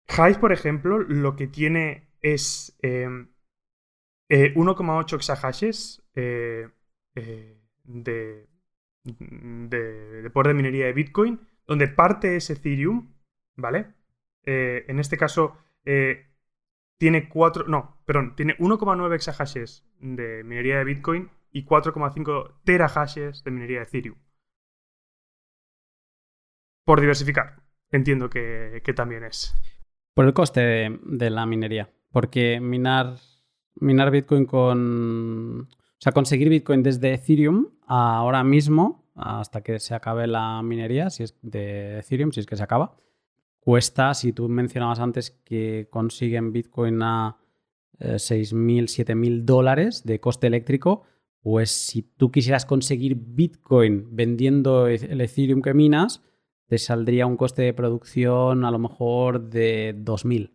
[0.07, 3.30] Hive, por ejemplo, lo que tiene es 1,8
[4.31, 6.69] em, eh, exahashes eh,
[7.83, 8.47] de,
[9.03, 13.13] de, poder de minería de Bitcoin, donde parte es Ethereum,
[13.55, 13.93] ¿vale?
[14.43, 15.55] en este caso,
[15.85, 16.27] eh,
[16.97, 23.51] tiene 4, no, perdón, tiene 1,9 exahashes de minería de Bitcoin y 4,5 terahashes de
[23.51, 24.17] minería de Ethereum.
[26.85, 29.55] Por diversificar, entiendo que, también es.
[30.13, 30.61] Por el coste
[31.01, 33.15] de, la minería, porque minar,
[33.81, 35.61] minar Bitcoin con...
[35.69, 41.23] O sea, conseguir Bitcoin desde Ethereum ahora mismo, hasta que se acabe la minería, si
[41.23, 42.95] es de Ethereum, si es que se acaba,
[43.59, 47.37] cuesta, si tú mencionabas antes que consiguen Bitcoin a
[47.99, 51.03] 6.000, eh, 7.000 dólares de coste eléctrico,
[51.41, 56.21] pues si tú quisieras conseguir Bitcoin vendiendo el Ethereum que minas,
[56.67, 60.51] te saldría un coste de producción a lo mejor de 2.000.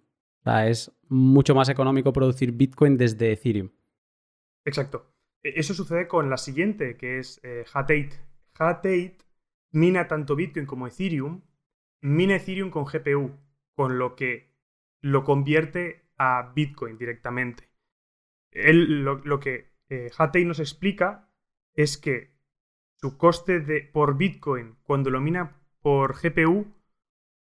[0.47, 3.71] Sea, es mucho más económico producir Bitcoin desde Ethereum.
[4.65, 5.13] Exacto.
[5.43, 8.13] E-, eso sucede con la siguiente, que es eh, Hat8.
[8.55, 9.17] Hat8
[9.73, 11.43] mina tanto Bitcoin como Ethereum
[12.01, 13.33] mina Ethereum con GPU,
[13.75, 14.55] con lo que
[15.01, 17.69] lo convierte a Bitcoin directamente.
[18.53, 20.11] Él, lo, que eh,
[20.45, 21.29] nos explica
[21.75, 22.37] es que
[23.01, 26.73] su coste de, por Bitcoin cuando lo mina por GPU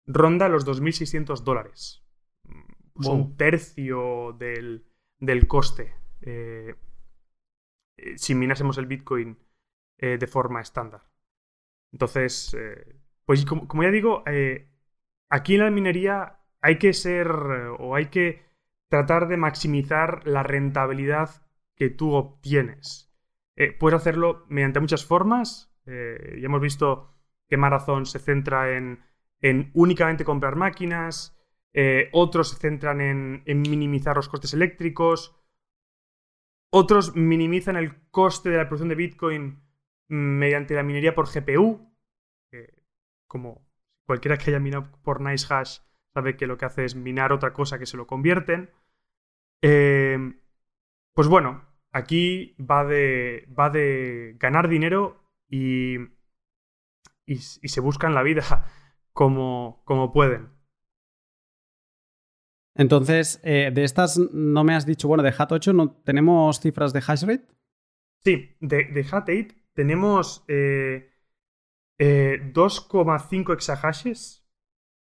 [0.06, 2.01] ronda los 2.600 dólares.
[2.94, 4.84] Pues un tercio del,
[5.48, 5.94] coste.
[6.20, 6.74] Eh,
[7.96, 9.38] eh, si minásemos el Bitcoin
[9.98, 11.02] eh, de forma estándar.
[11.92, 12.56] Entonces,
[13.26, 14.24] pues como, ya digo,
[15.28, 18.42] aquí en la minería hay que ser o hay que
[18.88, 23.12] tratar de maximizar la rentabilidad que tú obtienes.
[23.78, 25.70] Puedes hacerlo mediante muchas formas.
[25.84, 25.92] Ya
[26.46, 27.12] hemos visto
[27.52, 29.04] que Marathon se centra en,
[29.74, 31.38] únicamente comprar máquinas,
[32.12, 35.34] otros se centran en, minimizar los costes eléctricos,
[36.70, 39.62] otros minimizan el coste de la producción de Bitcoin
[40.08, 41.92] mediante la minería por GPU
[43.32, 43.66] como
[44.06, 45.78] cualquiera que haya minado por Nice Hash
[46.12, 48.70] sabe que lo que hace es minar otra cosa que se lo convierten.
[49.62, 50.18] Eh,
[51.14, 55.96] pues bueno, aquí va de, ganar dinero y,
[57.26, 58.42] se buscan la vida
[59.14, 60.50] como pueden.
[62.74, 67.02] Entonces, eh, de estas no me has dicho, bueno, de HAT8 no tenemos cifras de
[67.06, 67.46] hash rate.
[68.24, 71.10] Sí, de, de HAT8 tenemos eh,
[71.98, 74.46] 2,5 eh, exahashes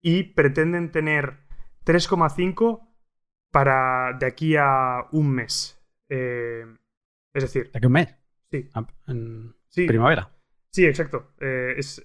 [0.01, 1.39] y pretenden tener
[1.85, 2.87] 3,5
[3.51, 5.81] para de aquí a un mes.
[6.09, 6.65] Eh,
[7.33, 7.71] es decir.
[7.71, 8.15] ¿De aquí a un mes?
[8.51, 8.69] Sí.
[8.73, 10.31] Ah, en primavera.
[10.71, 11.33] Sí, exacto.
[11.39, 12.01] Eh, es,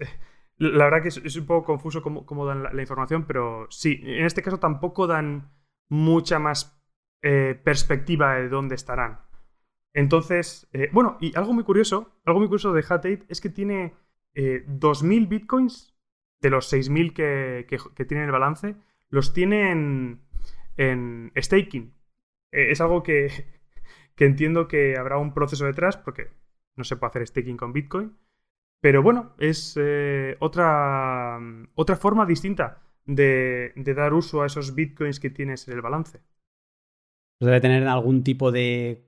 [0.58, 4.42] la verdad que es, un poco confuso cómo, dan la, información, pero sí, en este
[4.42, 5.50] caso tampoco dan
[5.88, 6.78] mucha más
[7.20, 9.20] perspectiva de dónde estarán.
[9.94, 13.94] Entonces, bueno, y algo muy curioso, algo muy curioso de Hat 8 es que tiene
[14.34, 15.94] 2.000 eh, bitcoins
[16.40, 18.76] de los 6.000 que, que, tiene el balance,
[19.08, 19.70] los tiene
[20.76, 21.94] en, staking.
[22.50, 23.30] Eh, es algo que,
[24.18, 26.30] entiendo que habrá un proceso detrás porque
[26.76, 28.16] no se puede hacer staking con bitcoin.
[28.82, 31.38] Pero bueno, es eh, otra,
[31.76, 36.20] otra forma distinta de, dar uso a esos bitcoins que tienes en el balance.
[37.38, 39.06] Debe tener algún tipo de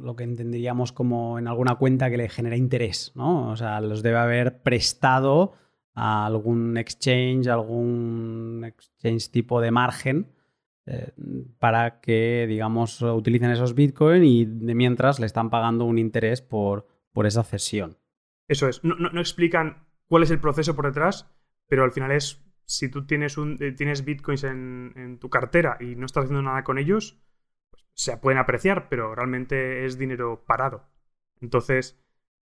[0.00, 3.50] lo que entenderíamos como en alguna cuenta que le genera interés, ¿no?
[3.50, 5.52] O sea, los debe haber prestado
[5.94, 10.32] a algún exchange, algún exchange tipo de margen
[10.86, 11.12] eh,
[11.60, 16.88] para que, digamos, utilicen esos Bitcoin y de mientras le están pagando un interés por,
[17.12, 17.98] por esa cesión.
[18.48, 18.82] Eso es.
[18.84, 21.28] No, explican cuál es el proceso por detrás,
[21.66, 25.76] pero al final es si tú tienes, un, eh, tienes bitcoins en, en, tu cartera
[25.78, 27.20] y no estás haciendo nada con ellos,
[27.94, 30.84] se pueden apreciar, pero realmente es dinero parado.
[31.40, 31.98] Entonces,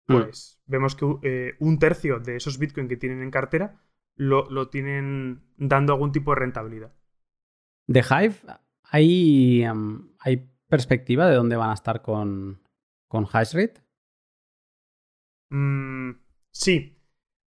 [0.07, 0.13] mm.
[0.13, 3.81] pues vemos que eh, un tercio de esos Bitcoin que tienen en cartera
[4.15, 6.93] lo, tienen dando algún tipo de rentabilidad.
[7.87, 8.35] De Hive,
[8.83, 9.63] ¿hay,
[10.19, 12.61] ¿hay perspectiva de dónde van a estar con,
[13.07, 13.81] con Hashrate?
[15.49, 16.11] Mm,
[16.51, 16.97] sí.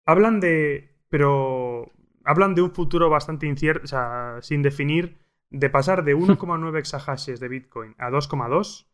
[0.04, 0.98] Hablan de.
[1.08, 1.90] Pero.
[2.24, 5.18] Hablan de un futuro bastante incierto, o sea, sin definir
[5.50, 8.86] de pasar de 1,9 exahashes de Bitcoin a 2,2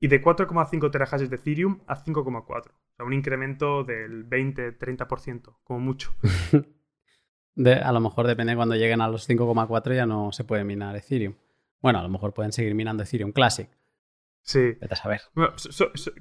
[0.00, 2.44] y de 4,5 terahashes de Ethereum a 5,4.
[2.46, 6.14] O sea, un incremento del 20-30%, como mucho.
[7.56, 11.34] a lo mejor depende cuando lleguen a los 5,4 ya no se puede minar Ethereum.
[11.80, 13.68] Bueno, a lo mejor pueden seguir minando Ethereum Classic.
[14.44, 14.76] Sí.
[14.78, 15.22] Vete a saber.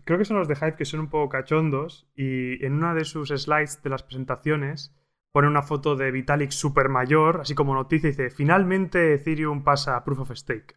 [0.06, 3.04] creo que son los de Hype que son un poco cachondos y en una de
[3.04, 4.96] sus slides de las presentaciones
[5.34, 9.98] pone una foto de Vitalik super mayor, así como noticia, y dice, finalmente Ethereum pasa
[9.98, 10.76] a Proof of Stake.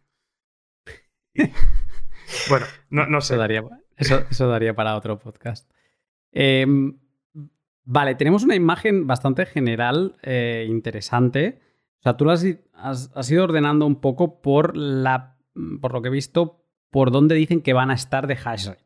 [2.49, 3.35] bueno, no, sé.
[3.95, 5.71] Eso daría, para otro podcast.
[6.31, 6.97] Em,
[7.83, 11.61] vale, tenemos una imagen bastante general, eh, interesante.
[11.99, 12.43] O sea, tú lo has,
[12.73, 15.37] has, ido ordenando un poco por la
[15.81, 18.85] por lo que he visto, por dónde dicen que van a estar de hash rate.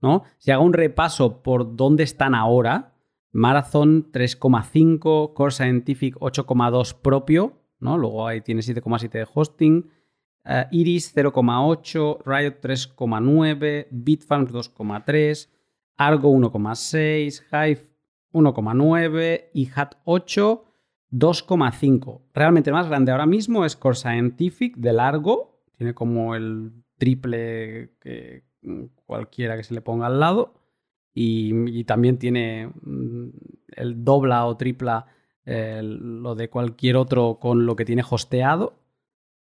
[0.00, 0.24] ¿no?
[0.38, 2.94] Si hago un repaso por dónde están ahora,
[3.30, 7.96] Marathon 3,5, Core Scientific 8,2 propio, ¿no?
[7.96, 9.90] Luego ahí tiene 7,7 de hosting.
[10.44, 15.48] Eh, Iris 0,8, Riot 3,9, Bitfarms 2,3,
[15.96, 17.88] Argo 1,6, Hive
[18.32, 20.64] 1,9 y Hat 8
[21.12, 22.22] 2,5.
[22.32, 26.72] Realmente más grande ahora mismo es Core Scientific de largo, tiene como el
[27.02, 28.44] triple que
[29.06, 30.54] cualquiera que se le ponga al lado
[31.12, 33.28] y, también tiene mm,
[33.72, 35.06] el dobla o tripla
[35.44, 38.78] lo de cualquier otro con lo que tiene hosteado.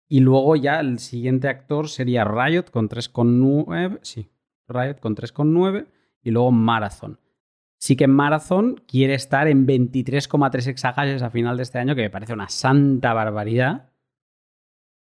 [0.09, 3.99] Y luego ya el siguiente actor sería Riot con 3,9.
[4.01, 4.29] Sí,
[4.67, 5.87] Riot con 3,9
[6.21, 7.21] y luego Marathon.
[7.77, 12.09] Sí que Marathon quiere estar en 23,3 exahashes a final de este año, que me
[12.09, 13.93] parece una santa barbaridad.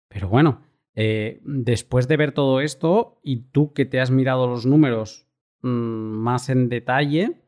[0.08, 0.60] Pero bueno,
[0.94, 5.26] eh, después de ver todo esto y tú que te has mirado los números
[5.62, 7.42] mm, más en detalle,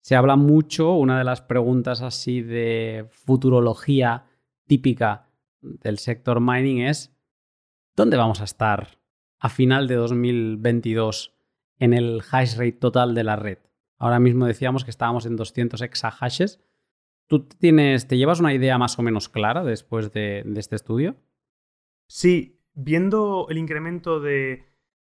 [0.00, 4.26] se habla mucho, una de las preguntas así de futurología
[4.66, 5.28] típica
[5.60, 7.14] del sector mining es,
[7.96, 8.98] ¿dónde vamos a estar
[9.38, 11.36] a final de 2022
[11.78, 13.58] en el hash rate total de la red?
[13.98, 16.60] Ahora mismo decíamos que estábamos en 200 exahashes.
[17.26, 21.16] ¿Tú tienes, te llevas una idea más o menos clara después de, este estudio?
[22.06, 24.66] Sí, viendo el incremento de,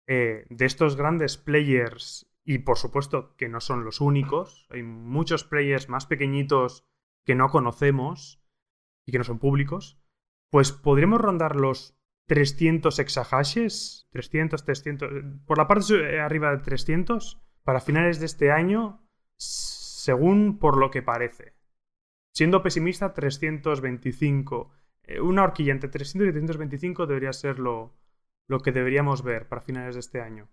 [0.06, 5.44] eh, de estos grandes players, y por supuesto que no son los únicos, hay muchos
[5.44, 6.86] players más pequeñitos
[7.24, 8.42] que no conocemos
[9.06, 9.98] y que no son públicos,
[10.50, 15.10] pues podríamos rondar los 300 exahashes, 300, 300,
[15.46, 19.02] por la parte arriba de 300, para finales de este año,
[19.36, 21.54] según por lo que parece.
[22.32, 24.72] Siendo pesimista, 325.
[25.06, 27.94] Eh, una horquilla entre 300 y 325 debería ser lo,
[28.48, 30.48] lo que deberíamos ver para finales de este año.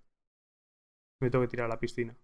[1.19, 2.15] Me tengo que tirar a la piscina.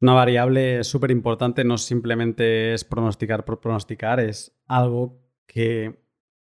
[0.00, 6.00] Una variable súper importante no simplemente es pronosticar por pronosticar, es algo que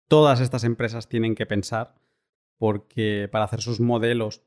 [0.08, 1.94] todas estas empresas tienen que pensar
[2.58, 4.42] porque para hacer sus modelos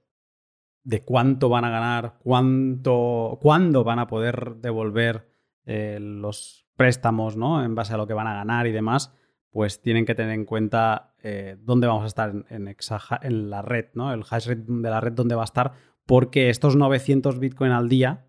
[0.83, 5.29] de cuánto van a ganar, cuánto, cuándo van a poder devolver
[5.65, 7.63] eh, los préstamos, ¿no?
[7.63, 9.13] En base a lo que van a ganar y demás,
[9.51, 14.13] pues tienen que tener en cuenta eh, dónde vamos a estar en, la red, ¿no?
[14.13, 15.73] El hash rate de la red dónde va a estar,
[16.05, 18.27] porque estos 900 Bitcoin al día,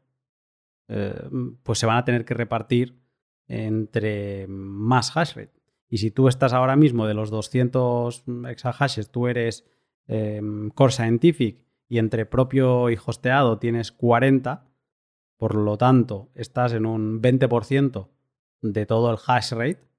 [0.89, 1.29] eh,
[1.63, 2.99] pues se van a tener que repartir
[3.49, 5.61] entre más hash rate.
[5.89, 9.67] Y si tú estás ahora mismo de los 200 exahashes, tú eres
[10.75, 14.65] Core Scientific y entre propio y hosteado tienes 40,
[15.37, 18.09] por lo tanto estás en un 20%
[18.63, 19.90] de todo el hash rate,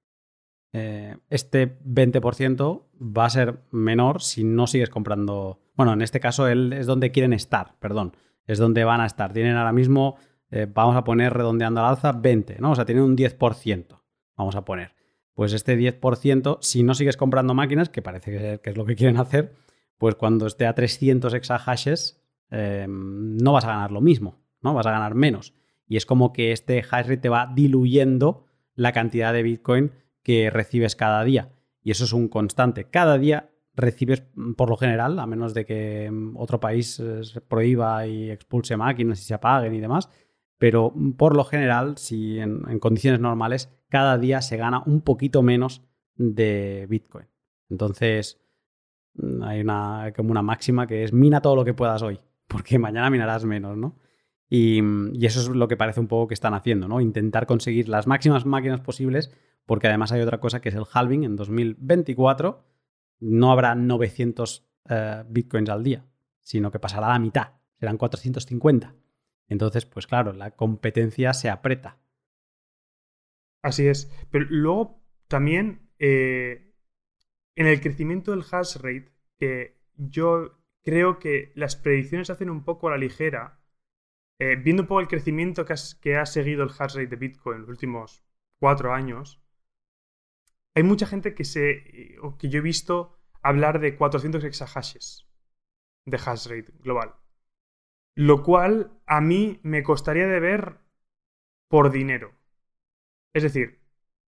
[0.74, 5.60] eh, este 20% va a ser menor si no sigues comprando.
[5.76, 8.16] Bueno, en este caso él es donde quieren estar, perdón,
[8.46, 9.34] es donde van a estar.
[9.34, 10.18] Tienen ahora mismo,
[10.50, 12.72] eh, vamos a poner redondeando al alza, 20, ¿no?
[12.72, 14.02] O sea, tienen un 10%,
[14.38, 14.94] vamos a poner.
[15.34, 19.18] Pues este 10%, si no sigues comprando máquinas, que parece que es lo que quieren
[19.18, 19.56] hacer,
[20.02, 22.20] pues cuando esté a 300 exahashes
[22.50, 24.74] em, no vas a ganar lo mismo, ¿no?
[24.74, 25.54] Vas a ganar menos.
[25.88, 29.92] Y es como que este hash rate te va diluyendo la cantidad de Bitcoin
[30.24, 31.54] que recibes cada día.
[31.84, 32.86] Y eso es un constante.
[32.86, 34.24] Cada día recibes,
[34.58, 39.22] por lo general, a menos de que em, otro país eh, prohíba y expulse máquinas
[39.22, 40.10] y se apaguen y demás,
[40.58, 45.42] pero por lo general, si en, en condiciones normales, cada día se gana un poquito
[45.42, 45.82] menos
[46.16, 47.28] de Bitcoin.
[47.70, 48.42] Entonces,
[49.14, 52.80] Mm, hay una, como una máxima que es mina todo lo que puedas hoy, porque
[52.80, 53.98] mañana minarás menos, ¿no?
[54.50, 54.82] Y,
[55.26, 57.00] eso es lo que parece un poco que están haciendo, ¿no?
[57.00, 59.32] Intentar conseguir las máximas máquinas posibles,
[59.66, 62.66] porque además hay otra cosa que es el halving en 2024.
[63.20, 66.06] No habrá 900 eh, bitcoins al día,
[66.42, 68.96] sino que pasará a la mitad, serán 450.
[69.48, 71.98] Entonces, pues claro, la competencia se aprieta.
[73.62, 74.12] Así es.
[74.32, 76.74] Pero luego también eh,
[77.56, 82.64] en el crecimiento del hash rate, que yo creo que las predicciones se hacen un
[82.64, 83.60] poco a la ligera,
[84.40, 87.62] eh, viendo un poco el crecimiento que, ha seguido el hash rate de Bitcoin en
[87.62, 88.24] los últimos
[88.58, 89.42] cuatro años,
[90.76, 95.28] hay mucha gente que, se, o que yo he visto hablar de 400 exahashes
[96.06, 97.16] de hash rate global.
[98.16, 100.78] Lo cual a mí me costaría de ver
[101.70, 102.34] por dinero.
[103.34, 103.80] Es decir,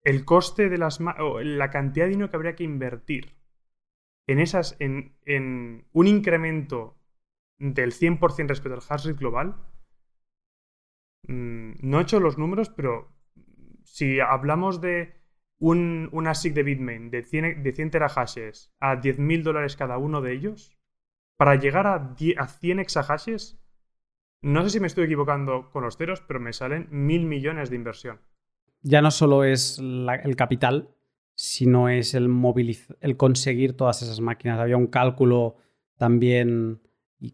[0.04, 3.36] el coste de las o la cantidad de dinero que habría que invertir
[4.26, 6.96] en esas en, en un incremento
[7.58, 9.56] del 100% respecto al hash rate global
[11.28, 13.12] mm, no he hecho los números pero
[13.84, 15.21] si hablamos de
[15.62, 20.20] un, una SIG de Bitmain de 100, de 100 terahashes a 10.000 dólares cada uno
[20.20, 20.76] de ellos,
[21.36, 23.60] para llegar a, a 100 exahashes,
[24.40, 27.76] no sé si me estoy equivocando con los ceros, pero me salen mil millones de
[27.76, 28.20] inversión.
[28.82, 30.88] Ya no solo es el capital,
[31.36, 32.28] sino es el,
[33.00, 34.58] el conseguir todas esas máquinas.
[34.58, 35.58] Había un cálculo
[35.96, 36.80] también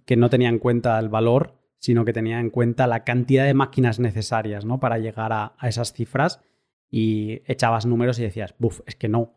[0.05, 3.55] que no tenía en cuenta el valor, sino que tenía en cuenta la cantidad de
[3.55, 4.81] máquinas necesarias ¿no?
[4.81, 6.43] para llegar a, esas cifras
[6.91, 9.35] y echabas números y decías, buf, es que no.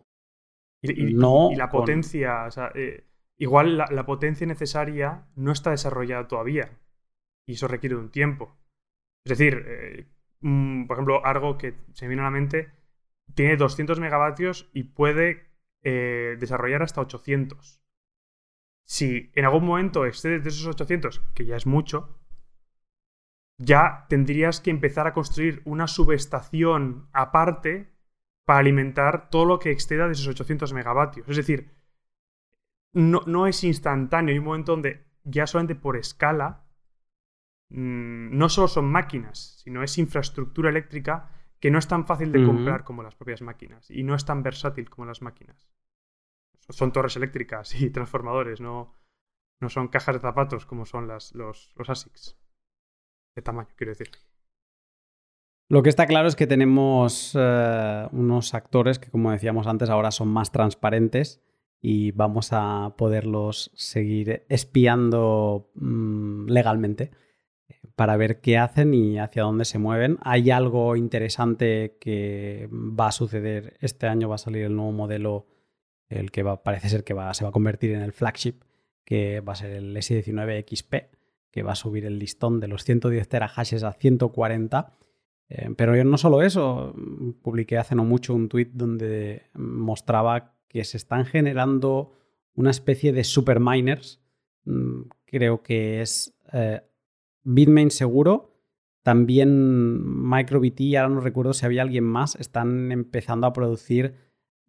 [0.82, 3.06] Y, no la potencia, o sea, eh,
[3.38, 6.80] igual la, potencia necesaria no está desarrollada todavía
[7.46, 8.58] y eso requiere de un tiempo.
[9.26, 10.08] Es decir, eh,
[10.42, 12.72] por ejemplo, algo que se me viene a la mente,
[13.36, 15.52] tiene 200 megavatios y puede
[15.84, 17.80] eh, desarrollar hasta 800.
[18.86, 22.21] Si en algún momento excedes de esos 800, que ya es mucho,
[23.62, 27.94] ya tendrías que empezar a construir una subestación aparte
[28.46, 31.30] para alimentar todo lo que exceda de esos 800 megavatios.
[31.30, 31.72] Es decir,
[32.94, 34.34] no, no es instantáneo.
[34.34, 36.66] Hay un momento donde ya solamente por escala,
[37.70, 41.30] mm, no solo son máquinas, sino es infraestructura eléctrica
[41.60, 44.42] que no es tan fácil de comprar como las propias máquinas y no es tan
[44.42, 45.70] versátil como las máquinas.
[46.70, 48.96] Son torres eléctricas y transformadores, no,
[49.60, 52.41] no son cajas de zapatos como son las, los, los ASICs
[53.36, 54.10] de tamaño, quiero decir.
[55.70, 60.12] Lo que está claro es que tenemos eh, unos actores que, como decíamos antes, ahora
[60.12, 61.42] son más transparentes
[61.80, 67.12] y vamos a poderlos seguir espiando mm, legalmente
[67.96, 70.18] para ver qué hacen y hacia dónde se mueven.
[70.24, 75.48] Hay algo interesante que va a suceder este año, va a salir el nuevo modelo,
[76.10, 78.56] el que parece ser que va, se va a convertir en el flagship,
[79.06, 81.21] que va a ser el S19 XP
[81.52, 84.98] que va a subir el listón de los 110 terahashes a 140.
[85.50, 86.96] Eh, pero no solo eso,
[87.42, 92.14] publiqué hace no mucho un tweet donde mostraba que se están generando
[92.56, 94.22] una especie de superminers.
[94.64, 96.82] Mm, creo que es eh,
[97.44, 98.56] Bitmain seguro.
[99.04, 104.16] También MicroBT, ahora no recuerdo si había alguien más, están empezando a producir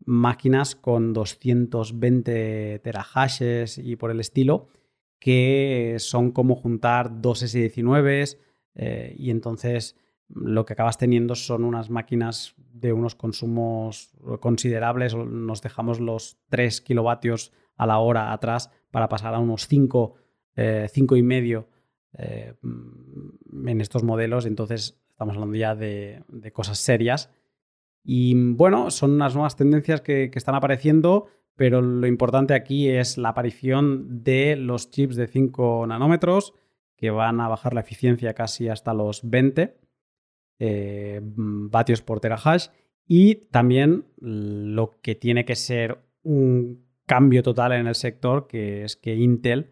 [0.04, 4.68] máquinas con 220 terahashes y por el estilo
[5.22, 8.38] que son como juntar dos S19s
[8.74, 9.96] eh, y entonces
[10.26, 16.80] lo que acabas teniendo son unas máquinas de unos consumos considerables, nos dejamos los 3
[16.80, 20.16] kilovatios a la hora atrás para pasar a unos 5,
[20.56, 21.68] eh, y medio
[22.18, 27.30] eh, en estos modelos, entonces estamos hablando ya de, cosas serias.
[28.02, 33.30] Y bueno, son unas nuevas tendencias que están apareciendo pero lo importante aquí es la
[33.30, 36.54] aparición de los chips de 5 nanómetros
[36.96, 39.76] que van a bajar la eficiencia casi hasta los 20
[40.58, 42.68] eh, vatios por terahash
[43.06, 48.96] y también lo que tiene que ser un cambio total en el sector, que es
[48.96, 49.70] que Intel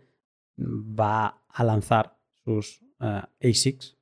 [0.59, 3.97] va a lanzar sus eh, ASICs.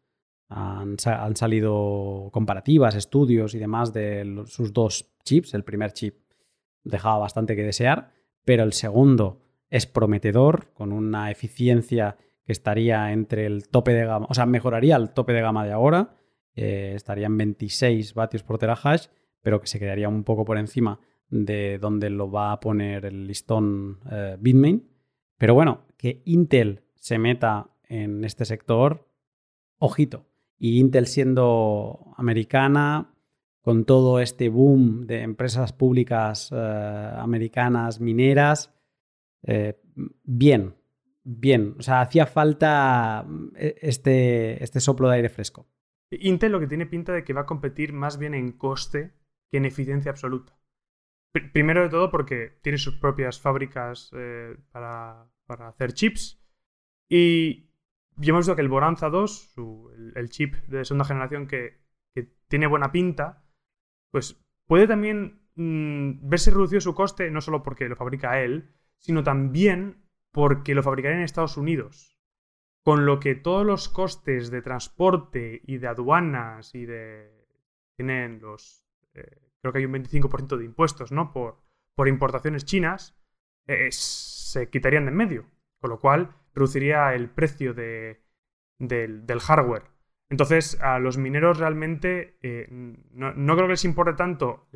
[0.50, 5.52] Han, salido comparativas, estudios y demás de sus dos chips.
[5.52, 6.16] El primer chip
[6.89, 8.12] dejaba bastante que desear,
[8.44, 9.40] pero el segundo
[9.70, 14.97] es prometedor, con una eficiencia que estaría entre el tope de gama, o sea, mejoraría
[14.97, 16.16] el tope de gama de ahora,
[16.55, 19.06] eh, estaría en 26 vatios por terahash,
[19.43, 20.98] pero que se quedaría un poco por encima
[21.31, 24.89] de donde lo va a poner el listón eh, Bitmain.
[25.36, 29.09] Pero bueno, que Intel se meta en este sector,
[29.78, 30.27] ojito.
[30.59, 33.15] Y Intel siendo americana,
[33.68, 38.74] con todo este boom de empresas públicas eh, americanas mineras,
[39.42, 39.78] eh,
[40.24, 40.74] bien,
[41.22, 41.74] bien.
[41.78, 43.26] O sea, hacía falta
[43.56, 45.68] eh, este, este soplo de aire fresco.
[46.10, 49.12] Intel lo que tiene pinta de que va a competir más bien en coste
[49.50, 50.58] que en eficiencia absoluta.
[51.52, 54.10] primero de todo porque tiene sus propias fábricas
[54.72, 56.42] para, hacer chips
[57.06, 57.68] y
[58.16, 59.56] ya hemos visto que el Boranza 2,
[60.14, 61.82] el, chip de segunda generación que
[62.48, 63.44] tiene buena pinta,
[64.10, 69.22] pues puede también mm, verse reducido su coste no solo porque lo fabrica él, sino
[69.22, 70.02] también
[70.32, 72.18] porque lo fabricaría en Estados Unidos.
[72.85, 77.47] Con lo que todos los costes de transporte y de aduanas y de...
[77.97, 78.85] tienen los...
[79.14, 81.32] Eh, creo que hay un 25% de impuestos, ¿no?
[81.32, 81.59] Por,
[81.94, 83.18] por importaciones chinas,
[83.90, 85.47] se quitarían de en medio.
[85.80, 88.22] Con lo cual reduciría el precio de,
[88.78, 89.85] del hardware.
[90.30, 94.68] Entonces, a los mineros realmente eh, no, creo que les importe tanto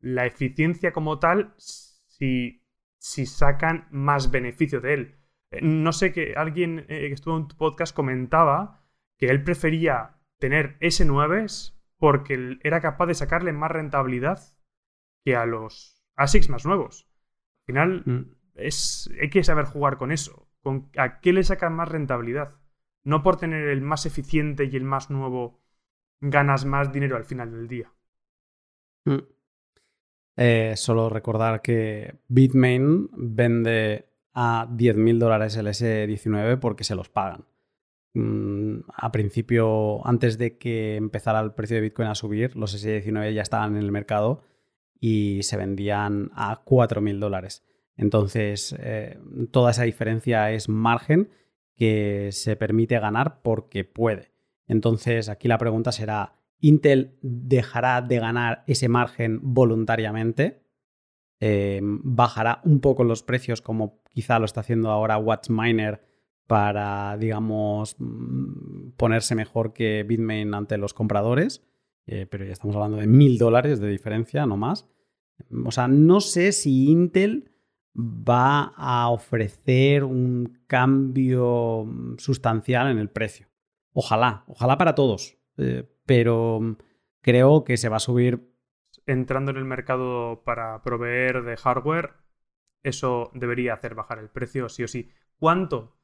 [0.00, 2.64] la eficiencia como tal si,
[2.98, 5.18] si sacan más beneficio de él.
[5.50, 8.84] Eh, no sé que alguien eh, que estuvo en tu podcast comentaba
[9.18, 14.38] que él prefería tener S9s porque era capaz de sacarle más rentabilidad
[15.24, 17.08] que a los ASICs más nuevos.
[17.62, 18.36] Al final, Mm.
[18.54, 20.48] es, hay que saber jugar con eso.
[20.62, 22.54] Con, ¿A qué le sacan más rentabilidad?
[23.06, 25.60] No por tener el más eficiente y el más nuevo
[26.20, 27.92] ganas más dinero al final del día.
[29.04, 29.18] Mm.
[30.36, 37.44] Eh, solo recordar que Bitmain vende a 10.000 dólares el S19 porque se los pagan.
[38.14, 43.34] Mm, a principio, antes de que empezara el precio de Bitcoin a subir, los S19
[43.34, 44.42] ya estaban en el mercado
[44.98, 47.64] y se vendían a 4.000 dólares.
[47.96, 49.16] Entonces, eh,
[49.52, 51.30] toda esa diferencia es margen
[51.76, 54.32] que se permite ganar porque puede.
[54.66, 60.62] Entonces, aquí la pregunta será, ¿Intel dejará de ganar ese margen voluntariamente?
[61.38, 66.00] Eh, ¿Bajará un poco los precios como quizá lo está haciendo ahora WatchMiner
[66.46, 71.62] para, digamos, mm, ponerse mejor que Bitmain ante los compradores?
[72.06, 74.88] Eh, pero ya estamos hablando de mil dólares de diferencia, no más.
[75.64, 77.50] O sea, no sé si Intel
[77.96, 81.86] va a ofrecer un cambio
[82.18, 83.48] sustancial en el precio.
[83.92, 86.76] Ojalá, ojalá para todos, eh, pero
[87.22, 88.52] creo que se va a subir.
[89.06, 92.14] Entrando en el mercado para proveer de hardware,
[92.82, 95.10] eso debería hacer bajar el precio sí o sí.
[95.38, 95.96] ¿Cuánto?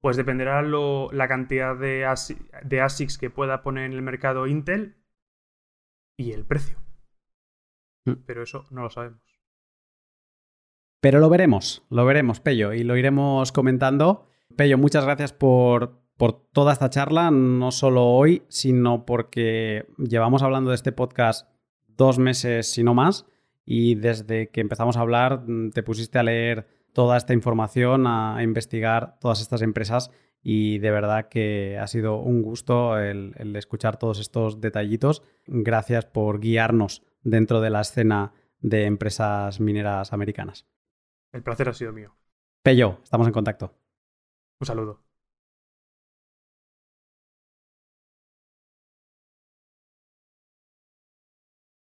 [0.00, 4.46] Pues dependerá lo, la cantidad de, ASI- de ASICs que pueda poner en el mercado
[4.46, 4.96] Intel
[6.16, 6.78] y el precio.
[8.06, 8.12] Mm.
[8.26, 9.29] Pero eso no lo sabemos.
[11.00, 14.26] Pero lo veremos, lo veremos, Pello, y lo iremos comentando.
[14.56, 20.70] Pello, muchas gracias por, por toda esta charla, no solo hoy, sino porque llevamos hablando
[20.70, 21.48] de este podcast
[21.86, 23.24] dos meses, si no más,
[23.64, 28.42] y desde que empezamos a hablar mm, te pusiste a leer toda esta información, a,
[28.42, 30.10] investigar todas estas empresas
[30.42, 35.22] y de verdad que ha sido un gusto el, el escuchar todos estos detallitos.
[35.46, 40.66] Gracias por guiarnos dentro de la escena de empresas mineras americanas.
[41.32, 42.16] El placer ha sido mío.
[42.62, 43.74] Pello, estamos en contacto.
[44.60, 45.02] Un saludo.